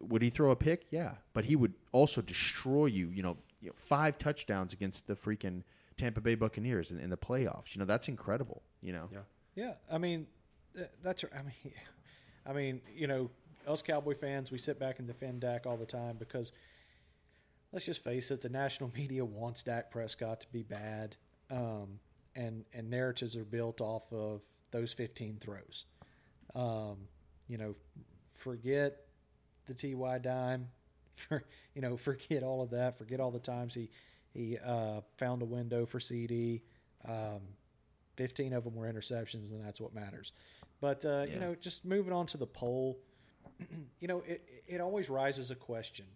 [0.00, 0.86] would he throw a pick?
[0.90, 3.10] Yeah, but he would also destroy you.
[3.10, 5.62] You know, you know five touchdowns against the freaking
[5.98, 7.74] Tampa Bay Buccaneers in, in the playoffs.
[7.74, 8.62] You know, that's incredible.
[8.82, 9.18] You know, Yeah.
[9.56, 10.26] Yeah, I mean,
[11.02, 11.24] that's.
[11.24, 11.72] I mean,
[12.46, 13.30] I mean, you know,
[13.66, 16.52] us Cowboy fans, we sit back and defend Dak all the time because,
[17.72, 21.16] let's just face it, the national media wants Dak Prescott to be bad,
[21.50, 21.98] um,
[22.34, 25.86] and and narratives are built off of those 15 throws.
[26.54, 26.96] Um,
[27.48, 27.74] you know,
[28.32, 28.98] forget
[29.66, 30.68] the Ty dime,
[31.14, 31.44] for
[31.74, 32.98] you know, forget all of that.
[32.98, 33.90] Forget all the times he
[34.32, 36.62] he uh, found a window for CeeDee.
[37.06, 37.40] Um,
[38.16, 40.32] 15 of them were interceptions, and that's what matters.
[40.80, 42.98] But, uh, you know, just moving on to the poll,
[44.00, 46.06] you know, it, it always rises a question.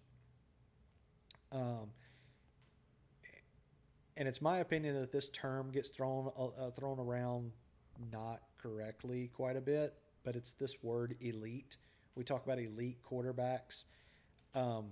[1.52, 1.90] Um,
[4.16, 7.52] and it's my opinion that this term gets thrown uh, uh, thrown around
[8.12, 9.94] not correctly quite a bit,
[10.24, 11.76] but it's this word elite.
[12.14, 13.84] We talk about elite quarterbacks.
[14.54, 14.86] Um,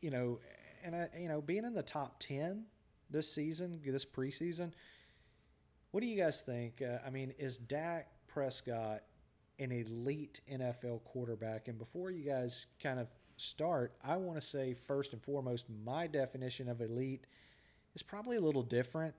[0.00, 0.38] you know,
[0.84, 2.64] and I, you know, being in the top ten
[3.10, 4.72] this season, this preseason,
[5.90, 6.82] what do you guys think?
[6.82, 9.02] Uh, I mean, is Dak Prescott
[9.58, 11.68] an elite NFL quarterback?
[11.68, 16.06] And before you guys kind of start, I want to say first and foremost, my
[16.06, 17.26] definition of elite
[17.94, 19.14] is probably a little different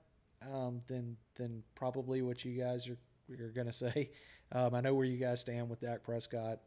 [0.50, 2.96] um, than than probably what you guys are
[3.38, 4.10] are going to say.
[4.52, 6.58] Um, I know where you guys stand with Dak Prescott,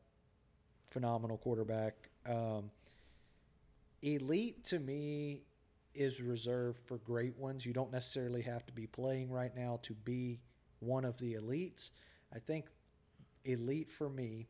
[0.90, 1.96] phenomenal quarterback.
[2.26, 2.72] Um,
[4.02, 5.42] elite to me
[5.94, 7.66] is reserved for great ones.
[7.66, 10.40] You don't necessarily have to be playing right now to be
[10.80, 11.92] one of the elites.
[12.34, 12.66] I think
[13.46, 14.48] elite for me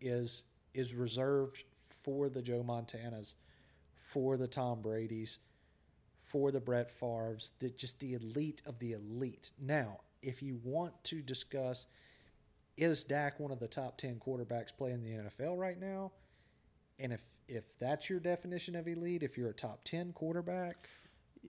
[0.00, 1.64] is is reserved
[2.02, 3.34] for the Joe Montanas,
[3.94, 5.38] for the Tom Brady's,
[6.22, 9.52] for the Brett Favre's, the, just the elite of the elite.
[9.60, 11.86] Now, if you want to discuss
[12.76, 16.12] is Dak one of the top 10 quarterbacks playing the NFL right now?
[16.98, 20.88] And if if that's your definition of elite, if you're a top 10 quarterback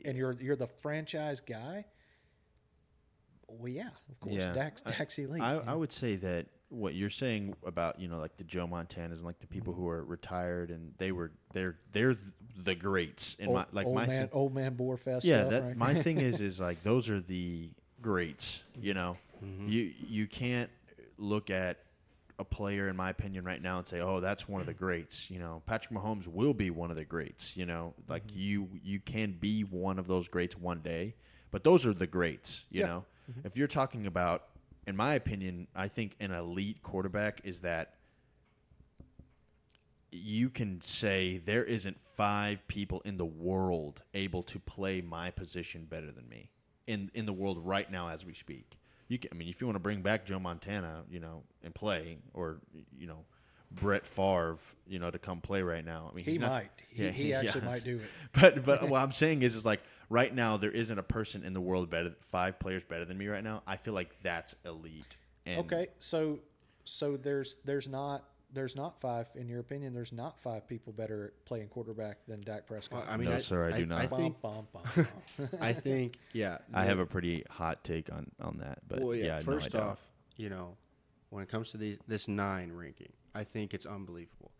[0.03, 1.85] and you're you're the franchise guy,
[3.47, 4.53] well yeah, of course Yeah.
[4.53, 5.41] Dak's, I- elite.
[5.41, 5.61] I, yeah.
[5.67, 9.23] I would say that what you're saying about you know like the Joe Montanas and
[9.23, 12.15] like the people who are retired and they were they're they're
[12.63, 15.49] the greats in old, my like old my man thing- old man Borefest yeah stuff,
[15.51, 15.77] that right?
[15.77, 17.69] my thing is is like those are the
[18.01, 19.67] greats you know Mm-hmm.
[19.67, 20.69] you you can't
[21.17, 21.79] look at
[22.39, 25.29] a player in my opinion right now and say oh that's one of the greats
[25.29, 28.39] you know Patrick Mahomes will be one of the greats you know like Mm-hmm.
[28.39, 31.15] you you can be one of those greats one day
[31.51, 32.87] but those are the greats you Yeah.
[32.87, 33.05] know
[33.43, 34.45] if you're talking about
[34.87, 37.95] in my opinion I think an elite quarterback is that
[40.11, 45.85] you can say there isn't five people in the world able to play my position
[45.85, 46.49] better than me
[46.87, 48.77] in in the world right now as we speak.
[49.07, 51.75] You can, I mean, if you want to bring back Joe Montana, you know, and
[51.75, 52.57] play, or
[52.97, 53.25] you know,
[53.75, 54.57] Brett Favre,
[54.87, 56.09] you know, to come play right now.
[56.11, 56.69] I mean, He he's not- might.
[56.89, 57.39] He, Yeah, he yeah.
[57.41, 58.09] actually might do it.
[58.41, 61.53] But but what I'm saying is, is like right now there isn't a person in
[61.53, 63.63] the world better, five players better than me right now.
[63.67, 65.17] I feel like that's elite.
[65.45, 66.39] And Okay, so
[66.85, 68.23] so there's there's not
[68.53, 69.93] there's not five in your opinion.
[69.93, 73.03] There's not five people better playing quarterback than Dak Prescott.
[73.05, 74.01] Well, I mean, No, I, sir, I do not.
[74.01, 74.83] I Bum, think, bum, bum,
[75.37, 75.49] bum.
[75.59, 76.59] I think, yeah.
[76.73, 78.79] I the- have a pretty hot take on on that.
[78.87, 79.39] But well, yeah, yeah.
[79.41, 79.81] first don't.
[79.81, 79.99] off,
[80.37, 80.77] you know,
[81.31, 84.51] when it comes to these this nine ranking, I think it's unbelievable.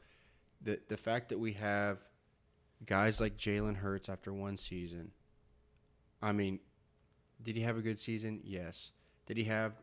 [0.61, 1.99] The the fact that we have
[2.86, 5.11] guys like Jalen Hurts after one season.
[6.21, 6.59] I mean,
[7.41, 8.41] did he have a good season?
[8.43, 8.91] Yes.
[9.28, 9.73] Did he have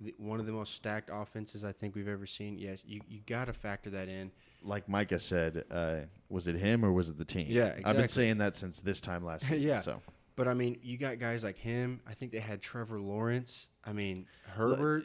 [0.00, 2.58] the, one of the most stacked offenses I think we've ever seen?
[2.58, 2.80] Yes.
[2.84, 4.30] You you got to factor that in.
[4.62, 5.96] like Micah said, uh,
[6.28, 7.46] was it him or was it the team?
[7.48, 7.84] Yeah, exactly.
[7.90, 9.60] I've been saying that since this time last season.
[9.68, 9.80] Yeah.
[9.80, 10.00] So
[10.36, 12.00] But I mean, you got guys like him.
[12.08, 13.68] I think they had Trevor Lawrence.
[13.84, 15.04] I mean, Herbert,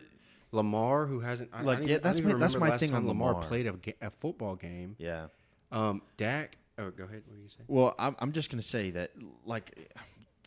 [0.52, 1.50] Lamar, who hasn't.
[1.54, 3.47] I, Like, I yeah, even- that's my- that's my thing on Lamar, Lamar.
[3.47, 4.95] played a, a football game.
[4.97, 5.28] yeah.
[5.72, 6.58] Um, Dak.
[6.80, 7.22] Oh, go ahead.
[7.28, 7.60] What do you say?
[7.68, 9.12] Well, I'm I'm just gonna say that
[9.45, 9.91] like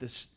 [0.00, 0.28] this.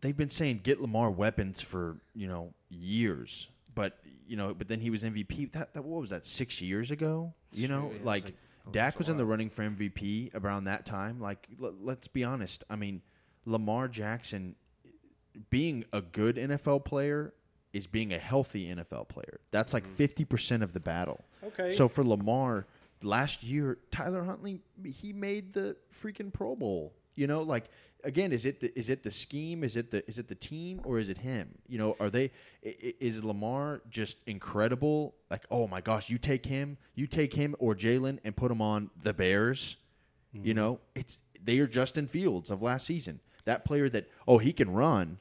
[0.00, 4.80] they've been saying get Lamar weapons for you know years, but you know, but then
[4.80, 5.52] he was MVP.
[5.52, 7.32] That, that what was that six years ago?
[7.52, 8.34] You know, Yeah, like, like-
[8.66, 11.18] oh, Dak was in the running for MVP around that time.
[11.20, 12.64] Like, l- let's be honest.
[12.68, 13.00] I mean,
[13.46, 14.54] Lamar Jackson
[15.50, 17.32] being a good NFL player
[17.72, 19.40] is being a healthy NFL player.
[19.50, 20.24] That's like mm-hmm.
[20.24, 21.24] 50% of the battle.
[21.44, 21.72] Okay.
[21.72, 22.66] So for Lamar,
[23.02, 26.94] last year, Tyler Huntley, he made the freaking Pro Bowl.
[27.14, 27.70] You know, like
[28.04, 29.64] again, is it the, is it the scheme?
[29.64, 31.54] Is it the is it the team or is it him?
[31.66, 32.30] You know, are they
[32.62, 35.14] is Lamar just incredible?
[35.30, 38.62] Like, oh my gosh, you take him, you take him or Jalen and put him
[38.62, 39.76] on the Bears.
[40.32, 40.52] You mm-hmm.
[40.52, 43.20] know, it's they are Justin Fields of last season.
[43.44, 45.18] That player that oh he can run,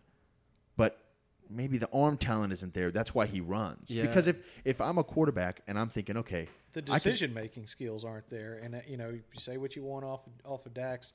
[1.50, 2.92] maybe the arm talent isn't there.
[2.92, 3.92] That's why he runs.
[3.92, 4.04] Yeah.
[4.04, 8.30] Because if if I'm a quarterback and I'm thinking, okay, the decision making skills aren't
[8.30, 8.60] there.
[8.64, 11.14] And uh, you know, you say what you want off off of Dak's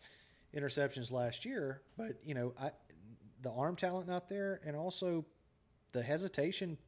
[0.55, 2.71] interceptions last year, but you know, I
[3.43, 5.25] the arm talent not there, and also
[5.93, 6.79] the hesitation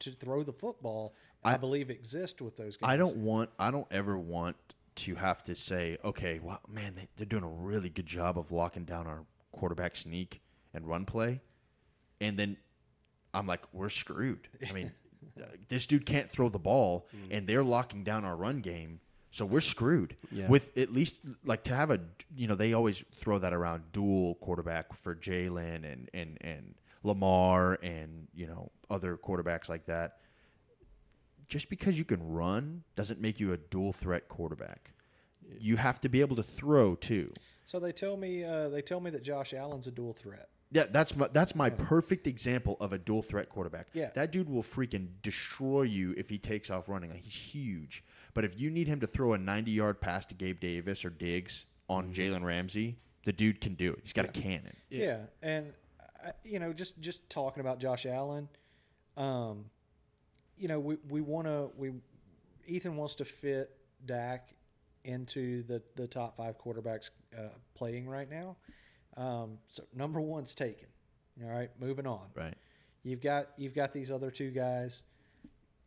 [0.00, 1.14] to throw the football.
[1.44, 2.88] I, I- believe exists with those guys.
[2.90, 3.50] I don't want.
[3.58, 4.56] I don't ever want
[4.96, 8.52] to have to say, okay, well, man, they, they're doing a really good job of
[8.52, 10.40] locking down our quarterback sneak
[10.74, 11.40] and run play,
[12.20, 12.56] and then
[13.32, 14.48] I'm like, we're screwed.
[14.68, 14.92] I mean,
[15.40, 19.00] uh, this dude can't throw the ball, and they're locking down our run game.
[19.30, 20.16] So we're screwed.
[20.32, 20.48] Yeah.
[20.48, 22.00] With at least like to have a
[22.36, 26.74] you know they always throw that around dual quarterback for Jalen and and and
[27.04, 30.16] Lamar and you know other quarterbacks like that
[31.50, 34.92] just because you can run doesn't make you a dual threat quarterback.
[35.58, 37.32] You have to be able to throw too.
[37.66, 40.48] So they tell me uh, they tell me that Josh Allen's a dual threat.
[40.72, 43.88] Yeah, that's my that's my perfect example of a dual threat quarterback.
[43.92, 44.10] Yeah.
[44.14, 47.10] that dude will freaking destroy you if he takes off running.
[47.10, 48.04] Like, he's huge,
[48.34, 51.10] but if you need him to throw a ninety yard pass to Gabe Davis or
[51.10, 54.00] Diggs on Jalen Ramsey, the dude can do it.
[54.02, 54.76] He's got a cannon.
[54.90, 55.72] Yeah, and
[56.24, 58.48] uh, you know, just just talking about Josh Allen,
[59.16, 59.64] um,
[60.56, 61.92] you know, we we want to we
[62.66, 64.54] Ethan wants to fit Dak
[65.04, 68.56] into the the top five quarterbacks uh, playing right now.
[69.16, 70.88] Um, so number one's taken.
[71.42, 72.26] All right, moving on.
[72.34, 72.54] Right.
[73.02, 75.02] You've got you've got these other two guys.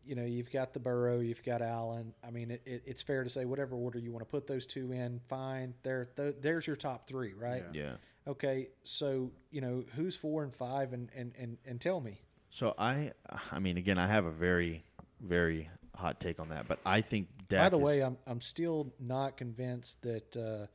[0.05, 2.13] You know, you've got the Burrow, you've got Allen.
[2.27, 4.65] I mean, it, it, it's fair to say whatever order you want to put those
[4.65, 5.73] two in, fine.
[5.83, 7.63] There, th- there's your top three, right?
[7.71, 7.81] Yeah.
[7.83, 7.91] Yeah.
[8.27, 12.21] Okay, so you know who's four and five, and and and, and tell me.
[12.49, 13.11] So I,
[13.51, 14.83] I mean, again, I have a very,
[15.21, 17.65] very hot take on that, but I think Dak.
[17.65, 20.67] By the is- way, I'm I'm still not convinced that uh,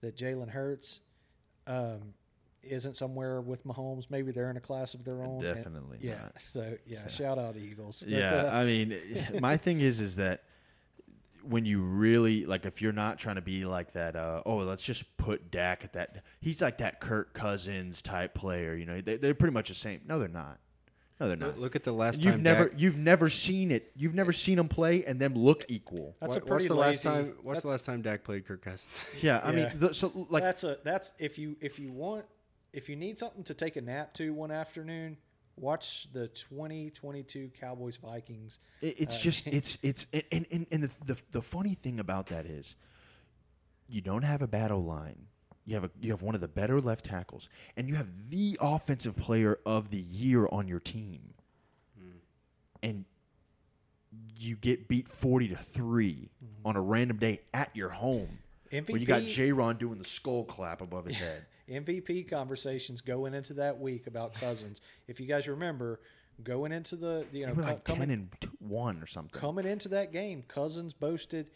[0.00, 1.00] that Jalen Hurts
[1.66, 2.14] um,
[2.62, 4.10] isn't somewhere with Mahomes.
[4.10, 5.44] Maybe they're in a class of their own.
[5.44, 6.14] and- Definitely yeah.
[6.16, 6.32] not.
[6.52, 8.00] So yeah, shout out Eagles.
[8.00, 8.98] But, yeah, uh, I mean,
[9.40, 10.44] my thing is, is that
[11.42, 14.82] when you really like, if you're not trying to be like that, uh, oh, let's
[14.82, 16.24] just put Dak at that.
[16.40, 18.74] He's like that Kirk Cousins type player.
[18.74, 20.00] You know, they, they're pretty much the same.
[20.06, 20.58] No, they're not.
[21.22, 21.48] No, they're not.
[21.50, 22.42] Look, look at the last You've time.
[22.42, 23.92] never, Dak, you've never seen it.
[23.94, 26.16] You've never seen them play and them look equal.
[26.20, 26.86] that's what- a pretty what's the lazy.
[26.90, 27.34] last time?
[27.42, 29.00] What's the last time Dak played Kirk Cousins?
[29.22, 29.68] Yeah, I Yeah.
[29.68, 32.24] mean, the, so like, that's a that's if you if you want
[32.72, 35.16] if you need something to take a nap to one afternoon,
[35.56, 38.58] watch the 2022 Cowboys Vikings.
[38.80, 42.26] It, it's Uh, just it's it's and and, and the, the the funny thing about
[42.28, 42.74] that is
[43.88, 45.28] you don't have a battle line.
[45.64, 48.58] You have a you have one of the better left tackles, and you have the
[48.60, 51.34] offensive player of the year on your team,
[51.98, 52.16] hmm.
[52.82, 53.04] and
[54.38, 56.66] you get beat forty to 3 mm-hmm.
[56.66, 58.38] on a random day at your home.
[58.70, 61.44] When you got MVP Jayron doing the skull clap above his head.
[61.70, 64.80] MVP conversations going into that week about Cousins.
[65.06, 66.00] if you guys remember,
[66.42, 69.38] going into the you know like coming, ten and one or something.
[69.38, 71.48] coming into that game, Cousins boasted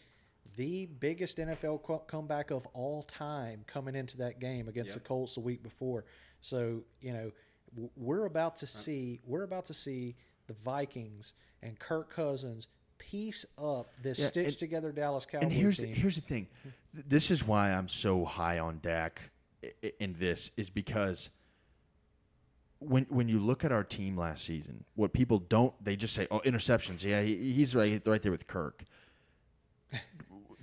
[0.57, 5.03] the biggest NFL co- comeback of all time coming into that game against Yep.
[5.03, 6.03] the Colts the week before.
[6.41, 7.31] So you know
[7.73, 10.15] w- we're about to see we're about to see
[10.47, 11.33] the Vikings
[11.63, 15.87] and Kirk Cousins piece up this Yeah, stitched and- together Dallas Cowboys and here's the,
[15.87, 16.47] here's the thing.
[16.93, 19.21] This is why I'm so high on Dak
[19.63, 21.29] i- i- in this is because
[22.79, 26.27] when when you look at our team last season, what people don't they just say,
[26.29, 28.83] "Oh, interceptions." Yeah, he, he's right right there with Kirk.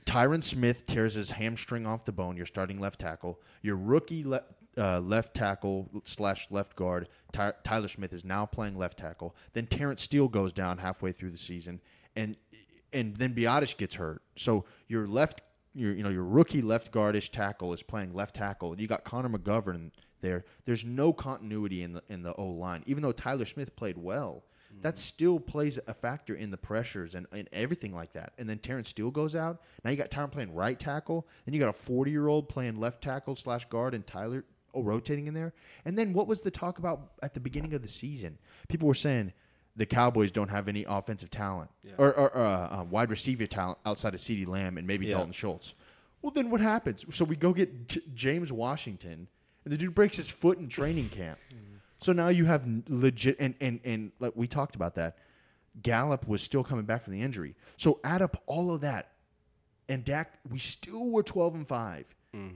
[0.07, 2.37] Tyron Smith tears his hamstring off the bone.
[2.37, 3.41] Your starting left tackle.
[3.63, 4.45] Your rookie le-
[4.77, 7.09] uh, left tackle slash left guard.
[7.33, 9.35] Ty- Tyler Smith is now playing left tackle.
[9.53, 11.81] Then Terrence Steele goes down halfway through the season,
[12.17, 12.37] and
[12.93, 14.23] and then Biadasz gets hurt.
[14.37, 15.43] So your left,
[15.75, 19.31] your you know your rookie left guardish tackle is playing left tackle, you got Connor
[19.31, 19.91] McGovern
[20.21, 20.45] there.
[20.65, 24.45] There's no continuity in the in the O line, even though Tyler Smith played well.
[24.83, 28.33] That still plays a factor in the pressures and, and everything like that.
[28.39, 29.63] And then Terrence Steele goes out.
[29.85, 31.27] Now you got Tyron playing right tackle.
[31.45, 34.45] Then you got a 40 year old playing left tackle slash guard and Tyler
[34.75, 35.55] oh, rotating in there.
[35.87, 38.37] And then what was the talk about at the beginning of the season?
[38.69, 39.33] People were saying
[39.77, 41.93] the Cowboys don't have any offensive talent Yeah.
[41.99, 45.17] or, or uh, uh, wide receiver talent outside of CeeDee Lamb and maybe Yeah.
[45.17, 45.75] Dalton Schultz.
[46.23, 47.05] Well, then what happens?
[47.11, 49.29] So we go get J- James Washington,
[49.65, 51.39] and the dude breaks his foot in training camp.
[52.05, 55.17] So now you have legit, and, and, and like we talked about that.
[55.81, 57.57] Gallup was still coming back from the injury.
[57.79, 59.13] So add up all of that,
[59.89, 62.05] and Dak, we still were 12 and 5,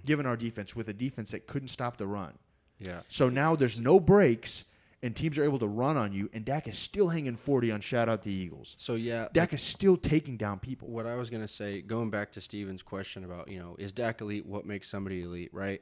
[0.05, 2.35] given our defense, with a defense that couldn't stop the run.
[2.79, 3.01] Yeah.
[3.09, 4.65] So now there's no breaks,
[5.03, 7.81] and teams are able to run on you, and Dak is still hanging 40 on
[7.81, 8.77] shout out to the Eagles.
[8.79, 10.89] So yeah, Dak is still taking down people.
[10.89, 14.21] what I was gonna say, going back to Steven's question about you know is Dak
[14.21, 14.45] elite?
[14.45, 15.81] What makes somebody elite, right?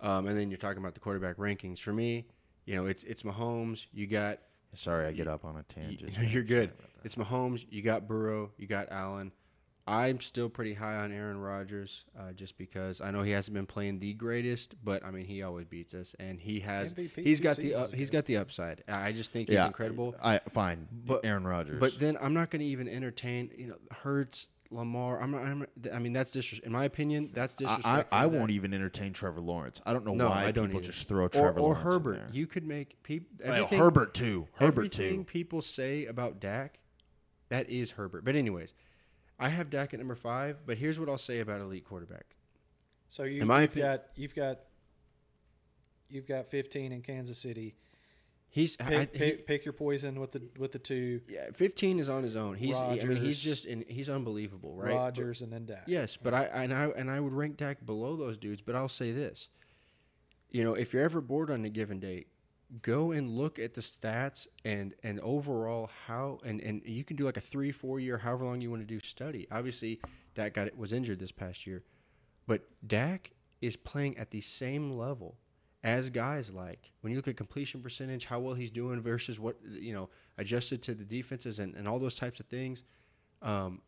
[0.00, 1.78] Um, and then you're talking about the quarterback rankings.
[1.78, 2.26] For me,
[2.64, 3.86] you know, it's it's Mahomes.
[3.92, 4.38] You got
[4.74, 6.18] Sorry, I get up on a tangent.
[6.32, 6.72] you're good.
[7.04, 7.64] It's Mahomes.
[7.70, 8.50] You got Burrow.
[8.58, 9.32] You got Allen.
[9.86, 13.66] I'm still pretty high on Aaron Rodgers, uh, just because I know he hasn't been
[13.66, 17.38] playing the greatest, but I mean he always beats us, and he has MVP he's
[17.38, 18.18] two got the seasons uh, he's ago.
[18.18, 18.82] got the upside.
[18.88, 20.14] I just think he's yeah, incredible.
[20.22, 21.78] I fine, But- Aaron Rodgers.
[21.80, 25.20] But then I'm not going to even entertain, you know, Hurts, Lamar.
[25.22, 25.34] I'm.
[25.34, 28.18] I'm, I mean, that's disres- In my opinion, that's I, disrespectful.
[28.18, 29.80] I, I won't even entertain Trevor Lawrence.
[29.86, 30.90] I don't know No, why I don't people either.
[30.92, 32.12] just throw Trevor or Lawrence Herbert.
[32.14, 32.28] In there.
[32.32, 33.28] You could make people.
[33.44, 34.48] Well, Herbert too.
[34.54, 35.24] Herbert everything too.
[35.24, 36.78] people say about Dak,
[37.48, 38.24] that is Herbert.
[38.24, 38.74] But anyways,
[39.38, 40.58] I have Dak at number five.
[40.66, 42.36] But here's what I'll say about elite quarterback.
[43.08, 44.60] So you, In my you've opinion- got you've got
[46.08, 47.74] you've got 15 in Kansas City.
[48.54, 51.98] He's Pick, I, he- pick, pick your poison with the with the two yeah, 15
[51.98, 52.54] is on his own.
[52.54, 54.92] He's I mean he's just in, he's unbelievable, right?
[54.92, 55.82] But- Rodgers and then Dak.
[55.88, 58.62] Yes, but I and I and I would rank Dak below those dudes.
[58.62, 59.48] But I'll say this:
[60.50, 62.26] you know, if you're ever bored on a given day,
[62.80, 67.24] go and look at the stats and and overall how and and you can do
[67.24, 69.48] like a three four year however long you want to do study.
[69.50, 70.00] Obviously,
[70.36, 71.82] Dak got was injured this past year,
[72.46, 75.38] but Dak is playing at the same level
[75.84, 79.56] as guys like when you look at completion percentage, how well he's doing versus what
[79.68, 80.08] you know
[80.38, 82.82] adjusted to the defenses and, and all those types of things.
[83.42, 83.82] Um,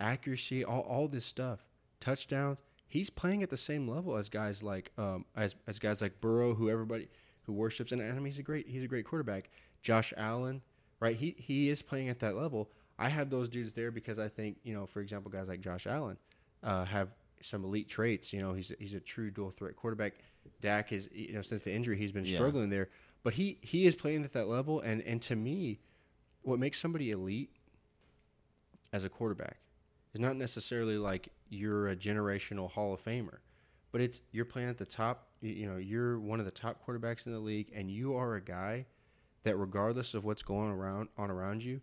[0.00, 1.60] accuracy, all, all this stuff,
[2.00, 2.60] touchdowns.
[2.88, 6.54] He's playing at the same level as guys like um, as as guys like Burrow,
[6.54, 7.08] who everybody
[7.42, 9.50] who worships, and, and he's a great he's a great quarterback.
[9.82, 10.62] Josh Allen,
[11.00, 11.16] right?
[11.16, 12.70] He he is playing at that level.
[12.98, 15.86] I have those dudes there because I think you know, for example, guys like Josh
[15.86, 16.16] Allen
[16.62, 17.08] uh, have
[17.42, 18.32] some elite traits.
[18.32, 20.14] You know, he's he's a true dual threat quarterback.
[20.60, 22.34] Dak is you know since the injury he's been Yeah.
[22.36, 22.88] struggling there,
[23.22, 25.80] but he he is playing at that level, and and to me,
[26.42, 27.50] what makes somebody elite
[28.92, 29.58] as a quarterback
[30.14, 33.38] is not necessarily like you're a generational Hall of Famer,
[33.90, 35.28] but it's you're playing at the top.
[35.40, 38.34] You, you know, you're one of the top quarterbacks in the league, and you are
[38.34, 38.86] a guy
[39.44, 41.80] that, regardless of what's going around on around you,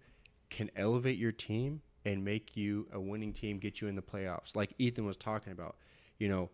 [0.49, 4.55] can elevate your team and make you a winning team, get you in the playoffs.
[4.55, 5.75] Like Ethan was talking about,
[6.17, 6.49] you know,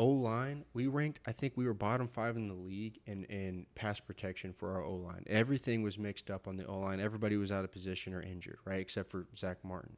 [0.00, 1.20] O line, we ranked.
[1.26, 4.82] I think we were bottom five in the league in in pass protection for our
[4.82, 5.24] O line.
[5.26, 7.00] Everything was mixed up on the O line.
[7.00, 8.80] Everybody was out of position or injured, right?
[8.80, 9.94] Except for Zack Martin.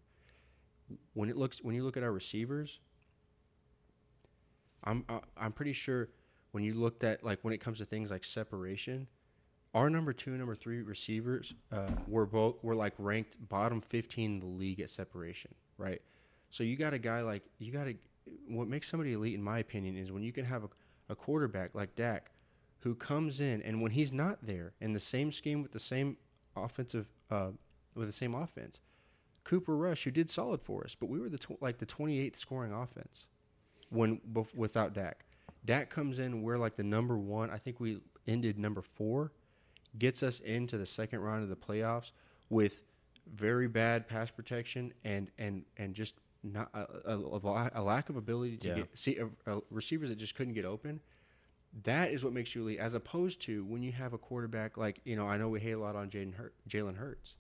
[1.15, 2.81] When it looks, when you look at our receivers,
[4.83, 6.09] I'm I- I'm pretty sure
[6.51, 9.07] when you looked at like when it comes to things like separation,
[9.73, 14.41] our number two, number three receivers uh, were both were like ranked bottom fifteen in
[14.41, 16.03] the league at separation, right?
[16.51, 17.95] So you got a guy like you got a
[18.49, 20.69] what makes somebody elite, in my opinion, is when you can have a,
[21.11, 22.31] a quarterback like Dak,
[22.81, 26.17] who comes in and when he's not there in the same scheme with the same
[26.57, 27.51] offensive uh,
[27.95, 28.81] with the same offense,
[29.45, 32.37] Cooper Rush, who did solid for us, but we were the tw- like the 28th
[32.37, 33.27] scoring offense
[33.91, 35.25] when bef- without Dak.
[35.65, 37.51] Dak comes in, we're like the number one.
[37.51, 39.33] I think we ended number four
[39.99, 42.13] gets us into the second round of the playoffs
[42.51, 42.85] with
[43.35, 48.57] very bad pass protection and and and just not a, a, a lack of ability
[48.59, 48.75] to Yeah.
[48.75, 51.01] get see uh, uh, receivers that just couldn't get open.
[51.85, 55.01] That is what makes you elite, as opposed to when you have a quarterback like
[55.05, 57.35] you know I know we hate a lot on Jaden Hur- Jalen Hurts,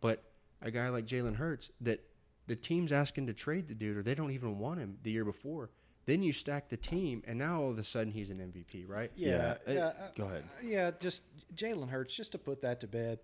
[0.00, 0.22] but
[0.62, 2.00] a guy like Jalen Hurts that
[2.46, 5.24] the team's asking to trade the dude or they don't even want him the year
[5.24, 5.70] before.
[6.04, 9.10] Then you stack the team, and now all of a sudden he's an MVP, right?
[9.16, 9.80] Yeah, Yeah, yeah.
[9.80, 10.44] uh, uh, go ahead.
[10.62, 11.24] Yeah, just
[11.56, 12.14] Jalen Hurts.
[12.14, 13.18] Just to put that to bed.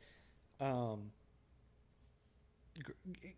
[0.58, 1.12] Um,
[2.82, 3.34] gr- g- g-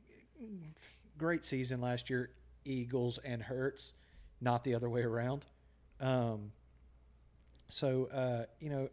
[1.18, 2.30] great season last year,
[2.64, 3.92] Eagles and Hurts,
[4.40, 5.44] not the other way around.
[6.00, 6.52] Um,
[7.68, 8.88] so uh, you know,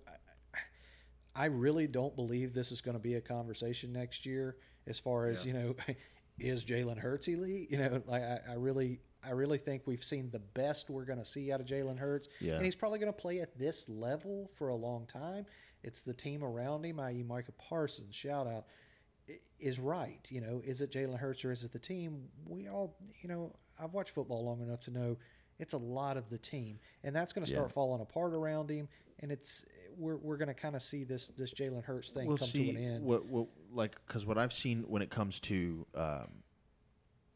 [1.35, 4.57] I, I really don't believe this is going to be a conversation next year
[4.87, 5.75] as far as you know,
[6.39, 7.69] is Jalen Hurts elite?
[7.71, 8.99] You know, like I, I really.
[9.23, 12.27] I really think we've seen the best we're going to see out of Jalen Hurts,
[12.39, 12.55] Yeah.
[12.55, 15.45] and he's probably going to play at this level for a long time.
[15.83, 18.65] It's the team around him, i.e., Micah Parsons, shout out,
[19.59, 20.25] is right.
[20.29, 22.23] You know, is it Jalen Hurts or is it the team?
[22.47, 25.17] We all, you know, I've watched football long enough to know
[25.59, 27.73] it's a lot of the team, and that's going to start Yeah.
[27.73, 28.87] falling apart around him.
[29.19, 29.65] And it's
[29.97, 32.71] we're, we're going to kind of see this this Jalen Hurts thing we'll come see
[32.71, 33.05] to an end.
[33.05, 36.27] what, what like because what I've seen when it comes to um,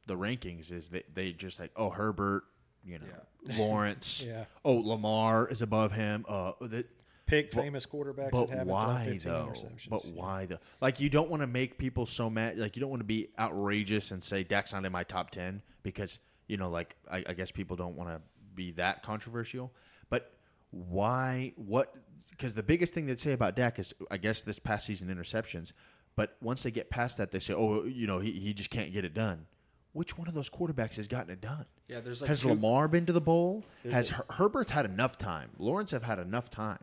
[0.08, 2.44] the rankings is that they just like oh Herbert,
[2.84, 4.46] you know Lawrence, Yeah.
[4.64, 6.26] oh Lamar is above him.
[6.28, 6.88] Uh, that
[7.26, 9.52] Pick but- famous quarterbacks but that haven't thrown why 15 though?
[9.52, 9.90] interceptions.
[9.90, 10.60] But why though?
[10.82, 12.58] Like you don't want to make people so mad.
[12.58, 15.62] Like you don't want to be outrageous and say Dak's not in my top ten
[15.84, 18.22] because you know, like I, I guess people don't want to
[18.54, 19.74] be that controversial.
[20.10, 20.32] But
[20.72, 21.54] why?
[21.56, 21.96] What?
[22.30, 25.72] Because the biggest thing they'd say about Dak is, I guess, this past season interceptions.
[26.16, 28.94] But once they get past that, they say, "Oh, you know, he, he just can't
[28.94, 29.48] get it done."
[29.94, 31.66] Which one of those quarterbacks has gotten it done?
[31.88, 33.64] Yeah, there's like has two- Lamar been to the bowl?
[33.84, 35.50] There's Has a- Her- Herbert's had enough time?
[35.58, 36.80] Lawrence have had enough time.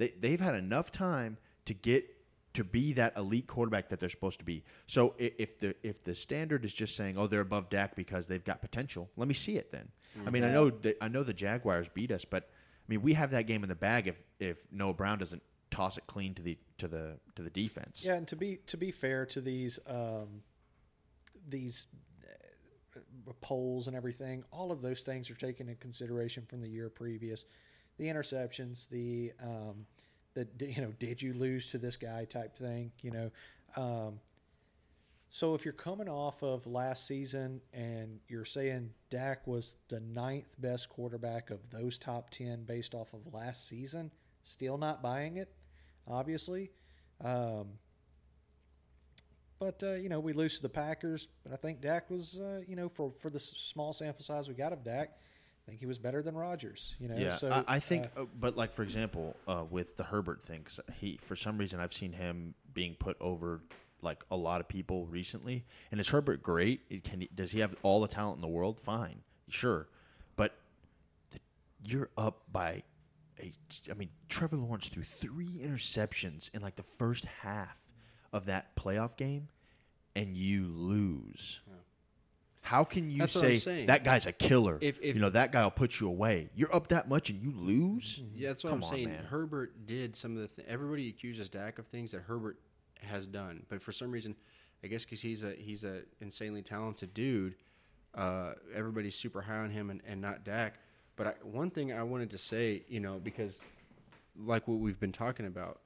[0.00, 1.36] They they've had enough time
[1.66, 2.16] to get
[2.54, 4.64] to be that elite quarterback that they're supposed to be.
[4.86, 8.42] So if the if the standard is just saying, "Oh, they're above Dak because they've
[8.42, 9.88] got potential," let me see it then.
[10.26, 13.12] I mean, I know that I know the Jaguars beat us, but I mean, we
[13.12, 16.42] have that game in the bag if if Noah Brown doesn't toss it clean to
[16.42, 18.02] the to the to the defense.
[18.02, 20.42] Yeah, and to be to be fair to these um,
[21.46, 21.88] these
[22.96, 26.88] uh, polls and everything, all of those things are taken into consideration from the year
[26.88, 27.44] previous.
[28.00, 29.84] The interceptions, the um,
[30.32, 33.30] the you know, did you lose to this guy type thing, you know.
[33.76, 34.20] Um,
[35.28, 40.56] so if you're coming off of last season and you're saying Dak was the ninth
[40.58, 44.10] best quarterback of those top ten based off of last season,
[44.42, 45.52] still not buying it,
[46.08, 46.70] obviously.
[47.22, 47.68] Um,
[49.58, 52.62] but uh, you know, we lose to the Packers, but I think Dak was, uh,
[52.66, 55.18] you know, for for the small sample size we got of Dak,
[55.70, 56.96] I think he was better than Rodgers.
[56.98, 59.96] You know, Yeah, so I, I think, uh, uh, but like for example, uh, with
[59.96, 63.60] the Herbert thing, 'cause he for some reason I've seen him being put over
[64.02, 65.64] like a lot of people recently.
[65.92, 66.80] And is Herbert great?
[66.90, 68.80] It- Can he, does he have all the talent in the world?
[68.80, 69.86] Fine, sure,
[70.34, 70.56] but
[71.30, 71.38] the,
[71.84, 72.82] you're up by
[73.40, 73.52] a.
[73.88, 77.78] I mean, Trevor Lawrence threw three interceptions in like the first half
[78.32, 79.46] of that playoff game,
[80.16, 81.60] and you lose.
[82.62, 84.78] How can you That's say that guy's a killer?
[84.80, 86.50] If- if- you know that guy will put you away.
[86.54, 88.22] You're up that much and you lose.
[88.34, 89.08] Yeah, that's what Come I'm on, saying.
[89.08, 89.24] man.
[89.24, 90.48] Herbert did some of the.
[90.48, 92.58] Th- everybody accuses Dak of things that Herbert
[93.02, 94.36] has done, but for some reason,
[94.84, 97.54] I guess because he's a he's a insanely talented dude,
[98.14, 100.74] uh, everybody's super high on him and, and not Dak.
[101.16, 103.60] But I, one thing I wanted to say, you know, because
[104.38, 105.80] like what we've been talking about,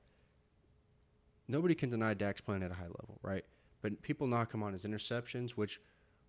[1.48, 3.44] nobody can deny Dak's playing at a high level, right?
[3.80, 5.80] But people knock him on his interceptions, which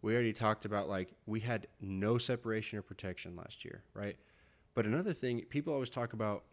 [0.01, 0.89] we already talked about.
[0.89, 4.15] Like we had no separation or protection last year, right?
[4.73, 6.43] But another thing, people always talk about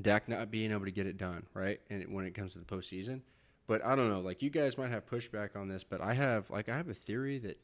[0.00, 1.80] Dak not being able to get it done, right?
[1.90, 3.20] And when it comes to the postseason,
[3.66, 4.20] but I don't know.
[4.20, 6.94] Like you guys might have pushback on this, but I have like I have a
[6.94, 7.58] theory that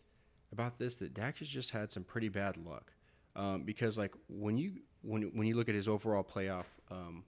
[0.52, 2.92] about this that Dak has just had some pretty bad luck
[3.36, 7.24] um, because like when you when when you look at his overall playoff um,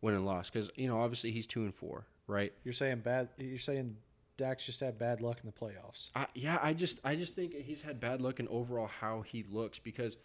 [0.00, 2.52] win and loss, because you know obviously he's two and four, right?
[2.64, 3.28] you're saying bad.
[3.38, 3.96] You're saying
[4.40, 6.08] Dak's just had bad luck in the playoffs.
[6.14, 9.44] I, yeah, I just I just think he's had bad luck in overall how he
[9.50, 10.16] looks because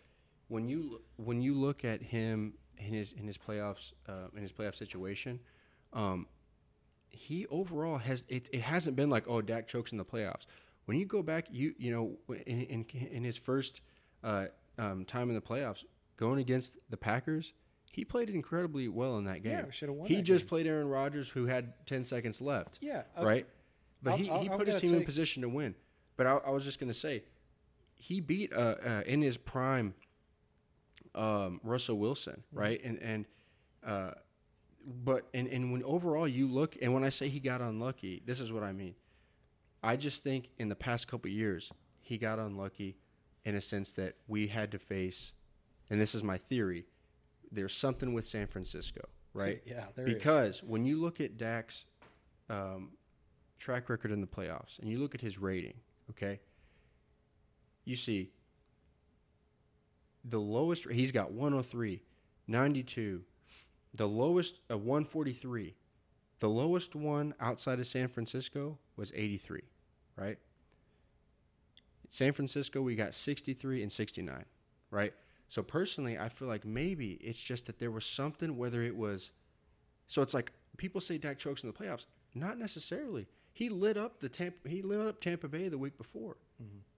[0.48, 4.52] when you when you look at him in his in his playoffs uh, in his
[4.52, 5.40] playoff situation,
[5.94, 6.28] um,
[7.10, 10.46] he overall has it, it hasn't been like oh Dak chokes in the playoffs.
[10.86, 13.82] When you go back, you you know in in, in his first
[14.24, 14.46] uh,
[14.78, 15.84] um, time in the playoffs
[16.18, 17.54] going against the Packers.
[17.92, 19.54] He played incredibly well in that game.
[19.54, 20.50] Yeah, we should've won He just game.
[20.50, 23.48] played Aaron Rodgers, who had ten seconds left Yeah, uh, right?
[24.06, 25.76] But I'll- he, I'll- he I'm put his gonna team in position to win.
[26.18, 27.24] But I, I was just going to say,
[27.96, 29.94] he beat uh, uh, in his prime
[31.14, 32.58] um, Russell Wilson, Mm-hmm.
[32.60, 32.84] right?
[32.84, 33.26] And and
[33.86, 34.12] uh,
[35.04, 38.40] but and and when overall you look, and when I say he got unlucky, this
[38.40, 38.96] is what I mean.
[39.84, 42.98] I just think in the past couple years he got unlucky,
[43.46, 45.34] in a sense that we had to face,
[45.90, 46.86] and this is my theory.
[47.52, 49.02] There's something with San Francisco,
[49.34, 49.62] right?
[49.66, 50.14] Yeah, there is.
[50.16, 51.86] because when you look at Dak's
[52.50, 52.92] um,
[53.66, 55.74] track record in the playoffs and you look at his rating,
[56.12, 56.40] okay,
[57.84, 58.30] you see
[60.26, 62.00] the lowest, he's got 103,
[62.48, 63.24] 92,
[63.96, 65.74] the lowest uh, of 143.
[66.40, 69.62] The lowest one outside of San Francisco was 83,
[70.16, 70.38] right?
[72.10, 74.46] San Francisco, we got 63 and 69,
[74.92, 75.14] right?
[75.48, 79.32] So personally, I feel like maybe it's just that there was something, whether it was,
[80.06, 82.06] so it's like people say Dak chokes in the playoffs.
[82.36, 83.28] Not necessarily.
[83.56, 84.68] He lit up the Tampa.
[84.68, 86.36] He lit up Tampa Bay the week before,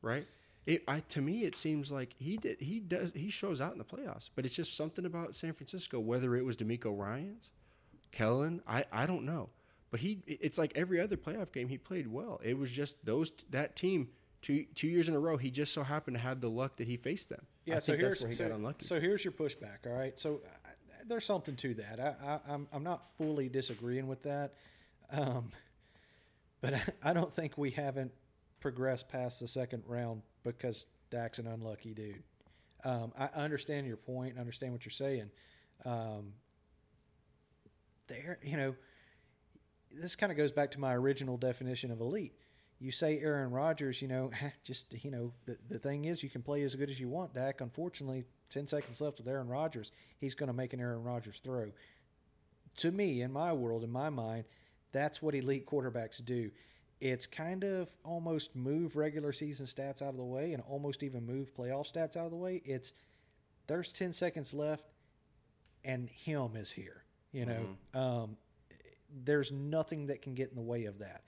[0.01, 0.25] right?
[0.65, 2.59] It, I, to me, it seems like he did.
[2.59, 3.11] He does.
[3.13, 5.99] He shows out in the playoffs, but it's just something about San Francisco.
[5.99, 7.49] Whether it was DeMeco Ryans,
[8.11, 9.49] Kellen, I, I don't know.
[9.91, 12.41] But he, it's like every other playoff game he played well.
[12.43, 14.09] It was just those that team
[14.41, 15.37] two two years in a row.
[15.37, 17.45] He just so happened to have the luck that he faced them.
[17.65, 18.85] Yeah, I so here's that's where he so, got unlucky.
[18.85, 19.85] so here's your pushback.
[19.85, 20.69] All right, so uh,
[21.05, 21.99] there's something to that.
[21.99, 24.55] I, I, I'm I'm not fully disagreeing with that,
[25.11, 25.51] um,
[26.67, 28.11] but I, don't think we haven't
[28.59, 32.23] progressed past the second round because Dak's an unlucky dude.
[32.83, 34.35] Um, I I understand your point.
[34.37, 35.29] I understand what you're saying.
[35.85, 36.33] Um,
[38.07, 38.75] there, you know,
[39.91, 42.33] this kind of goes back to my original definition of elite.
[42.79, 44.31] You say Aaron Rodgers, you know,
[44.63, 47.33] just you know, the, the thing is, you can play as good as you want.
[47.33, 51.39] Dak, unfortunately, ten seconds left with Aaron Rodgers, he's going to make an Aaron Rodgers
[51.39, 51.71] throw.
[52.77, 54.45] To me, in my world, in my mind,
[54.91, 56.51] that's what elite quarterbacks do.
[56.99, 61.25] It's kind of almost move regular season stats out of the way, and almost even
[61.25, 62.61] move playoff stats out of the way.
[62.65, 62.93] It's
[63.67, 64.85] there's ten seconds left,
[65.85, 67.03] and him is here.
[67.31, 68.37] You know, um,
[69.23, 71.23] there's nothing that can get in the way of that.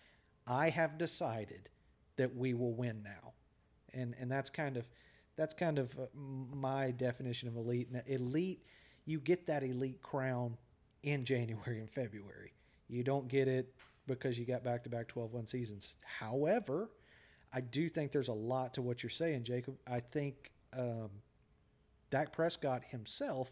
[0.48, 1.70] I have decided
[2.16, 3.34] that we will win now,
[3.94, 4.90] and and that's kind of
[5.36, 7.92] that's kind of uh, my definition of elite.
[7.92, 8.64] Now, elite,
[9.06, 10.58] you get that elite crown
[11.04, 12.54] in January and February.
[12.90, 13.74] You don't get it
[14.08, 15.96] because you got back to back 12 1 seasons.
[16.04, 16.90] However,
[17.54, 19.76] I do think there's a lot to what you're saying, Jacob.
[19.90, 21.10] I think um,
[22.10, 23.52] Dak Prescott himself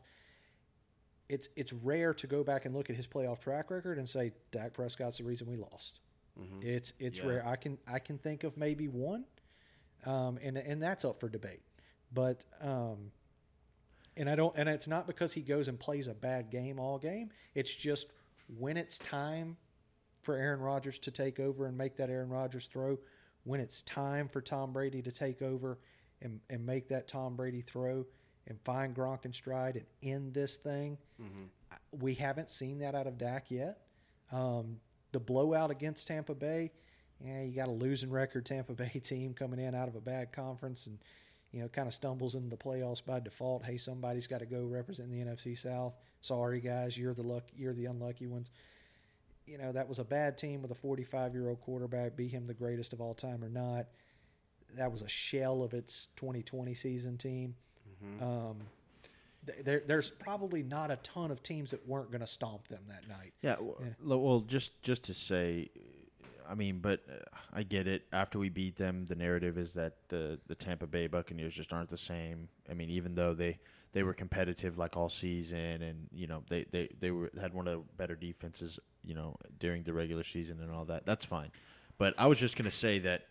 [1.29, 4.31] it's it's rare to go back and look at his playoff track record and say
[4.51, 5.99] Dak Prescott's the reason we lost.
[6.61, 7.25] It's it's Yeah.
[7.27, 7.45] rare.
[7.45, 9.25] I can I can think of maybe one,
[10.05, 11.61] um, and and that's up for debate.
[12.13, 13.11] But um,
[14.15, 16.97] and I don't and it's not because he goes and plays a bad game all
[16.97, 17.31] game.
[17.55, 18.13] It's just
[18.47, 19.57] when it's time
[20.21, 22.97] for Aaron Rodgers to take over and make that Aaron Rodgers throw,
[23.43, 25.79] when it's time for Tom Brady to take over
[26.21, 28.05] and, and make that Tom Brady throw
[28.47, 30.97] and find Gronk and stride and end this thing.
[31.71, 33.81] I- We haven't seen that out of Dak yet.
[34.31, 34.79] Um,
[35.13, 36.71] the blowout against Tampa Bay,
[37.23, 40.31] yeah, you got a losing record Tampa Bay team coming in out of a bad
[40.31, 40.99] conference and
[41.51, 43.63] you know kind of stumbles into the playoffs by default.
[43.63, 45.95] Hey, somebody's got to go represent the NFC South.
[46.21, 48.51] Sorry guys, you're the luck, you're the unlucky ones.
[49.45, 52.15] You know that was a bad team with a 45 year old quarterback.
[52.17, 53.85] Be him the greatest of all time or not,
[54.75, 57.55] that was a shell of its 2020 season team.
[58.21, 58.57] Um,
[59.63, 63.07] there, there's probably not a ton of teams that weren't going to stomp them that
[63.07, 63.33] night.
[63.41, 64.15] Yeah, w- Yeah.
[64.15, 65.69] well, just just to say,
[66.49, 67.15] I mean, but uh,
[67.53, 68.05] I get it.
[68.13, 71.89] After we beat them, the narrative is that the the Tampa Bay Buccaneers just aren't
[71.89, 72.47] the same.
[72.69, 73.59] I mean, even though they
[73.93, 77.67] they were competitive like all season, and you know they they they were had one
[77.67, 81.05] of the better defenses, you know, during the regular season and all that.
[81.05, 81.51] That's fine.
[81.97, 83.23] But I was just gonna say that,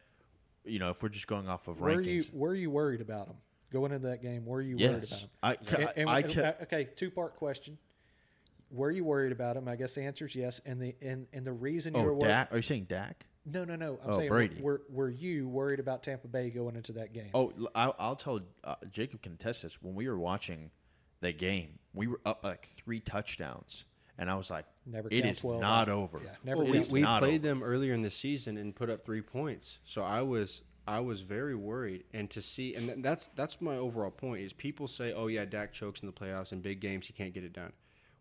[0.64, 3.28] you know, if we're just going off of Were rankings, you were you worried about
[3.28, 3.36] them
[3.72, 4.44] going into that game?
[4.46, 5.30] Were you worried about them?
[5.42, 7.78] I And- and- I, kept, uh, okay, two part question.
[8.70, 9.68] Were you worried about him?
[9.68, 10.60] I guess the answer is yes.
[10.66, 12.28] And the and, and the reason you were oh worried.
[12.28, 12.52] Dak.
[12.52, 13.24] Are you saying Dak?
[13.44, 13.98] No, no, no.
[14.04, 14.60] I'm Oh, saying Brady.
[14.60, 17.30] were were you worried about Tampa Bay going into that game?
[17.32, 19.80] Oh, l- I'll, I'll tell uh, Jacob can attest this.
[19.80, 20.70] When we were watching
[21.20, 23.84] the game, we were up like three touchdowns,
[24.18, 26.64] and I was like, Never it is count is 12 not out." over." Yeah, never
[26.64, 27.54] Well, we, we not played over.
[27.54, 31.20] them earlier in the season and put up three points, so I was I was
[31.20, 32.02] very worried.
[32.12, 35.72] And to see, and that's that's my overall point is people say, oh yeah, Dak
[35.72, 37.72] chokes in the playoffs and big games, he can't get it done.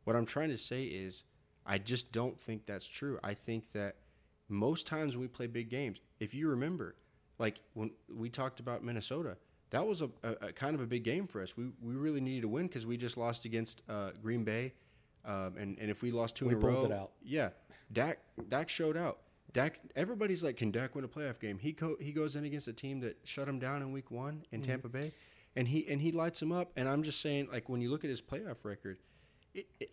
[0.06, 1.23] What I'm trying to say is,
[1.65, 3.19] I just don't think that's true.
[3.23, 3.95] I think that
[4.49, 6.95] most times we play big games, if you remember,
[7.40, 9.36] like when we talked about Minnesota,
[9.72, 11.57] that was a, a, a kind of a big game for us.
[11.57, 14.73] We we really needed to win because we just lost against uh, Green Bay,
[15.26, 17.11] um, and and if we lost two We in a row, it out.
[17.23, 17.49] yeah,
[17.91, 19.19] Dak Dak showed out.
[19.53, 21.57] Dak, everybody's like, can Dak win a playoff game?
[21.57, 24.44] He co- he goes in against a team that shut him down in Week One
[24.52, 24.69] in Mm-hmm.
[24.69, 25.11] Tampa Bay,
[25.56, 26.72] and he and he lights him up.
[26.76, 28.99] And I'm just saying, like when you look at his playoff record,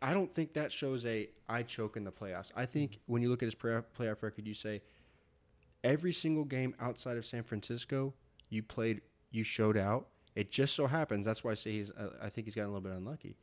[0.01, 2.51] I don't think that shows a I choke in the playoffs.
[2.57, 4.83] I think when you look at his playoff playoff record, you say
[5.85, 8.15] every single game outside of San Francisco,
[8.49, 10.09] you played, you showed out.
[10.35, 11.91] It just so happens that's why I say he's.
[11.91, 13.37] Uh, I think he's gotten a little bit unlucky.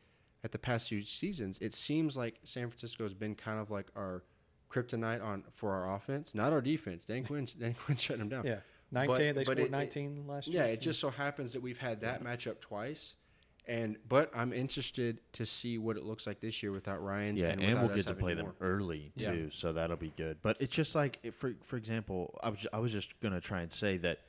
[0.44, 3.88] At the past few seasons, it seems like San Francisco has been kind of like
[3.96, 4.24] our
[4.72, 7.06] kryptonite on for our offense, not our defense.
[7.06, 8.46] Dan Quinn, Dan Quinn shut him down.
[8.46, 8.60] Yeah,
[8.91, 9.18] nineteen.
[9.18, 10.64] they but scored it- it- nineteen last year.
[10.64, 13.14] Yeah, it just so happens that we've had that matchup twice.
[13.70, 17.40] And but I'm interested to see what it looks like this year without Ryans.
[17.40, 18.56] Yeah, and, and, we'll get to having play them more.
[18.62, 19.32] early Yeah.
[19.32, 20.38] too, so that'll be good.
[20.41, 23.72] But it's just like, for for example, I was I was just gonna try and
[23.72, 24.22] say that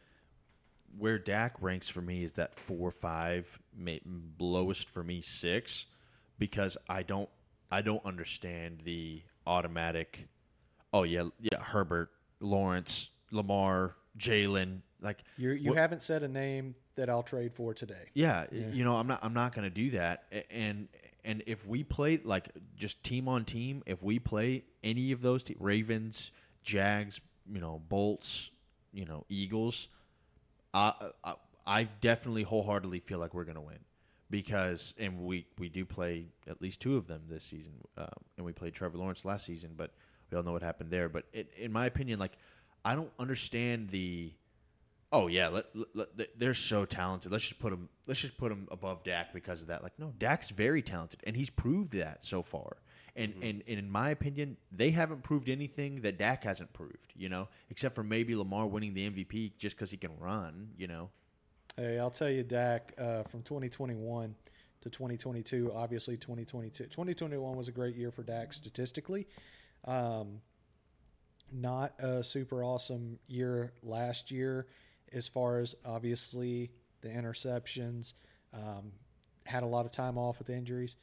[0.98, 4.02] where Dak ranks for me is that four five, may,
[4.38, 5.86] lowest for me six,
[6.38, 7.30] because I don't
[7.72, 10.28] I don't understand the automatic.
[10.92, 12.10] Oh yeah, yeah, Herbert,
[12.40, 17.74] Lawrence, Lamar, Jalen, like You you what- haven't said a name that I'll trade for
[17.74, 18.10] today.
[18.14, 18.68] yeah, Yeah.
[18.70, 20.24] you know, I'm not I'm not going to do that.
[20.50, 20.88] And
[21.24, 25.42] and if we play like just team on team, if we play any of those
[25.42, 26.30] te- Ravens,
[26.62, 27.20] Jags,
[27.52, 28.50] you know, Bolts,
[28.92, 29.88] you know, Eagles,
[30.72, 30.92] I
[31.24, 31.34] I,
[31.66, 33.78] I definitely wholeheartedly feel like we're going to win
[34.30, 38.46] because and we we do play at least two of them this season, um, and
[38.46, 39.90] we played Trevor Lawrence last season, but
[40.30, 41.08] we all know what happened there.
[41.08, 42.32] But it, in my opinion, like
[42.84, 44.32] I don't understand the
[45.12, 47.32] Oh yeah, let, let, let- they're so talented.
[47.32, 47.88] Let's just put them.
[48.06, 49.82] Let's just put them above Dak because of that.
[49.82, 52.76] Like, no, Dak's very talented, and he's proved that so far.
[53.16, 57.12] And, and and in my opinion, they haven't proved anything that Dak hasn't proved.
[57.16, 60.70] You know, except for maybe Lamar winning the MVP just because he can run.
[60.76, 61.10] You know,
[61.76, 64.34] Hey, I'll tell you, Dak, uh, from 2021
[64.82, 66.84] to 2022, obviously 2022.
[66.84, 69.26] 2021 was a great year for Dak statistically.
[69.84, 70.40] Um,
[71.52, 74.66] not a super awesome year last year
[75.12, 76.70] as far as obviously
[77.00, 78.14] the interceptions.
[78.52, 78.92] Um,
[79.46, 80.96] had a lot of time off with injuries.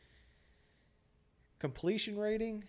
[1.59, 2.63] Completion rating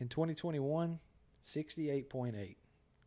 [0.00, 0.98] in 2021,
[1.44, 2.56] 68.8.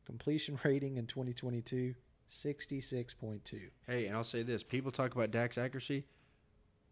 [0.05, 1.95] Completion rating in 2022,
[2.29, 3.59] 66.2.
[3.87, 6.05] Hey, and I'll say this: people talk about Dak's accuracy.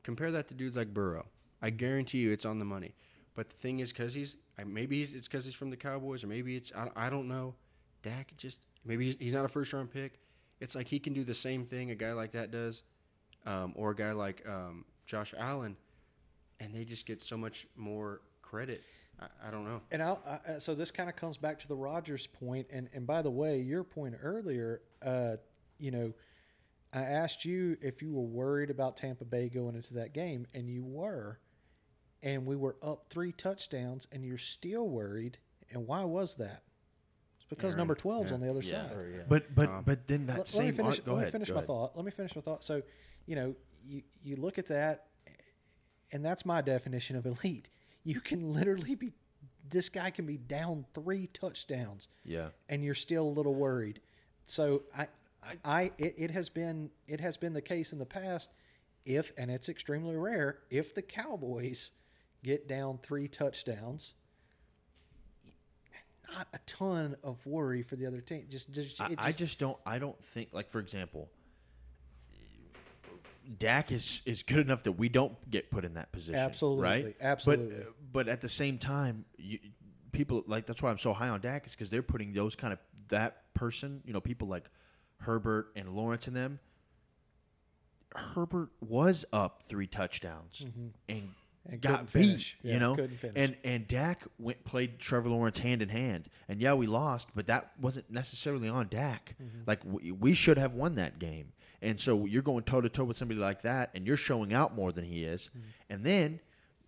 [0.03, 1.25] Compare that to dudes like Burrow.
[1.61, 2.95] I guarantee you, it's on the money.
[3.33, 6.27] But the thing is, because he's maybe he's, it's because he's from the Cowboys, or
[6.27, 7.55] maybe it's I, I don't know.
[8.01, 10.19] Dak just maybe he's, he's not a first round pick.
[10.59, 12.83] It's like he can do the same thing a guy like that does,
[13.45, 15.75] um, or a guy like um, Josh Allen,
[16.59, 18.83] and they just get so much more credit.
[19.19, 19.81] I, I don't know.
[19.91, 23.05] And I'll, I, so this kind of comes back to the Rodgers point, and and
[23.05, 25.35] by the way, your point earlier, uh,
[25.77, 26.13] you know,
[26.93, 30.69] I asked you if you were worried about Tampa Bay going into that game, and
[30.69, 31.39] you were,
[32.23, 35.37] and we were up three touchdowns, and you're still worried,
[35.71, 36.63] and why was that?
[37.45, 38.33] It's because Aaron, number 12's yeah.
[38.35, 38.87] on the other Yeah.
[38.89, 38.97] side.
[38.97, 39.23] Or, yeah.
[39.29, 41.27] but but Um, but then that let, same let me finish, ar- go let ahead.
[41.27, 41.67] me finish go my ahead.
[41.67, 41.95] thought.
[41.95, 42.63] Let me finish my thought.
[42.63, 42.81] So,
[43.27, 43.55] you know,
[43.85, 45.07] you you look at that,
[46.11, 47.69] and that's my definition of elite.
[48.03, 49.13] You can literally be,
[49.69, 53.99] this guy can be down three touchdowns, Yeah, and you're still a little worried.
[54.45, 55.07] So I,
[55.63, 58.51] I, it, it has been it has been the case in the past.
[59.05, 61.91] If and it's extremely rare if the Cowboys
[62.43, 64.15] get down three touchdowns.
[66.35, 68.45] Not a ton of worry for the other team.
[68.49, 69.77] Just, just, I, it I just don't.
[69.85, 71.29] I don't think like for example,
[73.57, 76.39] Dak is is good enough that we don't get put in that position.
[76.39, 77.15] Absolutely, right?
[77.21, 77.75] absolutely.
[77.77, 79.59] But but at the same time, you,
[80.11, 82.73] people like that's why I'm so high on Dak is because they're putting those kind
[82.73, 82.79] of
[83.09, 84.01] that person.
[84.05, 84.69] You know, people like
[85.17, 86.59] Herbert and Lawrence and them.
[88.15, 90.87] Herbert was up three touchdowns Mm-hmm.
[91.09, 91.29] And
[91.71, 92.29] got couldn't beat.
[92.29, 92.57] finish.
[92.61, 92.95] You know,
[93.35, 97.47] and and Dak went played Trevor Lawrence hand in hand, and yeah, we lost, but
[97.47, 99.35] that wasn't necessarily on Dak.
[99.41, 99.59] Mm-hmm.
[99.67, 101.51] Like we, we should have won that game,
[101.81, 104.75] and so you're going toe to toe with somebody like that, and you're showing out
[104.75, 105.67] more than he is, Mm-hmm.
[105.93, 106.39] and then.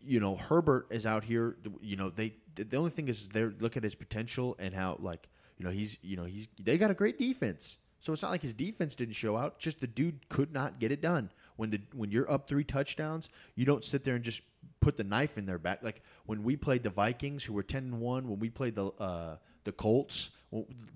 [0.06, 1.58] You know, Herbert is out here.
[1.82, 5.28] You know, they the only thing is they look at his potential and how like
[5.58, 7.78] you know he's you know he's they got a great defense.
[8.00, 9.60] So it's not like his defense didn't show out.
[9.60, 11.32] Just the dude could not get it done.
[11.58, 14.44] When the when you're up three touchdowns, you don't sit there and just
[14.88, 15.84] put the knife in their back.
[15.84, 18.30] Like when we played the Vikings, who were ten and one.
[18.30, 19.36] When we played the uh,
[19.66, 20.30] the Colts,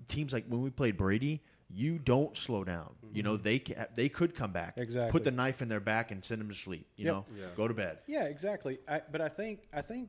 [0.08, 2.94] teams like when we played Brady, you don't slow down.
[3.12, 4.78] You know they ca- they could come back.
[4.78, 5.12] Exactly.
[5.12, 6.86] Put the knife in their back and send them to sleep.
[6.96, 7.12] You Yep.
[7.14, 7.46] know, Yeah.
[7.54, 7.98] go to bed.
[8.06, 8.78] Yeah, exactly.
[8.88, 10.08] I, but I think I think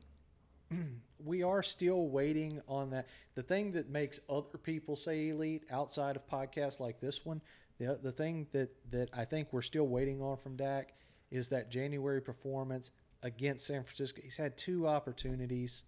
[1.24, 3.06] we are still waiting on that.
[3.34, 7.42] The thing that makes other people say elite outside of podcasts like this one,
[7.78, 10.94] the the thing that that I think we're still waiting on from Dak
[11.30, 12.90] is that January performance
[13.24, 14.20] against San Francisco.
[14.22, 15.82] He's had two opportunities.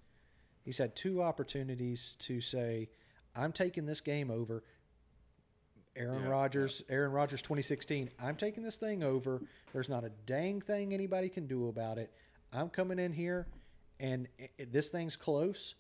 [0.65, 2.89] He's had two opportunities to say,
[3.37, 4.65] "I'm taking this game over."
[5.95, 8.11] Aaron Yeah, Rodgers, Aaron Rodgers 2016.
[8.21, 9.41] I'm taking this thing over.
[9.73, 12.13] There's not a dang thing anybody can do about it.
[12.53, 13.47] I'm coming in here
[13.99, 15.75] and this thing's close.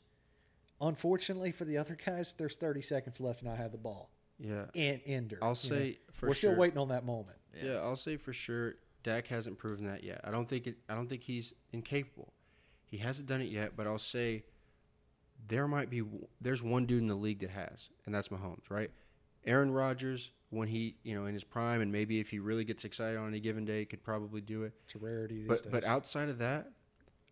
[0.80, 4.64] Unfortunately for the other guys, there's 30 seconds left, and I have the ball Yeah.
[4.74, 5.38] And ender.
[5.42, 5.76] I'll you know.
[5.76, 6.50] say for we're sure.
[6.52, 7.36] still waiting on that moment.
[7.54, 7.74] Yeah.
[7.82, 8.76] I'll say for sure.
[9.06, 10.20] Dak hasn't proven that yet.
[10.24, 10.76] I don't think it.
[10.88, 12.32] I don't think he's incapable.
[12.84, 14.42] He hasn't done it yet, but I'll say
[15.46, 16.02] there might be.
[16.40, 18.90] There's one dude in the league that has, and that's Mahomes, right?
[19.44, 22.84] Aaron Rodgers, when he, you know, in his prime, and maybe if he really gets
[22.84, 24.72] excited on any given day, could probably do it.
[24.86, 25.72] It's a rarity these But days.
[25.72, 26.72] but outside of that,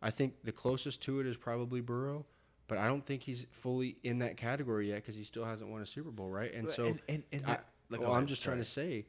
[0.00, 2.24] I think the closest to it is probably Burrow.
[2.68, 5.82] But I don't think he's fully in that category yet because he still hasn't won
[5.82, 6.54] a Super Bowl, right?
[6.54, 7.58] And so and, and, and I,
[7.90, 9.04] like, well, I'm just trying to say,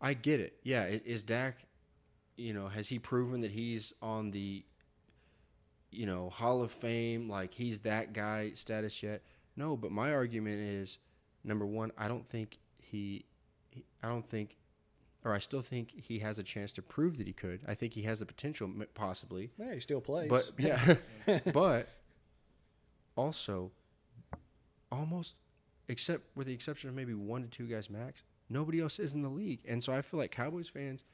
[0.00, 0.58] I get it.
[0.62, 1.56] Yeah, is Dak,
[2.40, 4.64] you know, has he proven that he's on the,
[5.90, 9.22] you know, Hall of Fame, like he's that guy status yet?
[9.56, 10.98] No, but my argument is,
[11.44, 13.26] number one, I don't think he,
[14.02, 14.56] I don't think,
[15.22, 17.60] or I still think he has a chance to prove that he could.
[17.68, 19.50] I think he has the potential, possibly.
[19.58, 20.30] yeah, he still plays.
[20.30, 20.94] But yeah,
[21.52, 21.90] but
[23.16, 23.70] also,
[24.90, 25.34] almost,
[25.88, 29.20] except with the exception of maybe one to two guys max, nobody else is in
[29.20, 31.04] the league, and so I feel like Cowboys fans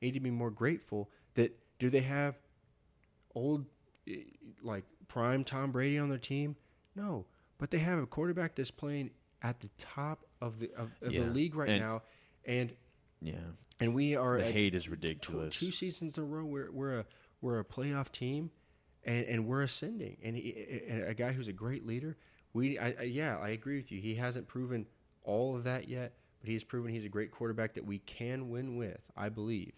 [0.00, 2.34] need to be more grateful that do they have
[3.34, 3.66] old
[4.08, 4.16] eh,
[4.62, 6.56] like prime Tom Brady on their team?
[6.94, 7.26] No,
[7.58, 9.10] but they have a quarterback that's playing
[9.42, 12.02] at the top of the of, of Yeah, the league right and- now,
[12.44, 12.72] and
[13.20, 13.34] Yeah,
[13.80, 15.56] and we are the hate is two, ridiculous.
[15.56, 16.44] two seasons in a row.
[16.44, 17.04] We're we're a
[17.40, 18.50] we're a playoff team,
[19.04, 20.16] and, and we're ascending.
[20.24, 22.16] And, he, and a guy who's a great leader.
[22.52, 24.00] We I, I, yeah, I agree with you.
[24.00, 24.86] He hasn't proven
[25.22, 28.76] all of that yet, but he's proven he's a great quarterback that we can win
[28.76, 28.98] with.
[29.16, 29.72] I believe.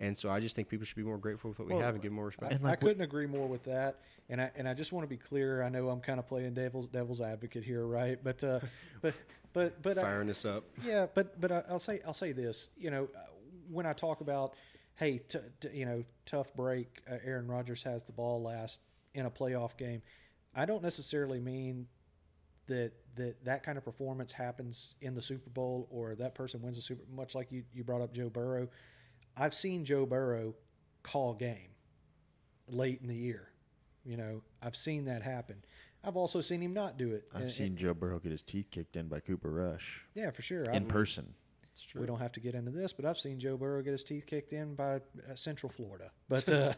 [0.00, 1.94] And so I just think people should be more grateful with what we Well, have
[1.94, 2.52] and give more I, respect.
[2.54, 4.00] And I couldn't agree more with that.
[4.30, 5.62] And I and I just want to be clear.
[5.62, 8.18] I know I'm kind of playing devil's devil's advocate here, right?
[8.22, 8.60] But uh,
[9.02, 9.14] but
[9.52, 10.62] but but I, Firing this up.
[10.84, 12.70] yeah, but but I, I'll say I'll say this.
[12.78, 13.20] You know, uh,
[13.70, 14.54] when I talk about
[14.94, 17.00] hey, t- t- you know, tough break.
[17.10, 18.80] Uh, Aaron Rodgers has the ball last
[19.14, 20.02] in a playoff game.
[20.54, 21.86] I don't necessarily mean
[22.68, 26.76] that that that kind of performance happens in the Super Bowl or that person wins
[26.76, 27.02] the Super.
[27.14, 28.68] Much like you you brought up Joe Burrow.
[29.40, 30.54] I've seen Joe Burrow
[31.02, 31.70] call game
[32.68, 33.48] late in the year.
[34.04, 35.56] You know, I've seen that happen.
[36.04, 37.24] I've also seen him not do it.
[37.34, 40.30] I've And- seen and- Joe Burrow get his teeth kicked in by Cooper Rush yeah,
[40.30, 40.64] for sure.
[40.64, 41.34] in I've- person.
[41.72, 42.00] It's true.
[42.00, 44.26] we don't have to get into this, but I've seen Joe Burrow get his teeth
[44.26, 46.10] kicked in by uh, Central Florida.
[46.28, 46.74] But uh,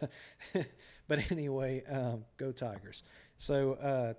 [1.08, 3.02] but anyway, um, go Tigers.
[3.38, 4.14] So uh,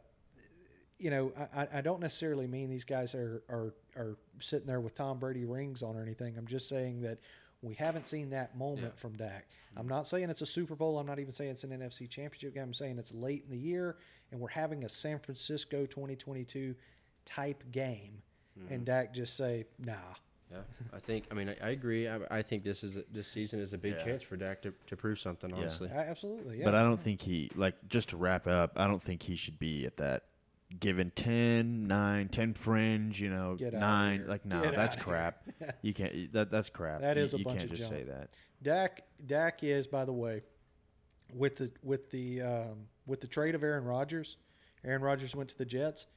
[0.97, 4.81] you know, I, I- I don't necessarily mean these guys are, are are sitting there
[4.81, 6.37] with Tom Brady rings on or anything.
[6.37, 7.19] I'm just saying that
[7.63, 8.99] we haven't seen that moment Yeah.
[8.99, 9.47] from Dak.
[9.47, 9.79] Mm-hmm.
[9.79, 10.99] I'm not saying it's a Super Bowl.
[10.99, 12.63] I'm not even saying it's an NFC Championship game.
[12.63, 13.97] I'm saying it's late in the year,
[14.31, 16.75] and we're having a San Francisco 2022
[17.25, 18.21] type game,
[18.69, 18.83] and mm-hmm.
[18.83, 19.93] Dak just say, "Nah."
[20.51, 20.59] Yeah,
[20.93, 21.25] I think.
[21.31, 22.07] I mean, I, I agree.
[22.07, 24.03] I, I think this is a, this season is a big Yeah.
[24.03, 25.49] chance for Dak to, to prove something.
[25.49, 25.55] Yeah.
[25.55, 26.65] Honestly, I- absolutely, yeah.
[26.65, 28.73] But I don't think he like just to wrap up.
[28.75, 30.23] I don't think he should be at that
[30.79, 33.21] given 10, 9, 10 fringe.
[33.21, 34.19] You know, Get outta nine.
[34.19, 34.27] here.
[34.27, 35.13] Like no, Get that's outta here.
[35.13, 35.43] crap.
[35.81, 36.33] you can't.
[36.33, 37.01] That that's crap.
[37.01, 38.01] That you, is a you bunch can't of just junk.
[38.01, 38.29] say that.
[38.61, 40.41] Dak Dak is, by the way,
[41.33, 44.37] with the with the um, with the trade of Aaron Rodgers.
[44.85, 46.07] Aaron Rodgers went to the Jets.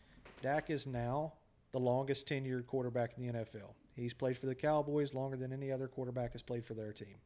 [0.42, 1.34] Dak is now
[1.72, 3.74] the longest tenured quarterback in the NFL.
[3.94, 7.16] He's played for the Cowboys longer than any other quarterback has played for their team.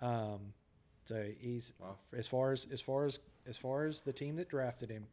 [0.00, 0.52] Um,
[1.04, 1.96] so he's Wow.
[2.16, 5.06] as far as as far as as far as the team that drafted him,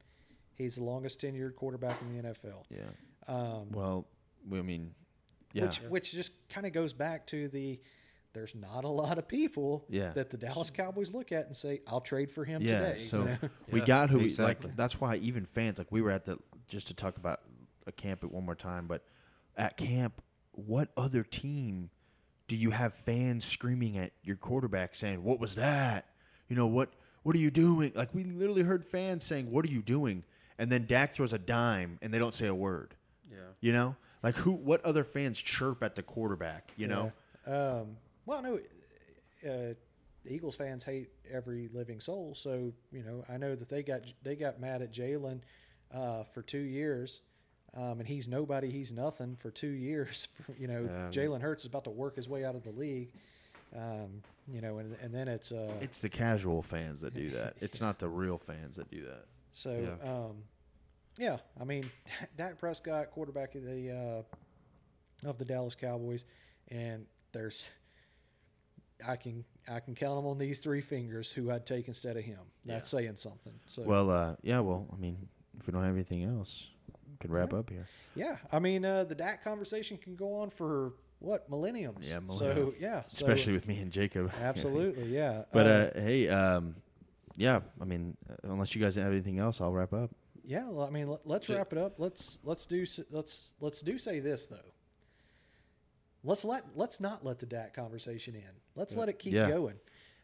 [0.60, 2.64] he's the longest tenured quarterback in the NFL.
[2.70, 2.82] Yeah.
[3.28, 4.06] Um, Well,
[4.52, 4.92] I mean,
[5.54, 5.66] yeah.
[5.66, 7.80] which which just kind of goes back to the
[8.34, 10.12] there's not a lot of people Yeah.
[10.12, 12.80] that the Dallas Cowboys look at and say I'll trade for him yeah.
[12.92, 13.04] today.
[13.06, 13.38] So you know?
[13.72, 14.66] we Yeah, got who exactly.
[14.66, 14.78] we like.
[14.78, 16.38] That's why even fans like we were at the
[16.68, 17.42] just to talk about
[17.88, 19.04] a camp at one more time, but
[19.58, 20.22] at camp,
[20.52, 21.90] what other team
[22.48, 26.06] do you have fans screaming at your quarterback saying, "What was that?"
[26.48, 26.94] You know what?
[27.24, 27.92] What are you doing?
[27.96, 30.24] Like we literally heard fans saying, "What are you doing?"
[30.60, 32.94] And then Dak throws a dime, and they don't say a word.
[33.32, 33.38] yeah.
[33.62, 34.52] You know, like who?
[34.52, 36.70] What other fans chirp at the quarterback?
[36.78, 37.12] You know,
[37.48, 38.60] Um, well, no,
[39.50, 39.74] uh,
[40.28, 42.36] Eagles fans hate every living soul.
[42.36, 45.40] So you know, I know that they got they got mad at Jalen
[45.94, 47.22] uh, for two years.
[47.76, 50.28] Um, and he's nobody, he's nothing for two years.
[50.60, 51.10] you know, Yeah.
[51.12, 53.14] Jalen Hurts is about to work his way out of the league.
[53.76, 57.56] Um, you know, and, and then it's uh, it's the casual fans that do that.
[57.62, 59.26] It's not the real fans that do that.
[59.52, 60.10] So, Yeah.
[60.10, 60.44] um,
[61.18, 61.90] yeah, I mean,
[62.38, 64.24] Dak Prescott, quarterback of the
[65.24, 66.26] uh, of the Dallas Cowboys,
[66.70, 67.70] and there's
[69.08, 72.24] I can I can count them on these three fingers who I'd take instead of
[72.24, 72.40] him.
[72.66, 73.54] That's saying something.
[73.66, 74.60] So, Well, uh, yeah.
[74.60, 75.28] Well, I mean,
[75.60, 76.70] if we don't have anything else,
[77.10, 77.86] we can wrap up here.
[78.16, 82.10] yeah, I mean, uh, the Dak conversation can go on for what millenniums.
[82.10, 84.32] Yeah, So, yeah, so- Especially with me and Jacob.
[84.42, 85.44] absolutely, yeah.
[85.52, 86.76] But Uh, uh, hey, um,
[87.36, 90.12] yeah, I mean, uh, unless you guys have anything else, I'll wrap up.
[90.44, 92.00] Yeah, well, I mean, let, let's Ju- wrap it up.
[92.00, 94.74] Let's let's do let's let's do say this though.
[96.24, 98.58] Let's let let's not let the Dak conversation end.
[98.76, 99.50] Let's let it keep Yeah.
[99.50, 99.76] going.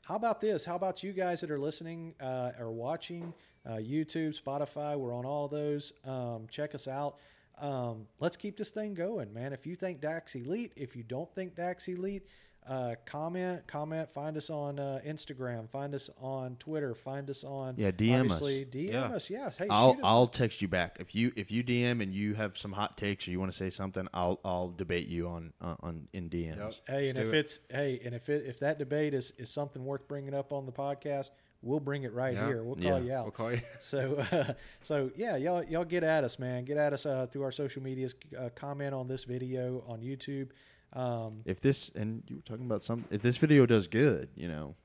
[0.02, 0.64] How about this?
[0.66, 3.34] How about you guys that are listening uh, or watching
[3.66, 4.96] uh, YouTube, Spotify?
[4.98, 5.94] We're on all those.
[6.04, 7.18] Um, check us out.
[7.58, 9.52] Um, let's keep this thing going, man.
[9.54, 12.28] If you think Dak's elite, if you don't think Dak's elite,
[12.68, 14.10] uh, comment, comment.
[14.10, 15.70] Find us on uh, Instagram.
[15.70, 16.96] Find us on Twitter.
[16.96, 18.42] Find us on Yeah, DM us.
[18.42, 19.02] obviously, DM Yeah.
[19.06, 19.30] us.
[19.30, 22.14] Yeah, hey, I'll shoot us I'll text you back if you if you DM and
[22.14, 24.08] you have some hot takes or you want to say something.
[24.14, 26.58] I'll I'll debate you on on, on in DMs.
[26.58, 26.74] Yep.
[26.88, 27.38] Hey, Let's and if it.
[27.38, 30.66] it's hey, and if it, if that debate is is something worth bringing up on
[30.66, 31.30] the podcast,
[31.62, 32.48] we'll bring it right Yeah.
[32.48, 32.64] here.
[32.64, 32.90] We'll Yeah.
[32.92, 33.24] call you out.
[33.26, 33.62] We'll call you.
[33.80, 36.66] So, uh, so yeah, y'all y'all get at us, man.
[36.66, 38.16] Get at us uh, through our social medias.
[38.38, 40.50] Uh, comment on this video on YouTube.
[40.96, 44.48] Um, If this and you were talking about some if this video does good, you
[44.48, 44.76] know,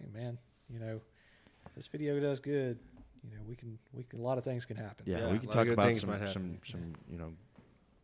[0.00, 0.38] hey, man,
[0.70, 1.00] you know,
[1.66, 2.78] if this video does good,
[3.22, 5.04] you know, we can we can a lot of things can happen.
[5.06, 7.32] yeah, Yeah, we can talk about things some some some you know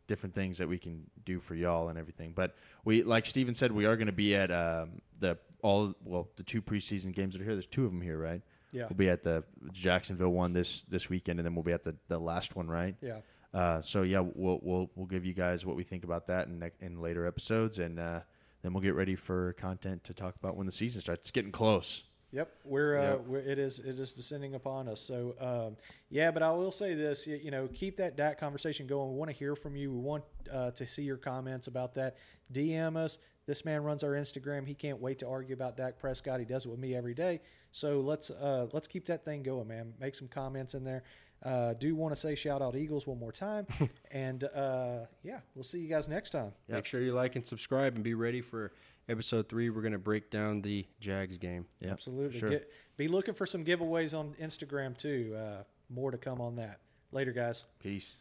[0.08, 2.32] different things that we can do for y'all and everything.
[2.34, 2.54] But
[2.84, 6.42] we like Steven said, we are going to be at um, the all well the
[6.42, 7.54] two preseason games that are here.
[7.54, 8.42] There's two of them here, right?
[8.72, 11.82] Yeah, We'll be at the Jacksonville one this this weekend, and then we'll be at
[11.82, 12.94] the the last one, right?
[13.00, 13.20] yeah.
[13.52, 16.70] Uh, so yeah, we'll we'll we'll give you guys what we think about that in
[16.80, 18.20] in later episodes, and uh,
[18.62, 21.22] then we'll get ready for content to talk about when the season starts.
[21.22, 22.04] It's getting close.
[22.32, 23.20] Yep, we're, uh, Yep.
[23.26, 25.00] we're it is it is descending upon us.
[25.00, 25.76] So um,
[26.10, 29.10] yeah, but I will say this, you, you know, keep that Dak conversation going.
[29.10, 29.90] We want to hear from you.
[29.90, 30.22] We want
[30.52, 32.18] uh, to see your comments about that.
[32.52, 33.18] DM us.
[33.46, 34.64] This man runs our Instagram.
[34.64, 36.38] He can't wait to argue about Dak Prescott.
[36.38, 37.40] He does it with me every day.
[37.72, 39.92] So let's uh, let's keep that thing going, man.
[39.98, 41.02] Make some comments in there.
[41.42, 43.66] Uh, do want to say shout out Eagles one more time,
[44.12, 46.52] and uh, yeah, we'll see you guys next time.
[46.68, 46.76] Yep.
[46.76, 48.72] Make sure you like and subscribe and be ready for
[49.08, 49.70] episode three.
[49.70, 51.66] We're going to break down the Jags game.
[51.80, 52.38] Yeah, Absolutely.
[52.38, 52.50] Sure.
[52.50, 55.34] Get, be looking for some giveaways on Instagram too.
[55.36, 56.80] Uh, more to come on that.
[57.12, 57.64] Later, guys.
[57.82, 58.16] Peace.